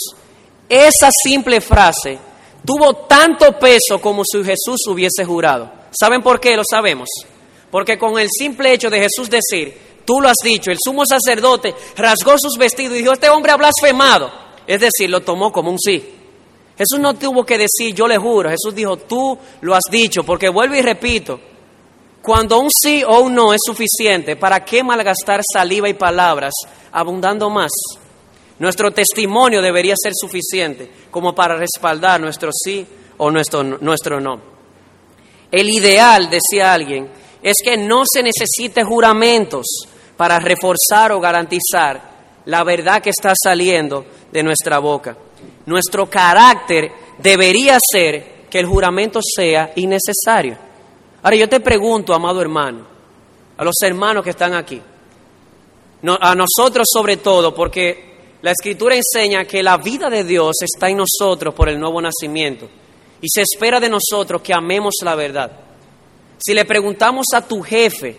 Esa 0.68 1.08
simple 1.24 1.60
frase 1.60 2.18
tuvo 2.64 2.94
tanto 3.06 3.58
peso 3.58 4.00
como 4.00 4.22
si 4.24 4.44
Jesús 4.44 4.86
hubiese 4.88 5.24
jurado. 5.24 5.70
¿Saben 5.90 6.22
por 6.22 6.38
qué? 6.38 6.56
Lo 6.56 6.62
sabemos. 6.68 7.08
Porque 7.70 7.98
con 7.98 8.18
el 8.18 8.28
simple 8.30 8.72
hecho 8.72 8.90
de 8.90 9.00
Jesús 9.00 9.30
decir, 9.30 10.02
tú 10.04 10.20
lo 10.20 10.28
has 10.28 10.36
dicho, 10.42 10.70
el 10.70 10.78
sumo 10.82 11.04
sacerdote 11.06 11.74
rasgó 11.96 12.38
sus 12.38 12.56
vestidos 12.58 12.94
y 12.94 12.98
dijo, 12.98 13.12
este 13.12 13.30
hombre 13.30 13.52
ha 13.52 13.56
blasfemado. 13.56 14.30
Es 14.66 14.80
decir, 14.80 15.08
lo 15.08 15.20
tomó 15.20 15.50
como 15.50 15.70
un 15.70 15.78
sí. 15.78 16.14
Jesús 16.76 17.00
no 17.00 17.14
tuvo 17.14 17.44
que 17.44 17.58
decir, 17.58 17.94
yo 17.94 18.06
le 18.06 18.18
juro. 18.18 18.50
Jesús 18.50 18.74
dijo, 18.74 18.96
tú 18.96 19.36
lo 19.62 19.74
has 19.74 19.84
dicho. 19.90 20.22
Porque 20.22 20.48
vuelvo 20.48 20.76
y 20.76 20.82
repito, 20.82 21.40
cuando 22.22 22.60
un 22.60 22.68
sí 22.70 23.02
o 23.04 23.20
un 23.20 23.34
no 23.34 23.52
es 23.52 23.60
suficiente, 23.64 24.36
¿para 24.36 24.64
qué 24.64 24.84
malgastar 24.84 25.40
saliva 25.52 25.88
y 25.88 25.94
palabras 25.94 26.52
abundando 26.92 27.50
más? 27.50 27.70
Nuestro 28.58 28.90
testimonio 28.90 29.62
debería 29.62 29.94
ser 29.96 30.12
suficiente 30.14 30.90
como 31.10 31.34
para 31.34 31.56
respaldar 31.56 32.20
nuestro 32.20 32.50
sí 32.52 32.86
o 33.18 33.30
nuestro, 33.30 33.62
nuestro 33.62 34.20
no. 34.20 34.40
El 35.50 35.70
ideal, 35.70 36.28
decía 36.28 36.72
alguien, 36.72 37.08
es 37.42 37.56
que 37.62 37.76
no 37.76 38.02
se 38.04 38.22
necesite 38.22 38.82
juramentos 38.84 39.66
para 40.16 40.38
reforzar 40.40 41.12
o 41.12 41.20
garantizar 41.20 42.18
la 42.46 42.64
verdad 42.64 43.00
que 43.00 43.10
está 43.10 43.32
saliendo 43.40 44.04
de 44.32 44.42
nuestra 44.42 44.78
boca. 44.78 45.16
Nuestro 45.66 46.08
carácter 46.10 46.90
debería 47.18 47.78
ser 47.92 48.46
que 48.50 48.58
el 48.58 48.66
juramento 48.66 49.20
sea 49.22 49.72
innecesario. 49.76 50.56
Ahora 51.22 51.36
yo 51.36 51.48
te 51.48 51.60
pregunto, 51.60 52.14
amado 52.14 52.40
hermano, 52.40 52.86
a 53.56 53.64
los 53.64 53.74
hermanos 53.82 54.24
que 54.24 54.30
están 54.30 54.54
aquí, 54.54 54.80
a 56.20 56.34
nosotros 56.34 56.86
sobre 56.90 57.18
todo, 57.18 57.54
porque 57.54 58.07
la 58.40 58.52
escritura 58.52 58.94
enseña 58.94 59.44
que 59.44 59.62
la 59.62 59.78
vida 59.78 60.08
de 60.08 60.22
Dios 60.22 60.56
está 60.62 60.88
en 60.88 60.98
nosotros 60.98 61.54
por 61.54 61.68
el 61.68 61.78
nuevo 61.78 62.00
nacimiento 62.00 62.68
y 63.20 63.26
se 63.28 63.42
espera 63.42 63.80
de 63.80 63.88
nosotros 63.88 64.42
que 64.42 64.54
amemos 64.54 64.94
la 65.02 65.14
verdad. 65.14 65.50
Si 66.38 66.54
le 66.54 66.64
preguntamos 66.64 67.26
a 67.34 67.46
tu 67.46 67.62
jefe, 67.62 68.16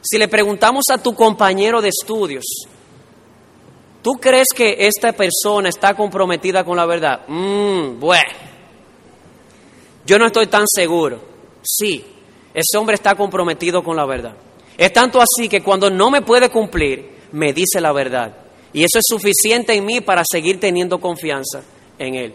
si 0.00 0.18
le 0.18 0.28
preguntamos 0.28 0.84
a 0.90 0.98
tu 0.98 1.14
compañero 1.14 1.82
de 1.82 1.90
estudios, 1.90 2.44
¿tú 4.02 4.12
crees 4.12 4.48
que 4.54 4.76
esta 4.78 5.12
persona 5.12 5.68
está 5.68 5.94
comprometida 5.94 6.64
con 6.64 6.76
la 6.76 6.86
verdad? 6.86 7.20
Mm, 7.28 8.00
bueno, 8.00 8.32
yo 10.06 10.18
no 10.18 10.26
estoy 10.26 10.46
tan 10.46 10.64
seguro. 10.66 11.20
Sí, 11.62 12.02
ese 12.54 12.78
hombre 12.78 12.94
está 12.94 13.14
comprometido 13.14 13.82
con 13.82 13.96
la 13.96 14.06
verdad. 14.06 14.34
Es 14.78 14.92
tanto 14.92 15.20
así 15.20 15.48
que 15.48 15.62
cuando 15.62 15.90
no 15.90 16.10
me 16.10 16.22
puede 16.22 16.48
cumplir, 16.48 17.14
me 17.32 17.52
dice 17.52 17.80
la 17.80 17.92
verdad. 17.92 18.43
Y 18.74 18.80
eso 18.80 18.98
es 18.98 19.04
suficiente 19.08 19.72
en 19.72 19.86
mí 19.86 20.00
para 20.00 20.22
seguir 20.28 20.58
teniendo 20.58 20.98
confianza 20.98 21.62
en 21.96 22.16
Él. 22.16 22.34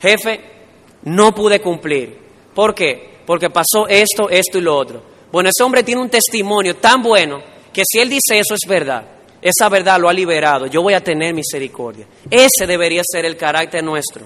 Jefe, 0.00 0.40
no 1.02 1.34
pude 1.34 1.60
cumplir. 1.60 2.16
¿Por 2.54 2.74
qué? 2.74 3.18
Porque 3.26 3.50
pasó 3.50 3.88
esto, 3.88 4.30
esto 4.30 4.58
y 4.58 4.60
lo 4.60 4.76
otro. 4.76 5.02
Bueno, 5.32 5.50
ese 5.50 5.64
hombre 5.64 5.82
tiene 5.82 6.00
un 6.00 6.08
testimonio 6.08 6.76
tan 6.76 7.02
bueno 7.02 7.42
que 7.72 7.82
si 7.84 7.98
Él 7.98 8.08
dice 8.08 8.38
eso 8.38 8.54
es 8.54 8.68
verdad, 8.68 9.04
esa 9.42 9.68
verdad 9.68 9.98
lo 9.98 10.08
ha 10.08 10.12
liberado, 10.12 10.66
yo 10.66 10.80
voy 10.80 10.94
a 10.94 11.02
tener 11.02 11.34
misericordia. 11.34 12.06
Ese 12.30 12.66
debería 12.66 13.02
ser 13.04 13.24
el 13.24 13.36
carácter 13.36 13.82
nuestro. 13.82 14.24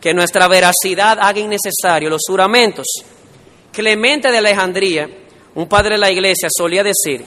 Que 0.00 0.12
nuestra 0.12 0.48
veracidad 0.48 1.18
haga 1.20 1.40
innecesario 1.40 2.10
los 2.10 2.22
juramentos. 2.26 2.86
Clemente 3.72 4.30
de 4.30 4.38
Alejandría, 4.38 5.08
un 5.54 5.66
padre 5.66 5.94
de 5.94 5.98
la 5.98 6.10
iglesia, 6.10 6.48
solía 6.50 6.82
decir, 6.82 7.24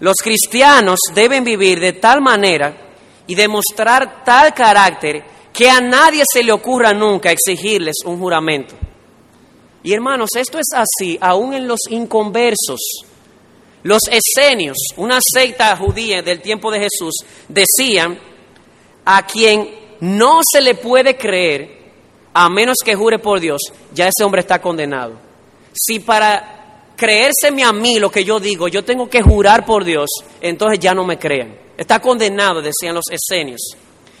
los 0.00 0.16
cristianos 0.16 1.00
deben 1.14 1.44
vivir 1.44 1.80
de 1.80 1.94
tal 1.94 2.20
manera 2.20 2.81
y 3.26 3.34
demostrar 3.34 4.24
tal 4.24 4.54
carácter 4.54 5.24
que 5.52 5.68
a 5.68 5.80
nadie 5.80 6.24
se 6.30 6.42
le 6.42 6.52
ocurra 6.52 6.92
nunca 6.92 7.30
exigirles 7.30 7.96
un 8.04 8.18
juramento. 8.18 8.74
Y 9.82 9.92
hermanos, 9.92 10.30
esto 10.36 10.58
es 10.58 10.68
así 10.74 11.18
aún 11.20 11.54
en 11.54 11.66
los 11.66 11.80
inconversos. 11.90 12.80
Los 13.82 14.02
esenios, 14.10 14.78
una 14.96 15.18
secta 15.20 15.76
judía 15.76 16.22
del 16.22 16.40
tiempo 16.40 16.70
de 16.70 16.78
Jesús, 16.78 17.14
decían 17.48 18.18
a 19.04 19.26
quien 19.26 19.68
no 20.00 20.40
se 20.48 20.60
le 20.60 20.76
puede 20.76 21.16
creer 21.16 21.82
a 22.34 22.48
menos 22.48 22.78
que 22.84 22.94
jure 22.94 23.18
por 23.18 23.40
Dios, 23.40 23.60
ya 23.92 24.06
ese 24.06 24.24
hombre 24.24 24.40
está 24.40 24.60
condenado. 24.60 25.14
Si 25.72 25.98
para 26.00 26.62
creérseme 26.96 27.64
a 27.64 27.72
mí 27.72 27.98
lo 27.98 28.10
que 28.10 28.24
yo 28.24 28.38
digo, 28.38 28.68
yo 28.68 28.84
tengo 28.84 29.10
que 29.10 29.22
jurar 29.22 29.66
por 29.66 29.84
Dios, 29.84 30.08
entonces 30.40 30.78
ya 30.78 30.94
no 30.94 31.04
me 31.04 31.18
crean. 31.18 31.54
Está 31.76 32.00
condenado, 32.00 32.60
decían 32.60 32.94
los 32.94 33.06
esenios. 33.10 33.60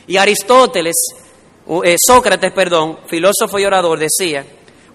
Y 0.06 0.16
Aristóteles, 0.16 0.96
eh, 1.84 1.96
Sócrates, 1.98 2.52
perdón, 2.52 2.98
filósofo 3.06 3.58
y 3.58 3.64
orador, 3.64 3.98
decía, 3.98 4.44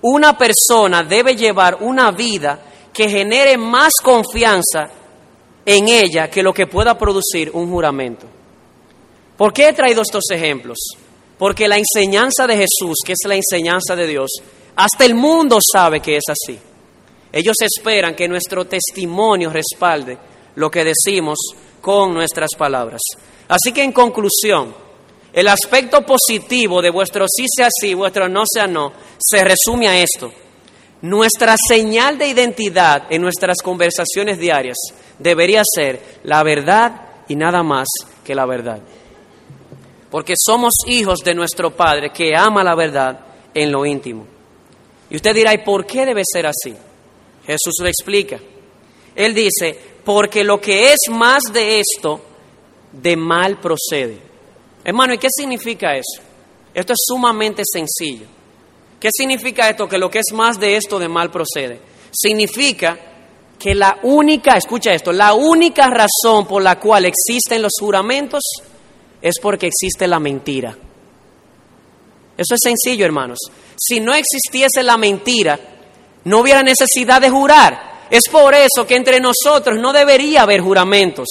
una 0.01 0.37
persona 0.37 1.03
debe 1.03 1.35
llevar 1.35 1.77
una 1.81 2.11
vida 2.11 2.59
que 2.93 3.09
genere 3.09 3.57
más 3.57 3.93
confianza 4.03 4.89
en 5.65 5.87
ella 5.87 6.29
que 6.29 6.43
lo 6.43 6.53
que 6.53 6.67
pueda 6.67 6.97
producir 6.97 7.51
un 7.53 7.69
juramento. 7.69 8.25
¿Por 9.37 9.53
qué 9.53 9.69
he 9.69 9.73
traído 9.73 10.01
estos 10.01 10.23
ejemplos? 10.31 10.77
Porque 11.37 11.67
la 11.67 11.77
enseñanza 11.77 12.47
de 12.47 12.55
Jesús, 12.55 12.97
que 13.05 13.11
es 13.11 13.19
la 13.27 13.35
enseñanza 13.35 13.95
de 13.95 14.07
Dios, 14.07 14.31
hasta 14.75 15.05
el 15.05 15.13
mundo 15.13 15.59
sabe 15.61 15.99
que 15.99 16.17
es 16.17 16.23
así. 16.29 16.57
Ellos 17.31 17.55
esperan 17.61 18.15
que 18.15 18.27
nuestro 18.27 18.65
testimonio 18.65 19.51
respalde 19.51 20.17
lo 20.55 20.71
que 20.71 20.83
decimos 20.83 21.37
con 21.81 22.13
nuestras 22.13 22.49
palabras. 22.57 23.01
Así 23.47 23.71
que 23.71 23.83
en 23.83 23.91
conclusión, 23.91 24.87
El 25.33 25.49
aspecto 25.49 26.03
positivo 26.03 26.81
de 26.81 26.89
vuestro 26.89 27.25
sí 27.27 27.45
sea 27.55 27.67
sí, 27.69 27.93
vuestro 27.93 28.27
no 28.27 28.43
sea 28.51 28.65
no, 28.65 28.91
se 29.19 29.43
resume 29.43 29.87
a 29.87 30.01
esto. 30.01 30.31
Nuestra 31.01 31.55
señal 31.67 32.17
de 32.17 32.27
identidad 32.27 33.03
en 33.11 33.21
nuestras 33.21 33.57
conversaciones 33.61 34.39
diarias 34.39 34.77
debería 35.19 35.61
ser 35.63 36.01
la 36.23 36.41
verdad 36.41 37.01
y 37.27 37.35
nada 37.35 37.61
más 37.61 37.87
que 38.25 38.33
la 38.33 38.47
verdad. 38.47 38.79
Porque 40.09 40.33
somos 40.35 40.73
hijos 40.87 41.19
de 41.19 41.35
nuestro 41.35 41.69
Padre 41.75 42.09
que 42.11 42.35
ama 42.35 42.63
la 42.63 42.73
verdad 42.73 43.19
en 43.53 43.71
lo 43.71 43.85
íntimo. 43.85 44.25
Y 45.09 45.17
usted 45.17 45.35
dirá, 45.35 45.53
¿y 45.53 45.59
por 45.59 45.85
qué 45.85 46.05
debe 46.05 46.23
ser 46.25 46.47
así? 46.47 46.73
Jesús 47.45 47.75
lo 47.79 47.87
explica. 47.87 48.39
Él 49.15 49.35
dice, 49.35 49.96
porque 50.07 50.45
lo 50.45 50.61
que 50.61 50.93
es 50.93 50.99
más 51.09 51.43
de 51.51 51.81
esto, 51.81 52.21
de 52.93 53.17
mal 53.17 53.59
procede. 53.59 54.17
Hermano, 54.85 55.13
¿y 55.13 55.17
qué 55.17 55.27
significa 55.29 55.97
eso? 55.97 56.21
Esto 56.73 56.93
es 56.93 56.99
sumamente 57.05 57.63
sencillo. 57.69 58.25
¿Qué 59.01 59.09
significa 59.11 59.69
esto? 59.69 59.85
Que 59.85 59.97
lo 59.97 60.09
que 60.09 60.19
es 60.19 60.31
más 60.33 60.61
de 60.61 60.77
esto 60.77 60.97
de 60.97 61.09
mal 61.09 61.29
procede. 61.29 61.81
Significa 62.09 62.97
que 63.59 63.75
la 63.75 63.99
única, 64.03 64.55
escucha 64.55 64.93
esto, 64.93 65.11
la 65.11 65.33
única 65.33 65.89
razón 65.89 66.47
por 66.47 66.63
la 66.63 66.79
cual 66.79 67.03
existen 67.03 67.61
los 67.61 67.73
juramentos 67.77 68.43
es 69.21 69.37
porque 69.41 69.67
existe 69.67 70.07
la 70.07 70.21
mentira. 70.21 70.69
Eso 72.37 72.53
es 72.55 72.59
sencillo, 72.63 73.03
hermanos. 73.03 73.39
Si 73.75 73.99
no 73.99 74.13
existiese 74.13 74.83
la 74.83 74.95
mentira, 74.95 75.59
no 76.23 76.39
hubiera 76.39 76.63
necesidad 76.63 77.19
de 77.19 77.29
jurar. 77.29 77.96
Es 78.09 78.23
por 78.31 78.53
eso 78.53 78.85
que 78.87 78.95
entre 78.95 79.19
nosotros 79.19 79.77
no 79.79 79.93
debería 79.93 80.43
haber 80.43 80.61
juramentos. 80.61 81.27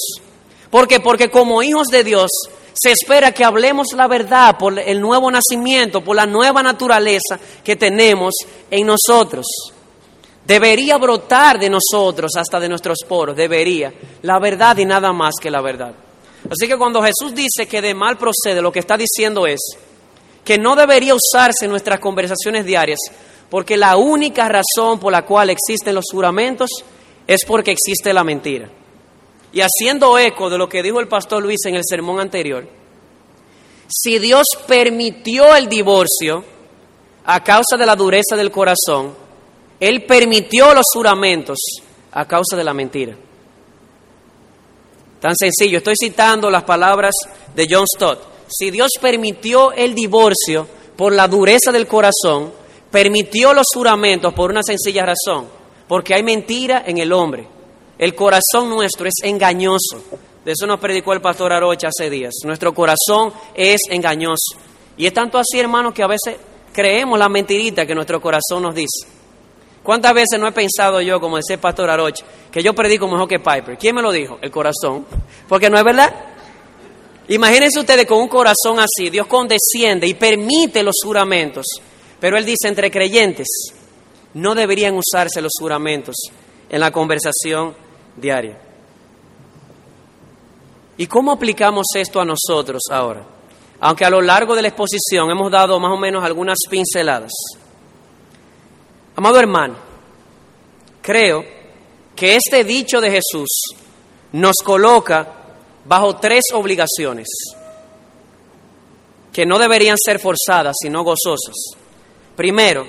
¿Por 0.69 0.87
qué? 0.87 0.99
Porque 0.99 1.29
como 1.29 1.63
hijos 1.63 1.87
de 1.87 2.03
Dios 2.03 2.29
se 2.73 2.91
espera 2.91 3.31
que 3.31 3.43
hablemos 3.43 3.87
la 3.95 4.07
verdad 4.07 4.57
por 4.57 4.77
el 4.77 5.01
nuevo 5.01 5.31
nacimiento, 5.31 6.03
por 6.03 6.15
la 6.15 6.27
nueva 6.27 6.61
naturaleza 6.61 7.39
que 7.63 7.75
tenemos 7.75 8.35
en 8.69 8.85
nosotros. 8.85 9.45
Debería 10.45 10.97
brotar 10.97 11.59
de 11.59 11.69
nosotros, 11.69 12.31
hasta 12.37 12.59
de 12.59 12.69
nuestros 12.69 12.99
poros, 13.07 13.35
debería, 13.35 13.93
la 14.21 14.39
verdad 14.39 14.77
y 14.77 14.85
nada 14.85 15.11
más 15.11 15.35
que 15.41 15.51
la 15.51 15.61
verdad. 15.61 15.93
Así 16.49 16.67
que 16.67 16.77
cuando 16.77 17.01
Jesús 17.01 17.33
dice 17.33 17.67
que 17.67 17.81
de 17.81 17.93
mal 17.93 18.17
procede, 18.17 18.61
lo 18.61 18.71
que 18.71 18.79
está 18.79 18.95
diciendo 18.95 19.45
es 19.45 19.59
que 20.45 20.57
no 20.57 20.75
debería 20.75 21.15
usarse 21.15 21.65
en 21.65 21.71
nuestras 21.71 21.99
conversaciones 21.99 22.65
diarias, 22.65 22.99
porque 23.49 23.77
la 23.77 23.97
única 23.97 24.49
razón 24.49 24.99
por 24.99 25.11
la 25.11 25.25
cual 25.25 25.49
existen 25.49 25.95
los 25.95 26.05
juramentos 26.11 26.69
es 27.25 27.45
porque 27.45 27.71
existe 27.71 28.13
la 28.13 28.23
mentira. 28.23 28.69
Y 29.53 29.61
haciendo 29.61 30.17
eco 30.17 30.49
de 30.49 30.57
lo 30.57 30.67
que 30.67 30.83
dijo 30.83 30.99
el 30.99 31.07
pastor 31.07 31.41
Luis 31.41 31.65
en 31.65 31.75
el 31.75 31.83
sermón 31.87 32.19
anterior, 32.19 32.67
si 33.87 34.19
Dios 34.19 34.45
permitió 34.67 35.55
el 35.55 35.69
divorcio 35.69 36.43
a 37.25 37.43
causa 37.43 37.77
de 37.77 37.85
la 37.85 37.95
dureza 37.95 38.35
del 38.35 38.51
corazón, 38.51 39.15
Él 39.79 40.03
permitió 40.03 40.73
los 40.73 40.85
juramentos 40.93 41.57
a 42.11 42.25
causa 42.25 42.57
de 42.57 42.63
la 42.63 42.73
mentira. 42.73 43.15
Tan 45.21 45.35
sencillo, 45.35 45.79
estoy 45.79 45.95
citando 45.99 46.49
las 46.49 46.63
palabras 46.63 47.13
de 47.55 47.67
John 47.69 47.85
Stott. 47.87 48.19
Si 48.49 48.69
Dios 48.71 48.91
permitió 49.01 49.71
el 49.71 49.95
divorcio 49.95 50.67
por 50.95 51.13
la 51.13 51.27
dureza 51.27 51.71
del 51.71 51.87
corazón, 51.87 52.51
permitió 52.91 53.53
los 53.53 53.67
juramentos 53.73 54.33
por 54.33 54.51
una 54.51 54.63
sencilla 54.63 55.05
razón, 55.05 55.47
porque 55.87 56.13
hay 56.13 56.23
mentira 56.23 56.83
en 56.85 56.97
el 56.97 57.11
hombre. 57.11 57.47
El 57.97 58.13
corazón 58.15 58.69
nuestro 58.69 59.07
es 59.07 59.15
engañoso. 59.23 60.03
De 60.45 60.51
eso 60.51 60.67
nos 60.67 60.79
predicó 60.79 61.13
el 61.13 61.21
pastor 61.21 61.51
Arocha 61.51 61.87
hace 61.87 62.09
días. 62.09 62.33
Nuestro 62.45 62.73
corazón 62.73 63.33
es 63.53 63.81
engañoso. 63.89 64.57
Y 64.95 65.05
es 65.05 65.13
tanto 65.13 65.37
así, 65.37 65.59
hermano, 65.59 65.93
que 65.93 66.03
a 66.03 66.07
veces 66.07 66.37
creemos 66.71 67.17
la 67.17 67.27
mentirita 67.27 67.85
que 67.85 67.95
nuestro 67.95 68.21
corazón 68.21 68.61
nos 68.61 68.75
dice. 68.75 69.07
¿Cuántas 69.83 70.13
veces 70.13 70.39
no 70.39 70.47
he 70.47 70.51
pensado 70.51 71.01
yo, 71.01 71.19
como 71.19 71.37
decía 71.37 71.55
el 71.55 71.61
pastor 71.61 71.89
Arocha, 71.89 72.25
que 72.51 72.61
yo 72.61 72.73
predico 72.73 73.07
mejor 73.07 73.27
que 73.27 73.39
Piper? 73.39 73.77
¿Quién 73.77 73.95
me 73.95 74.01
lo 74.01 74.11
dijo? 74.11 74.37
El 74.41 74.51
corazón. 74.51 75.05
Porque 75.47 75.69
no 75.69 75.77
es 75.77 75.83
verdad. 75.83 76.13
Imagínense 77.29 77.79
ustedes 77.79 78.05
con 78.05 78.19
un 78.19 78.27
corazón 78.27 78.79
así, 78.79 79.09
Dios 79.09 79.27
condesciende 79.27 80.07
y 80.07 80.13
permite 80.13 80.83
los 80.83 80.95
juramentos. 81.03 81.65
Pero 82.19 82.37
Él 82.37 82.45
dice, 82.45 82.67
entre 82.67 82.91
creyentes, 82.91 83.47
no 84.33 84.55
deberían 84.55 84.95
usarse 84.95 85.41
los 85.41 85.53
juramentos 85.59 86.15
en 86.69 86.79
la 86.79 86.91
conversación 86.91 87.75
diaria. 88.15 88.59
¿Y 90.97 91.07
cómo 91.07 91.31
aplicamos 91.31 91.85
esto 91.95 92.19
a 92.19 92.25
nosotros 92.25 92.81
ahora? 92.89 93.23
Aunque 93.79 94.05
a 94.05 94.09
lo 94.09 94.21
largo 94.21 94.55
de 94.55 94.63
la 94.63 94.69
exposición 94.69 95.29
hemos 95.29 95.51
dado 95.51 95.79
más 95.79 95.91
o 95.91 95.97
menos 95.97 96.23
algunas 96.23 96.57
pinceladas. 96.69 97.31
Amado 99.15 99.39
hermano, 99.39 99.75
creo 101.01 101.45
que 102.15 102.35
este 102.35 102.63
dicho 102.63 102.99
de 102.99 103.11
Jesús 103.11 103.47
nos 104.31 104.55
coloca 104.63 105.33
bajo 105.85 106.17
tres 106.17 106.45
obligaciones 106.53 107.27
que 109.31 109.45
no 109.45 109.59
deberían 109.59 109.97
ser 110.03 110.19
forzadas, 110.19 110.75
sino 110.81 111.03
gozosas. 111.03 111.55
Primero, 112.37 112.85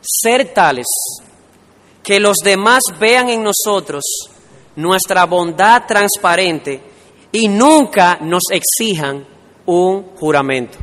ser 0.00 0.54
tales 0.54 0.86
que 2.02 2.18
los 2.18 2.38
demás 2.42 2.80
vean 2.98 3.28
en 3.28 3.42
nosotros 3.42 4.02
nuestra 4.76 5.26
bondad 5.26 5.82
transparente 5.86 6.80
y 7.32 7.48
nunca 7.48 8.16
nos 8.22 8.44
exijan 8.50 9.26
un 9.66 10.04
juramento. 10.16 10.78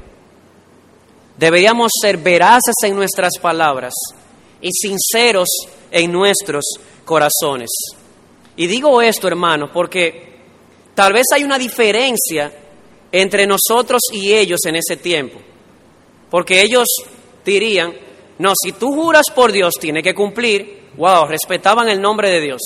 Deberíamos 1.36 1.92
ser 2.00 2.18
veraces 2.18 2.76
en 2.84 2.96
nuestras 2.96 3.40
palabras 3.42 3.96
y 4.62 4.70
sinceros 4.72 5.50
en 5.90 6.12
nuestros 6.12 6.66
corazones. 7.04 7.72
Y 8.56 8.68
digo 8.68 9.02
esto, 9.02 9.28
hermanos, 9.28 9.72
porque 9.74 10.42
tal 10.94 11.12
vez 11.12 11.26
hay 11.34 11.44
una 11.44 11.58
diferencia 11.58 12.54
entre 13.12 13.48
nosotros 13.48 14.04
y 14.12 14.32
ellos 14.32 14.60
en 14.66 14.76
ese 14.76 14.98
tiempo. 14.98 15.40
Porque 16.30 16.62
ellos 16.62 16.88
dirían, 17.46 17.94
no, 18.40 18.54
si 18.62 18.72
tú 18.74 18.94
juras 18.94 19.26
por 19.34 19.52
Dios, 19.52 19.74
tiene 19.80 20.02
que 20.02 20.14
cumplir 20.14 20.84
wow, 20.98 21.26
respetaban 21.26 21.90
el 21.90 22.02
nombre 22.02 22.30
de 22.30 22.42
Dios. 22.42 22.62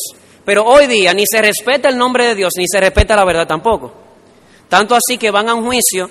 Pero 0.45 0.63
hoy 0.65 0.87
día 0.87 1.13
ni 1.13 1.23
se 1.25 1.41
respeta 1.41 1.89
el 1.89 1.97
nombre 1.97 2.25
de 2.27 2.35
Dios, 2.35 2.53
ni 2.57 2.65
se 2.67 2.79
respeta 2.79 3.15
la 3.15 3.25
verdad 3.25 3.47
tampoco. 3.47 3.93
Tanto 4.69 4.95
así 4.95 5.17
que 5.17 5.31
van 5.31 5.49
a 5.49 5.53
un 5.53 5.65
juicio, 5.65 6.09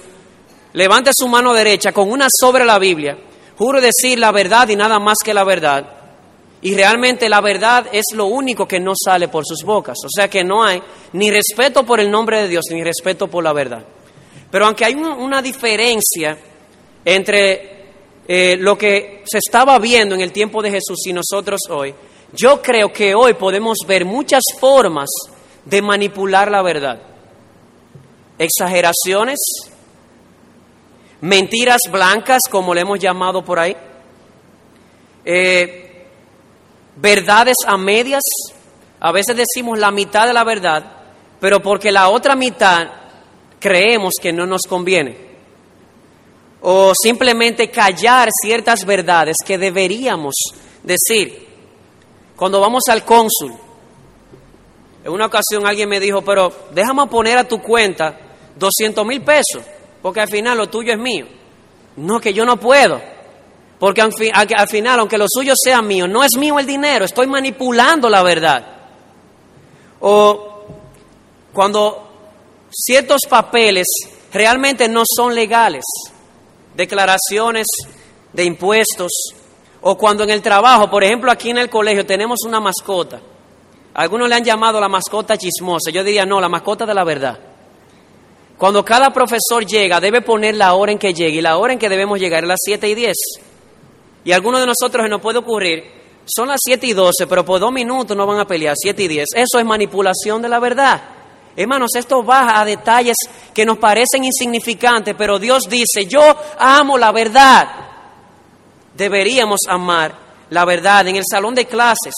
levante 0.72 1.10
su 1.14 1.28
mano 1.28 1.52
derecha 1.54 1.92
con 1.92 2.10
una 2.10 2.26
sobre 2.30 2.64
la 2.64 2.78
Biblia, 2.78 3.18
juro 3.56 3.80
decir 3.80 4.18
la 4.18 4.32
verdad 4.32 4.68
y 4.68 4.76
nada 4.76 4.98
más 4.98 5.18
que 5.24 5.34
la 5.34 5.44
verdad. 5.44 5.92
Y 6.62 6.74
realmente 6.74 7.28
la 7.28 7.40
verdad 7.40 7.86
es 7.92 8.06
lo 8.14 8.26
único 8.26 8.66
que 8.66 8.80
no 8.80 8.92
sale 8.96 9.28
por 9.28 9.44
sus 9.46 9.62
bocas. 9.62 9.96
O 10.04 10.08
sea 10.08 10.28
que 10.28 10.42
no 10.42 10.64
hay 10.64 10.82
ni 11.12 11.30
respeto 11.30 11.84
por 11.84 12.00
el 12.00 12.10
nombre 12.10 12.42
de 12.42 12.48
Dios, 12.48 12.64
ni 12.70 12.82
respeto 12.82 13.28
por 13.28 13.44
la 13.44 13.52
verdad. 13.52 13.84
Pero 14.50 14.66
aunque 14.66 14.84
hay 14.84 14.94
una 14.94 15.42
diferencia 15.42 16.36
entre 17.04 17.85
eh, 18.28 18.56
lo 18.58 18.76
que 18.76 19.22
se 19.24 19.38
estaba 19.38 19.78
viendo 19.78 20.14
en 20.14 20.20
el 20.20 20.32
tiempo 20.32 20.60
de 20.62 20.70
Jesús 20.70 21.06
y 21.06 21.12
nosotros 21.12 21.60
hoy, 21.70 21.94
yo 22.32 22.60
creo 22.60 22.92
que 22.92 23.14
hoy 23.14 23.34
podemos 23.34 23.78
ver 23.86 24.04
muchas 24.04 24.42
formas 24.58 25.08
de 25.64 25.80
manipular 25.80 26.50
la 26.50 26.62
verdad. 26.62 27.00
Exageraciones, 28.38 29.38
mentiras 31.20 31.80
blancas, 31.90 32.42
como 32.50 32.74
le 32.74 32.80
hemos 32.80 32.98
llamado 32.98 33.44
por 33.44 33.58
ahí, 33.58 33.76
eh, 35.24 36.06
verdades 36.96 37.56
a 37.64 37.76
medias. 37.76 38.22
A 38.98 39.12
veces 39.12 39.36
decimos 39.36 39.78
la 39.78 39.90
mitad 39.90 40.26
de 40.26 40.32
la 40.32 40.44
verdad, 40.44 40.84
pero 41.38 41.62
porque 41.62 41.92
la 41.92 42.08
otra 42.08 42.34
mitad 42.34 42.88
creemos 43.60 44.14
que 44.20 44.32
no 44.32 44.46
nos 44.46 44.62
conviene 44.62 45.25
o 46.68 46.92
simplemente 47.00 47.70
callar 47.70 48.28
ciertas 48.42 48.84
verdades 48.84 49.36
que 49.46 49.56
deberíamos 49.56 50.34
decir. 50.82 51.46
Cuando 52.34 52.60
vamos 52.60 52.82
al 52.90 53.04
cónsul, 53.04 53.54
en 55.04 55.12
una 55.12 55.26
ocasión 55.26 55.64
alguien 55.64 55.88
me 55.88 56.00
dijo, 56.00 56.22
pero 56.22 56.52
déjame 56.72 57.06
poner 57.06 57.38
a 57.38 57.46
tu 57.46 57.62
cuenta 57.62 58.18
200 58.56 59.06
mil 59.06 59.22
pesos, 59.22 59.62
porque 60.02 60.20
al 60.20 60.28
final 60.28 60.58
lo 60.58 60.68
tuyo 60.68 60.92
es 60.92 60.98
mío. 60.98 61.28
No, 61.98 62.18
que 62.18 62.34
yo 62.34 62.44
no 62.44 62.58
puedo, 62.58 63.00
porque 63.78 64.00
al, 64.00 64.12
al 64.34 64.68
final, 64.68 64.98
aunque 64.98 65.18
lo 65.18 65.26
suyo 65.28 65.52
sea 65.54 65.80
mío, 65.82 66.08
no 66.08 66.24
es 66.24 66.36
mío 66.36 66.58
el 66.58 66.66
dinero, 66.66 67.04
estoy 67.04 67.28
manipulando 67.28 68.10
la 68.10 68.24
verdad. 68.24 68.66
O 70.00 70.64
cuando 71.52 72.08
ciertos 72.72 73.20
papeles 73.28 73.86
realmente 74.32 74.88
no 74.88 75.04
son 75.06 75.32
legales 75.32 75.84
declaraciones 76.76 77.66
de 78.32 78.44
impuestos, 78.44 79.10
o 79.80 79.96
cuando 79.96 80.24
en 80.24 80.30
el 80.30 80.42
trabajo, 80.42 80.90
por 80.90 81.02
ejemplo 81.02 81.30
aquí 81.30 81.50
en 81.50 81.58
el 81.58 81.70
colegio 81.70 82.04
tenemos 82.04 82.40
una 82.44 82.60
mascota. 82.60 83.20
Algunos 83.94 84.28
le 84.28 84.34
han 84.34 84.44
llamado 84.44 84.80
la 84.80 84.88
mascota 84.88 85.38
chismosa, 85.38 85.90
yo 85.90 86.04
diría 86.04 86.26
no, 86.26 86.40
la 86.40 86.48
mascota 86.48 86.84
de 86.84 86.94
la 86.94 87.04
verdad. 87.04 87.38
Cuando 88.58 88.84
cada 88.84 89.10
profesor 89.10 89.66
llega, 89.66 90.00
debe 90.00 90.22
poner 90.22 90.56
la 90.56 90.74
hora 90.74 90.92
en 90.92 90.98
que 90.98 91.12
llegue 91.12 91.38
y 91.38 91.42
la 91.42 91.56
hora 91.56 91.72
en 91.72 91.78
que 91.78 91.88
debemos 91.88 92.18
llegar 92.18 92.42
es 92.42 92.48
las 92.48 92.60
7 92.62 92.88
y 92.88 92.94
10. 92.94 93.16
Y 94.24 94.32
algunos 94.32 94.60
de 94.60 94.66
nosotros 94.66 95.04
se 95.04 95.08
nos 95.08 95.20
puede 95.20 95.38
ocurrir, 95.38 95.84
son 96.26 96.48
las 96.48 96.60
7 96.64 96.86
y 96.86 96.92
12, 96.92 97.26
pero 97.26 97.44
por 97.44 97.60
dos 97.60 97.72
minutos 97.72 98.16
no 98.16 98.26
van 98.26 98.40
a 98.40 98.46
pelear, 98.46 98.74
7 98.76 99.02
y 99.02 99.08
10. 99.08 99.26
Eso 99.34 99.58
es 99.58 99.64
manipulación 99.64 100.42
de 100.42 100.48
la 100.48 100.58
verdad. 100.58 101.15
Hermanos, 101.56 101.90
esto 101.96 102.22
baja 102.22 102.60
a 102.60 102.64
detalles 102.64 103.16
que 103.54 103.64
nos 103.64 103.78
parecen 103.78 104.24
insignificantes, 104.24 105.14
pero 105.16 105.38
Dios 105.38 105.62
dice, 105.68 106.06
yo 106.06 106.22
amo 106.58 106.98
la 106.98 107.12
verdad. 107.12 107.68
Deberíamos 108.94 109.60
amar 109.68 110.14
la 110.50 110.64
verdad 110.64 111.08
en 111.08 111.16
el 111.16 111.24
salón 111.28 111.54
de 111.54 111.66
clases. 111.66 112.14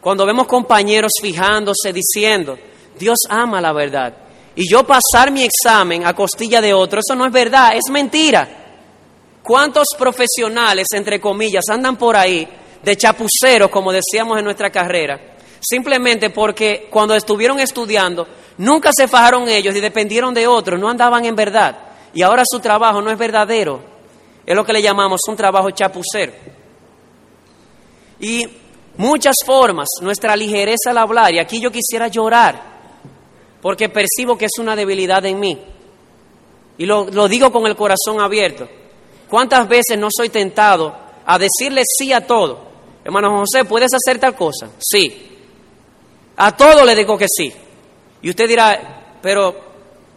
Cuando 0.00 0.24
vemos 0.24 0.46
compañeros 0.46 1.12
fijándose, 1.20 1.92
diciendo, 1.92 2.56
Dios 2.96 3.18
ama 3.28 3.60
la 3.60 3.72
verdad 3.72 4.14
y 4.56 4.68
yo 4.68 4.84
pasar 4.84 5.30
mi 5.30 5.44
examen 5.44 6.06
a 6.06 6.14
costilla 6.14 6.62
de 6.62 6.72
otro, 6.72 7.00
eso 7.00 7.14
no 7.14 7.26
es 7.26 7.32
verdad, 7.32 7.76
es 7.76 7.90
mentira. 7.90 8.48
¿Cuántos 9.42 9.88
profesionales, 9.98 10.86
entre 10.94 11.20
comillas, 11.20 11.64
andan 11.70 11.96
por 11.96 12.16
ahí 12.16 12.48
de 12.82 12.96
chapuceros, 12.96 13.70
como 13.70 13.92
decíamos 13.92 14.38
en 14.38 14.44
nuestra 14.44 14.70
carrera? 14.70 15.35
Simplemente 15.68 16.30
porque 16.30 16.86
cuando 16.90 17.16
estuvieron 17.16 17.58
estudiando, 17.58 18.28
nunca 18.58 18.90
se 18.96 19.08
fajaron 19.08 19.48
ellos 19.48 19.74
y 19.74 19.80
dependieron 19.80 20.32
de 20.32 20.46
otros, 20.46 20.78
no 20.78 20.88
andaban 20.88 21.24
en 21.24 21.34
verdad. 21.34 21.76
Y 22.14 22.22
ahora 22.22 22.44
su 22.48 22.60
trabajo 22.60 23.02
no 23.02 23.10
es 23.10 23.18
verdadero, 23.18 23.80
es 24.46 24.54
lo 24.54 24.64
que 24.64 24.72
le 24.72 24.80
llamamos 24.80 25.22
un 25.28 25.34
trabajo 25.34 25.72
chapucero. 25.72 26.32
Y 28.20 28.46
muchas 28.96 29.34
formas, 29.44 29.88
nuestra 30.02 30.36
ligereza 30.36 30.90
al 30.90 30.98
hablar, 30.98 31.34
y 31.34 31.40
aquí 31.40 31.60
yo 31.60 31.72
quisiera 31.72 32.06
llorar 32.06 32.76
porque 33.60 33.88
percibo 33.88 34.38
que 34.38 34.44
es 34.44 34.60
una 34.60 34.76
debilidad 34.76 35.26
en 35.26 35.40
mí. 35.40 35.58
Y 36.78 36.86
lo, 36.86 37.26
digo 37.26 37.50
con 37.50 37.66
el 37.66 37.74
corazón 37.74 38.20
abierto. 38.20 38.68
¿Cuántas 39.28 39.66
veces 39.66 39.98
no 39.98 40.06
soy 40.16 40.28
tentado 40.28 40.94
a 41.26 41.36
decirle 41.36 41.82
sí 41.84 42.12
a 42.12 42.24
todo? 42.24 42.60
Hermano 43.02 43.40
José, 43.40 43.64
¿puedes 43.64 43.90
hacer 43.92 44.20
tal 44.20 44.36
cosa? 44.36 44.68
Sí. 44.78 45.35
A 46.36 46.56
todo 46.56 46.84
le 46.84 46.94
digo 46.94 47.16
que 47.16 47.26
sí. 47.28 47.52
Y 48.22 48.30
usted 48.30 48.48
dirá, 48.48 49.18
pero 49.22 49.54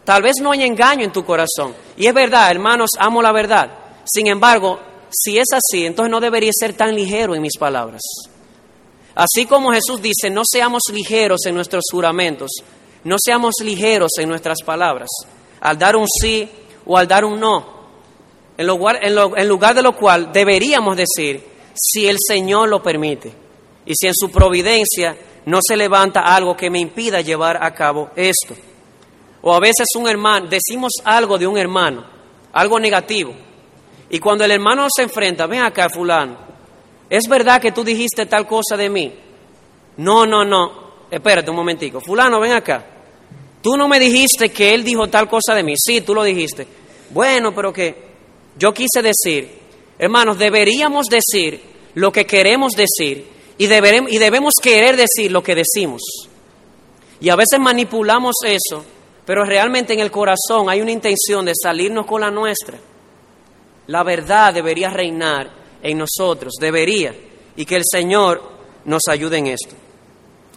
tal 0.04 0.22
vez 0.22 0.34
no 0.40 0.52
hay 0.52 0.64
engaño 0.64 1.04
en 1.04 1.12
tu 1.12 1.24
corazón. 1.24 1.74
Y 1.96 2.06
es 2.06 2.14
verdad, 2.14 2.50
hermanos, 2.50 2.90
amo 2.98 3.22
la 3.22 3.32
verdad. 3.32 3.70
Sin 4.04 4.26
embargo, 4.26 4.78
si 5.10 5.38
es 5.38 5.48
así, 5.52 5.86
entonces 5.86 6.10
no 6.10 6.20
debería 6.20 6.50
ser 6.52 6.74
tan 6.74 6.94
ligero 6.94 7.34
en 7.34 7.42
mis 7.42 7.56
palabras. 7.56 8.02
Así 9.14 9.46
como 9.46 9.72
Jesús 9.72 10.00
dice, 10.00 10.30
no 10.30 10.42
seamos 10.44 10.82
ligeros 10.92 11.40
en 11.46 11.54
nuestros 11.54 11.84
juramentos, 11.90 12.50
no 13.04 13.16
seamos 13.18 13.54
ligeros 13.62 14.12
en 14.18 14.28
nuestras 14.28 14.62
palabras, 14.64 15.08
al 15.60 15.78
dar 15.78 15.96
un 15.96 16.06
sí 16.08 16.48
o 16.86 16.96
al 16.96 17.08
dar 17.08 17.24
un 17.24 17.38
no, 17.38 17.80
en 18.56 18.66
lugar, 18.66 19.00
en, 19.02 19.48
lugar 19.48 19.74
de 19.74 19.82
lo 19.82 19.96
cual 19.96 20.32
deberíamos 20.32 20.96
decir, 20.96 21.44
si 21.74 22.06
el 22.06 22.16
Señor 22.18 22.68
lo 22.68 22.82
permite, 22.82 23.32
y 23.86 23.94
si 23.94 24.06
en 24.06 24.14
su 24.14 24.30
providencia 24.30 25.16
no 25.46 25.58
se 25.66 25.76
levanta 25.76 26.20
algo 26.20 26.56
que 26.56 26.70
me 26.70 26.78
impida 26.78 27.20
llevar 27.20 27.62
a 27.62 27.72
cabo 27.74 28.10
esto. 28.16 28.54
O 29.42 29.54
a 29.54 29.60
veces 29.60 29.86
un 29.96 30.08
hermano, 30.08 30.46
decimos 30.48 30.92
algo 31.04 31.38
de 31.38 31.46
un 31.46 31.56
hermano, 31.56 32.04
algo 32.52 32.78
negativo, 32.78 33.34
y 34.10 34.18
cuando 34.18 34.44
el 34.44 34.50
hermano 34.50 34.86
se 34.94 35.02
enfrenta, 35.02 35.46
ven 35.46 35.62
acá 35.62 35.88
fulano, 35.88 36.36
¿es 37.08 37.28
verdad 37.28 37.60
que 37.60 37.72
tú 37.72 37.84
dijiste 37.84 38.26
tal 38.26 38.46
cosa 38.46 38.76
de 38.76 38.90
mí? 38.90 39.12
No, 39.98 40.26
no, 40.26 40.44
no, 40.44 41.06
espérate 41.10 41.50
un 41.50 41.56
momentico, 41.56 42.00
fulano, 42.00 42.40
ven 42.40 42.52
acá. 42.52 42.84
Tú 43.62 43.76
no 43.76 43.88
me 43.88 44.00
dijiste 44.00 44.48
que 44.50 44.74
él 44.74 44.82
dijo 44.82 45.08
tal 45.08 45.28
cosa 45.28 45.54
de 45.54 45.62
mí. 45.62 45.74
Sí, 45.76 46.00
tú 46.00 46.14
lo 46.14 46.22
dijiste. 46.22 46.66
Bueno, 47.10 47.54
pero 47.54 47.72
que 47.72 47.94
yo 48.58 48.72
quise 48.72 49.02
decir, 49.02 49.50
hermanos, 49.98 50.38
deberíamos 50.38 51.06
decir 51.06 51.60
lo 51.94 52.10
que 52.10 52.24
queremos 52.24 52.72
decir 52.72 53.26
y, 53.60 53.64
y 53.66 54.18
debemos 54.18 54.54
querer 54.54 54.96
decir 54.96 55.30
lo 55.30 55.42
que 55.42 55.54
decimos. 55.54 56.00
Y 57.20 57.28
a 57.28 57.36
veces 57.36 57.60
manipulamos 57.60 58.36
eso, 58.46 58.82
pero 59.26 59.44
realmente 59.44 59.92
en 59.92 60.00
el 60.00 60.10
corazón 60.10 60.70
hay 60.70 60.80
una 60.80 60.92
intención 60.92 61.44
de 61.44 61.52
salirnos 61.54 62.06
con 62.06 62.22
la 62.22 62.30
nuestra. 62.30 62.78
La 63.88 64.02
verdad 64.02 64.54
debería 64.54 64.88
reinar 64.88 65.50
en 65.82 65.98
nosotros, 65.98 66.54
debería, 66.58 67.14
y 67.54 67.66
que 67.66 67.76
el 67.76 67.82
Señor 67.84 68.40
nos 68.86 69.02
ayude 69.10 69.36
en 69.36 69.48
esto. 69.48 69.74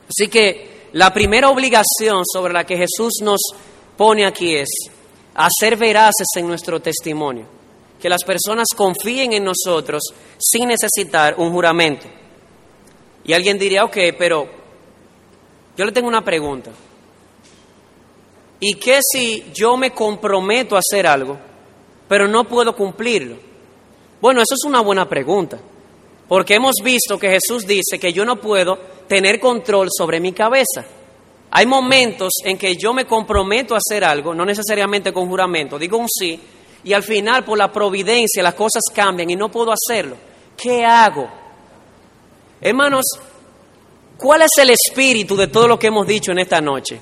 Así 0.07 0.29
que 0.29 0.87
la 0.93 1.13
primera 1.13 1.49
obligación 1.49 2.23
sobre 2.25 2.53
la 2.53 2.65
que 2.65 2.77
Jesús 2.77 3.15
nos 3.21 3.41
pone 3.97 4.25
aquí 4.25 4.55
es 4.55 4.69
hacer 5.35 5.75
veraces 5.75 6.27
en 6.37 6.47
nuestro 6.47 6.79
testimonio, 6.81 7.47
que 8.01 8.07
las 8.07 8.23
personas 8.23 8.67
confíen 8.73 9.33
en 9.33 9.43
nosotros 9.43 10.03
sin 10.37 10.69
necesitar 10.69 11.35
un 11.37 11.51
juramento. 11.51 12.22
Y 13.23 13.33
alguien 13.33 13.57
diría, 13.57 13.83
ok, 13.83 13.97
pero 14.17 14.47
yo 15.77 15.85
le 15.85 15.91
tengo 15.91 16.07
una 16.07 16.23
pregunta. 16.23 16.71
¿Y 18.59 18.75
qué 18.75 18.99
si 19.01 19.45
yo 19.53 19.75
me 19.77 19.91
comprometo 19.91 20.75
a 20.75 20.79
hacer 20.79 21.07
algo, 21.07 21.37
pero 22.07 22.27
no 22.27 22.43
puedo 22.45 22.75
cumplirlo? 22.75 23.37
Bueno, 24.21 24.41
eso 24.41 24.55
es 24.55 24.63
una 24.65 24.81
buena 24.81 25.07
pregunta. 25.07 25.59
Porque 26.27 26.55
hemos 26.55 26.75
visto 26.83 27.19
que 27.19 27.29
Jesús 27.29 27.67
dice 27.67 27.99
que 27.99 28.13
yo 28.13 28.23
no 28.23 28.39
puedo 28.39 28.77
tener 29.07 29.39
control 29.39 29.89
sobre 29.91 30.19
mi 30.19 30.31
cabeza. 30.31 30.85
Hay 31.51 31.65
momentos 31.65 32.31
en 32.45 32.57
que 32.57 32.75
yo 32.75 32.93
me 32.93 33.05
comprometo 33.05 33.75
a 33.75 33.77
hacer 33.77 34.03
algo, 34.03 34.33
no 34.33 34.45
necesariamente 34.45 35.13
con 35.13 35.27
juramento, 35.27 35.77
digo 35.77 35.97
un 35.97 36.07
sí, 36.09 36.39
y 36.83 36.93
al 36.93 37.03
final 37.03 37.43
por 37.43 37.57
la 37.57 37.71
providencia 37.71 38.41
las 38.41 38.55
cosas 38.55 38.81
cambian 38.93 39.29
y 39.29 39.35
no 39.35 39.51
puedo 39.51 39.71
hacerlo. 39.71 40.17
¿Qué 40.57 40.83
hago? 40.83 41.29
Hermanos, 42.65 43.03
¿cuál 44.15 44.43
es 44.43 44.51
el 44.57 44.69
espíritu 44.69 45.35
de 45.35 45.47
todo 45.47 45.67
lo 45.67 45.77
que 45.77 45.87
hemos 45.87 46.07
dicho 46.07 46.31
en 46.31 46.39
esta 46.39 46.61
noche? 46.61 46.97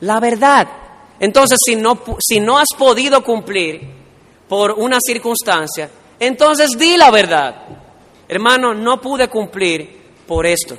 La 0.00 0.18
verdad. 0.18 0.66
Entonces, 1.20 1.58
si 1.62 1.76
no, 1.76 2.02
si 2.18 2.40
no 2.40 2.56
has 2.58 2.68
podido 2.78 3.22
cumplir 3.22 3.82
por 4.48 4.72
una 4.72 4.96
circunstancia, 4.98 5.90
entonces 6.18 6.70
di 6.78 6.96
la 6.96 7.10
verdad. 7.10 7.54
Hermano, 8.26 8.72
no 8.72 8.98
pude 8.98 9.28
cumplir 9.28 10.00
por 10.26 10.46
esto. 10.46 10.78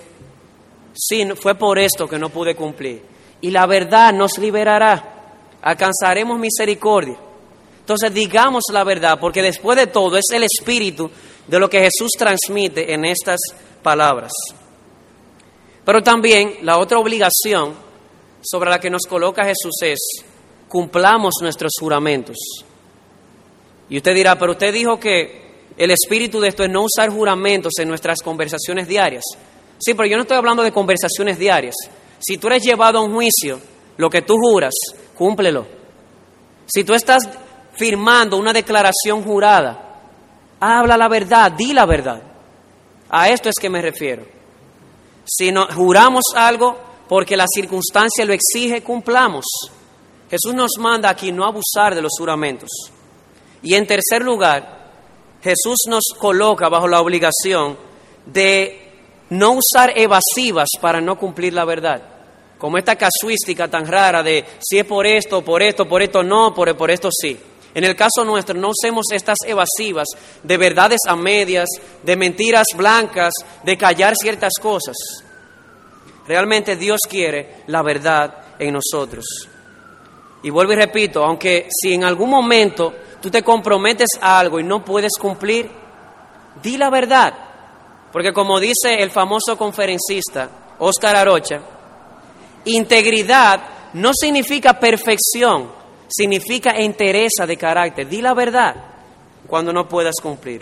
Sí, 0.95 1.23
fue 1.39 1.53
por 1.53 1.77
esto 1.77 2.07
que 2.07 2.17
no 2.17 2.29
pude 2.29 2.55
cumplir. 2.55 2.99
Y 3.41 3.51
la 3.51 3.67
verdad 3.67 4.11
nos 4.11 4.39
liberará. 4.39 5.37
Alcanzaremos 5.61 6.39
misericordia. 6.39 7.17
Entonces 7.81 8.11
digamos 8.11 8.63
la 8.71 8.83
verdad, 8.83 9.19
porque 9.19 9.43
después 9.43 9.77
de 9.77 9.85
todo 9.85 10.17
es 10.17 10.25
el 10.33 10.43
espíritu 10.43 11.11
de 11.47 11.59
lo 11.59 11.69
que 11.69 11.79
Jesús 11.79 12.11
transmite 12.17 12.91
en 12.91 13.05
estas 13.05 13.39
palabras. 13.83 14.31
Pero 15.85 16.01
también 16.01 16.57
la 16.61 16.77
otra 16.79 16.97
obligación 16.97 17.75
sobre 18.41 18.69
la 18.69 18.79
que 18.79 18.89
nos 18.89 19.03
coloca 19.03 19.43
Jesús 19.43 19.75
es 19.81 19.99
cumplamos 20.67 21.35
nuestros 21.41 21.73
juramentos. 21.79 22.37
Y 23.89 23.97
usted 23.97 24.15
dirá, 24.15 24.37
pero 24.39 24.53
usted 24.53 24.73
dijo 24.73 24.99
que 24.99 25.43
el 25.77 25.91
espíritu 25.91 26.39
de 26.39 26.47
esto 26.47 26.63
es 26.63 26.69
no 26.69 26.83
usar 26.83 27.09
juramentos 27.09 27.73
en 27.79 27.87
nuestras 27.87 28.19
conversaciones 28.23 28.87
diarias. 28.87 29.23
Sí, 29.77 29.93
pero 29.93 30.07
yo 30.07 30.15
no 30.15 30.23
estoy 30.23 30.37
hablando 30.37 30.63
de 30.63 30.71
conversaciones 30.71 31.37
diarias. 31.37 31.75
Si 32.19 32.37
tú 32.37 32.47
eres 32.47 32.63
llevado 32.63 32.99
a 32.99 33.01
un 33.01 33.13
juicio, 33.13 33.59
lo 33.97 34.09
que 34.09 34.21
tú 34.21 34.37
juras, 34.37 34.73
cúmplelo. 35.15 35.67
Si 36.65 36.83
tú 36.83 36.93
estás 36.93 37.29
firmando 37.73 38.37
una 38.37 38.53
declaración 38.53 39.23
jurada, 39.23 39.99
habla 40.59 40.97
la 40.97 41.07
verdad, 41.07 41.51
di 41.51 41.73
la 41.73 41.85
verdad. 41.85 42.32
A 43.15 43.29
esto 43.29 43.47
es 43.47 43.55
que 43.61 43.69
me 43.69 43.79
refiero. 43.79 44.25
Si 45.23 45.53
juramos 45.75 46.23
algo 46.35 46.75
porque 47.07 47.37
la 47.37 47.45
circunstancia 47.47 48.25
lo 48.25 48.33
exige, 48.33 48.81
cumplamos. 48.81 49.45
Jesús 50.31 50.55
nos 50.55 50.71
manda 50.79 51.09
aquí 51.09 51.31
no 51.31 51.45
abusar 51.45 51.93
de 51.93 52.01
los 52.01 52.13
juramentos. 52.17 52.69
Y 53.61 53.75
en 53.75 53.85
tercer 53.85 54.23
lugar, 54.23 54.89
Jesús 55.43 55.77
nos 55.87 56.05
coloca 56.17 56.69
bajo 56.69 56.87
la 56.87 57.01
obligación 57.01 57.77
de 58.25 58.91
no 59.29 59.59
usar 59.59 59.93
evasivas 59.95 60.69
para 60.81 60.99
no 60.99 61.15
cumplir 61.19 61.53
la 61.53 61.65
verdad. 61.65 62.01
Como 62.57 62.79
esta 62.79 62.95
casuística 62.95 63.67
tan 63.67 63.85
rara 63.85 64.23
de 64.23 64.43
si 64.59 64.79
es 64.79 64.85
por 64.85 65.05
esto, 65.05 65.43
por 65.43 65.61
esto, 65.61 65.87
por 65.87 66.01
esto 66.01 66.23
no, 66.23 66.51
por, 66.51 66.75
por 66.75 66.89
esto 66.89 67.09
sí. 67.11 67.37
En 67.73 67.83
el 67.83 67.95
caso 67.95 68.23
nuestro, 68.23 68.55
no 68.55 68.69
usemos 68.69 69.05
estas 69.11 69.37
evasivas 69.45 70.07
de 70.43 70.57
verdades 70.57 70.99
a 71.07 71.15
medias, 71.15 71.67
de 72.03 72.15
mentiras 72.15 72.67
blancas, 72.75 73.33
de 73.63 73.77
callar 73.77 74.15
ciertas 74.15 74.53
cosas. 74.61 74.95
Realmente 76.27 76.75
Dios 76.75 77.01
quiere 77.09 77.63
la 77.67 77.81
verdad 77.81 78.55
en 78.59 78.73
nosotros. 78.73 79.25
Y 80.43 80.49
vuelvo 80.49 80.73
y 80.73 80.75
repito, 80.75 81.23
aunque 81.23 81.67
si 81.69 81.93
en 81.93 82.03
algún 82.03 82.29
momento 82.29 82.93
tú 83.21 83.31
te 83.31 83.43
comprometes 83.43 84.09
a 84.21 84.39
algo 84.39 84.59
y 84.59 84.63
no 84.63 84.83
puedes 84.83 85.13
cumplir, 85.19 85.69
di 86.61 86.77
la 86.77 86.89
verdad. 86.89 87.33
Porque 88.11 88.33
como 88.33 88.59
dice 88.59 89.01
el 89.01 89.09
famoso 89.09 89.57
conferencista 89.57 90.75
Oscar 90.79 91.15
Arocha, 91.15 91.61
integridad 92.65 93.91
no 93.93 94.11
significa 94.13 94.79
perfección, 94.79 95.71
significa 96.13 96.71
entereza 96.71 97.47
de 97.47 97.57
carácter. 97.57 98.07
Di 98.07 98.21
la 98.21 98.33
verdad 98.33 98.75
cuando 99.47 99.73
no 99.73 99.87
puedas 99.87 100.15
cumplir. 100.21 100.61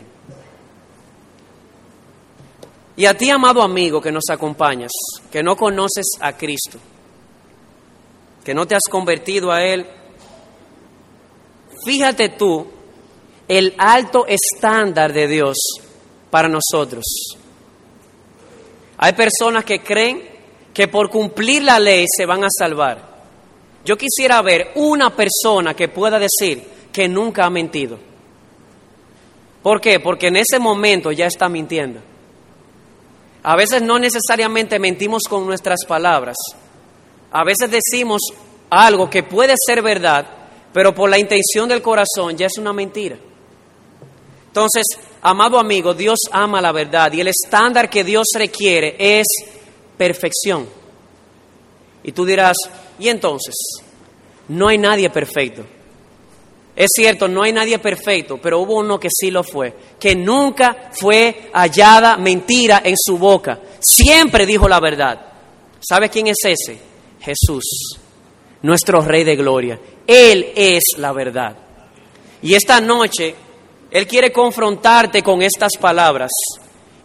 Y 2.96 3.06
a 3.06 3.18
ti, 3.18 3.30
amado 3.30 3.62
amigo 3.62 4.02
que 4.02 4.12
nos 4.12 4.26
acompañas, 4.30 4.92
que 5.32 5.42
no 5.42 5.56
conoces 5.56 6.06
a 6.20 6.38
Cristo, 6.38 6.78
que 8.44 8.54
no 8.54 8.68
te 8.68 8.76
has 8.76 8.84
convertido 8.90 9.52
a 9.52 9.64
Él, 9.64 9.88
fíjate 11.86 12.30
tú 12.30 12.68
el 13.48 13.74
alto 13.78 14.26
estándar 14.28 15.14
de 15.14 15.28
Dios 15.28 15.58
para 16.30 16.48
nosotros. 16.48 17.04
Hay 18.98 19.14
personas 19.14 19.66
que 19.66 19.82
creen 19.82 20.30
que 20.74 20.88
por 20.88 21.10
cumplir 21.10 21.64
la 21.64 21.80
ley 21.80 22.06
se 22.08 22.26
van 22.26 22.44
a 22.44 22.50
salvar. 22.50 23.11
Yo 23.84 23.98
quisiera 23.98 24.42
ver 24.42 24.72
una 24.76 25.16
persona 25.16 25.74
que 25.74 25.88
pueda 25.88 26.20
decir 26.20 26.64
que 26.92 27.08
nunca 27.08 27.46
ha 27.46 27.50
mentido. 27.50 27.98
¿Por 29.64 29.80
qué? 29.80 30.00
Porque 30.00 30.28
en 30.28 30.38
ese 30.38 30.60
momento 30.60 31.12
ya 31.12 31.28
está 31.28 31.50
mintiendo. 31.50 32.00
A 33.44 33.56
veces 33.56 33.82
no 33.82 33.98
necesariamente 33.98 34.78
mentimos 34.80 35.24
con 35.28 35.46
nuestras 35.46 35.80
palabras. 35.88 36.36
A 37.32 37.44
veces 37.44 37.72
decimos 37.72 38.22
algo 38.70 39.10
que 39.10 39.24
puede 39.24 39.54
ser 39.66 39.82
verdad, 39.82 40.26
pero 40.74 40.94
por 40.94 41.10
la 41.10 41.18
intención 41.18 41.68
del 41.68 41.82
corazón 41.82 42.38
ya 42.38 42.48
es 42.48 42.58
una 42.58 42.74
mentira. 42.74 43.18
Entonces, 44.48 44.86
amado 45.22 45.58
amigo, 45.58 45.94
Dios 45.94 46.20
ama 46.32 46.62
la 46.62 46.72
verdad 46.72 47.12
y 47.14 47.22
el 47.22 47.30
estándar 47.30 47.90
que 47.90 48.04
Dios 48.04 48.28
requiere 48.36 48.96
es 49.00 49.28
perfección. 49.98 50.68
Y 52.04 52.12
tú 52.12 52.26
dirás, 52.26 52.58
¿y 53.02 53.10
entonces? 53.10 53.56
No 54.48 54.68
hay 54.68 54.78
nadie 54.78 55.10
perfecto. 55.10 55.66
Es 56.76 56.90
cierto, 56.96 57.28
no 57.28 57.44
hay 57.44 57.52
nadie 57.52 57.80
perfecto, 57.80 58.38
pero 58.42 58.60
hubo 58.60 58.76
uno 58.76 59.00
que 59.00 59.10
sí 59.12 59.30
lo 59.30 59.44
fue, 59.44 59.74
que 60.00 60.16
nunca 60.16 60.90
fue 60.94 61.50
hallada 61.54 62.16
mentira 62.16 62.82
en 62.86 62.96
su 62.98 63.18
boca. 63.18 63.60
Siempre 63.80 64.46
dijo 64.46 64.70
la 64.70 64.80
verdad. 64.80 65.20
¿Sabe 65.80 66.10
quién 66.10 66.28
es 66.28 66.38
ese? 66.46 66.80
Jesús, 67.20 67.98
nuestro 68.62 69.02
Rey 69.02 69.24
de 69.24 69.36
Gloria. 69.36 69.80
Él 70.08 70.54
es 70.56 70.84
la 70.98 71.12
verdad. 71.12 71.58
Y 72.42 72.54
esta 72.54 72.80
noche, 72.80 73.36
Él 73.90 74.08
quiere 74.08 74.32
confrontarte 74.32 75.22
con 75.22 75.42
estas 75.42 75.74
palabras 75.80 76.32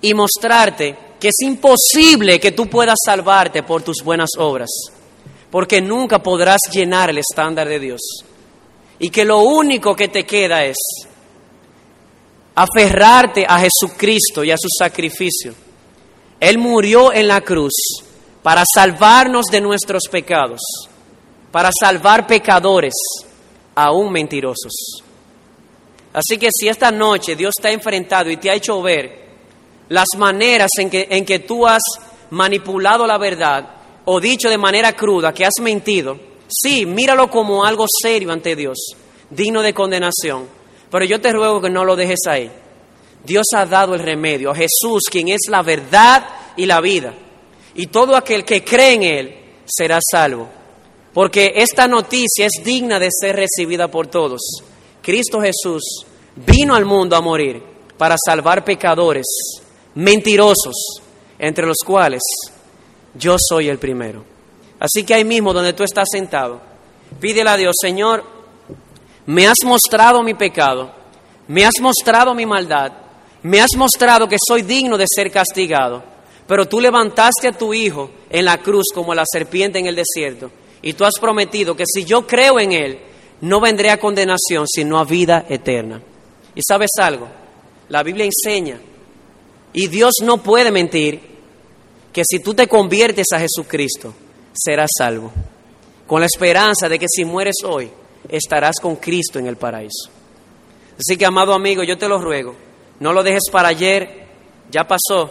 y 0.00 0.14
mostrarte 0.14 0.96
que 1.18 1.28
es 1.28 1.36
imposible 1.42 2.38
que 2.38 2.52
tú 2.52 2.66
puedas 2.66 2.98
salvarte 3.04 3.62
por 3.62 3.82
tus 3.82 4.02
buenas 4.04 4.30
obras, 4.38 4.70
porque 5.50 5.80
nunca 5.80 6.22
podrás 6.22 6.60
llenar 6.72 7.10
el 7.10 7.18
estándar 7.18 7.68
de 7.68 7.78
Dios 7.78 8.00
y 8.98 9.10
que 9.10 9.24
lo 9.24 9.40
único 9.40 9.94
que 9.94 10.08
te 10.08 10.24
queda 10.24 10.64
es 10.64 10.76
aferrarte 12.54 13.44
a 13.46 13.58
Jesucristo 13.58 14.42
y 14.42 14.50
a 14.50 14.56
su 14.56 14.68
sacrificio. 14.78 15.54
Él 16.40 16.58
murió 16.58 17.12
en 17.12 17.28
la 17.28 17.40
cruz 17.42 17.72
para 18.42 18.64
salvarnos 18.72 19.46
de 19.46 19.60
nuestros 19.60 20.04
pecados, 20.10 20.60
para 21.50 21.70
salvar 21.78 22.26
pecadores, 22.26 22.94
aún 23.74 24.10
mentirosos. 24.12 25.02
Así 26.12 26.38
que 26.38 26.48
si 26.50 26.68
esta 26.68 26.90
noche 26.90 27.36
Dios 27.36 27.54
te 27.60 27.68
ha 27.68 27.72
enfrentado 27.72 28.30
y 28.30 28.38
te 28.38 28.50
ha 28.50 28.54
hecho 28.54 28.80
ver 28.80 29.26
las 29.88 30.08
maneras 30.16 30.70
en 30.78 30.88
que, 30.88 31.06
en 31.10 31.24
que 31.26 31.40
tú 31.40 31.66
has 31.66 31.82
manipulado 32.30 33.06
la 33.06 33.18
verdad 33.18 33.75
o 34.06 34.20
dicho 34.20 34.48
de 34.48 34.58
manera 34.58 34.94
cruda 34.94 35.34
que 35.34 35.44
has 35.44 35.60
mentido, 35.60 36.18
Sí, 36.48 36.86
míralo 36.86 37.28
como 37.28 37.64
algo 37.64 37.86
serio 38.02 38.30
ante 38.32 38.54
Dios, 38.54 38.78
digno 39.30 39.62
de 39.62 39.74
condenación. 39.74 40.48
Pero 40.90 41.04
yo 41.04 41.20
te 41.20 41.32
ruego 41.32 41.60
que 41.60 41.70
no 41.70 41.84
lo 41.84 41.96
dejes 41.96 42.20
ahí. 42.28 42.50
Dios 43.24 43.46
ha 43.54 43.66
dado 43.66 43.94
el 43.94 44.00
remedio 44.00 44.50
a 44.50 44.54
Jesús, 44.54 45.04
quien 45.10 45.28
es 45.28 45.42
la 45.48 45.62
verdad 45.62 46.24
y 46.56 46.66
la 46.66 46.80
vida. 46.80 47.12
Y 47.74 47.88
todo 47.88 48.14
aquel 48.14 48.44
que 48.44 48.62
cree 48.62 48.94
en 48.94 49.02
Él 49.02 49.36
será 49.64 49.98
salvo. 50.00 50.48
Porque 51.12 51.54
esta 51.56 51.88
noticia 51.88 52.46
es 52.46 52.62
digna 52.64 52.98
de 52.98 53.08
ser 53.10 53.36
recibida 53.36 53.90
por 53.90 54.06
todos. 54.06 54.40
Cristo 55.02 55.40
Jesús 55.40 56.06
vino 56.36 56.74
al 56.74 56.84
mundo 56.84 57.16
a 57.16 57.20
morir 57.20 57.60
para 57.98 58.16
salvar 58.24 58.64
pecadores, 58.64 59.26
mentirosos, 59.94 61.00
entre 61.38 61.66
los 61.66 61.78
cuales 61.84 62.22
yo 63.18 63.36
soy 63.38 63.68
el 63.68 63.78
primero. 63.78 64.24
Así 64.78 65.04
que 65.04 65.14
ahí 65.14 65.24
mismo 65.24 65.52
donde 65.52 65.72
tú 65.72 65.82
estás 65.82 66.08
sentado, 66.10 66.60
pídele 67.20 67.50
a 67.50 67.56
Dios, 67.56 67.74
Señor, 67.80 68.24
me 69.26 69.46
has 69.46 69.58
mostrado 69.64 70.22
mi 70.22 70.34
pecado, 70.34 70.92
me 71.48 71.64
has 71.64 71.80
mostrado 71.80 72.34
mi 72.34 72.46
maldad, 72.46 72.92
me 73.42 73.60
has 73.60 73.74
mostrado 73.76 74.28
que 74.28 74.36
soy 74.46 74.62
digno 74.62 74.98
de 74.98 75.06
ser 75.08 75.30
castigado, 75.30 76.02
pero 76.46 76.66
tú 76.66 76.80
levantaste 76.80 77.48
a 77.48 77.52
tu 77.52 77.72
Hijo 77.72 78.10
en 78.30 78.44
la 78.44 78.58
cruz 78.58 78.86
como 78.94 79.14
la 79.14 79.24
serpiente 79.26 79.78
en 79.78 79.86
el 79.86 79.96
desierto, 79.96 80.50
y 80.82 80.92
tú 80.92 81.04
has 81.04 81.18
prometido 81.18 81.74
que 81.74 81.84
si 81.86 82.04
yo 82.04 82.26
creo 82.26 82.60
en 82.60 82.72
Él, 82.72 82.98
no 83.40 83.60
vendré 83.60 83.90
a 83.90 84.00
condenación, 84.00 84.66
sino 84.68 84.98
a 84.98 85.04
vida 85.04 85.46
eterna. 85.48 86.00
¿Y 86.54 86.60
sabes 86.62 86.90
algo? 87.00 87.28
La 87.88 88.02
Biblia 88.02 88.26
enseña, 88.26 88.78
y 89.72 89.88
Dios 89.88 90.14
no 90.22 90.38
puede 90.42 90.70
mentir, 90.70 91.35
que 92.16 92.22
si 92.24 92.40
tú 92.40 92.54
te 92.54 92.66
conviertes 92.66 93.26
a 93.34 93.38
Jesucristo, 93.38 94.14
serás 94.54 94.88
salvo, 94.96 95.30
con 96.06 96.20
la 96.20 96.24
esperanza 96.24 96.88
de 96.88 96.98
que 96.98 97.04
si 97.10 97.26
mueres 97.26 97.56
hoy, 97.62 97.90
estarás 98.30 98.76
con 98.80 98.96
Cristo 98.96 99.38
en 99.38 99.46
el 99.46 99.58
paraíso. 99.58 100.08
Así 100.98 101.18
que, 101.18 101.26
amado 101.26 101.52
amigo, 101.52 101.82
yo 101.82 101.98
te 101.98 102.08
lo 102.08 102.18
ruego, 102.18 102.54
no 103.00 103.12
lo 103.12 103.22
dejes 103.22 103.50
para 103.52 103.68
ayer, 103.68 104.28
ya 104.70 104.88
pasó, 104.88 105.30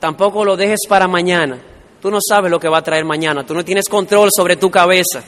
tampoco 0.00 0.46
lo 0.46 0.56
dejes 0.56 0.80
para 0.88 1.06
mañana. 1.06 1.62
Tú 2.00 2.10
no 2.10 2.20
sabes 2.26 2.50
lo 2.50 2.58
que 2.58 2.70
va 2.70 2.78
a 2.78 2.82
traer 2.82 3.04
mañana, 3.04 3.44
tú 3.44 3.52
no 3.52 3.62
tienes 3.62 3.86
control 3.86 4.30
sobre 4.34 4.56
tu 4.56 4.70
cabeza, 4.70 5.22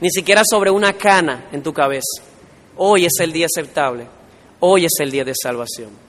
ni 0.00 0.08
siquiera 0.08 0.40
sobre 0.50 0.70
una 0.70 0.94
cana 0.94 1.50
en 1.52 1.62
tu 1.62 1.74
cabeza. 1.74 2.22
Hoy 2.78 3.04
es 3.04 3.20
el 3.20 3.34
día 3.34 3.48
aceptable, 3.54 4.06
hoy 4.60 4.86
es 4.86 4.92
el 4.98 5.10
día 5.10 5.24
de 5.24 5.34
salvación. 5.34 6.07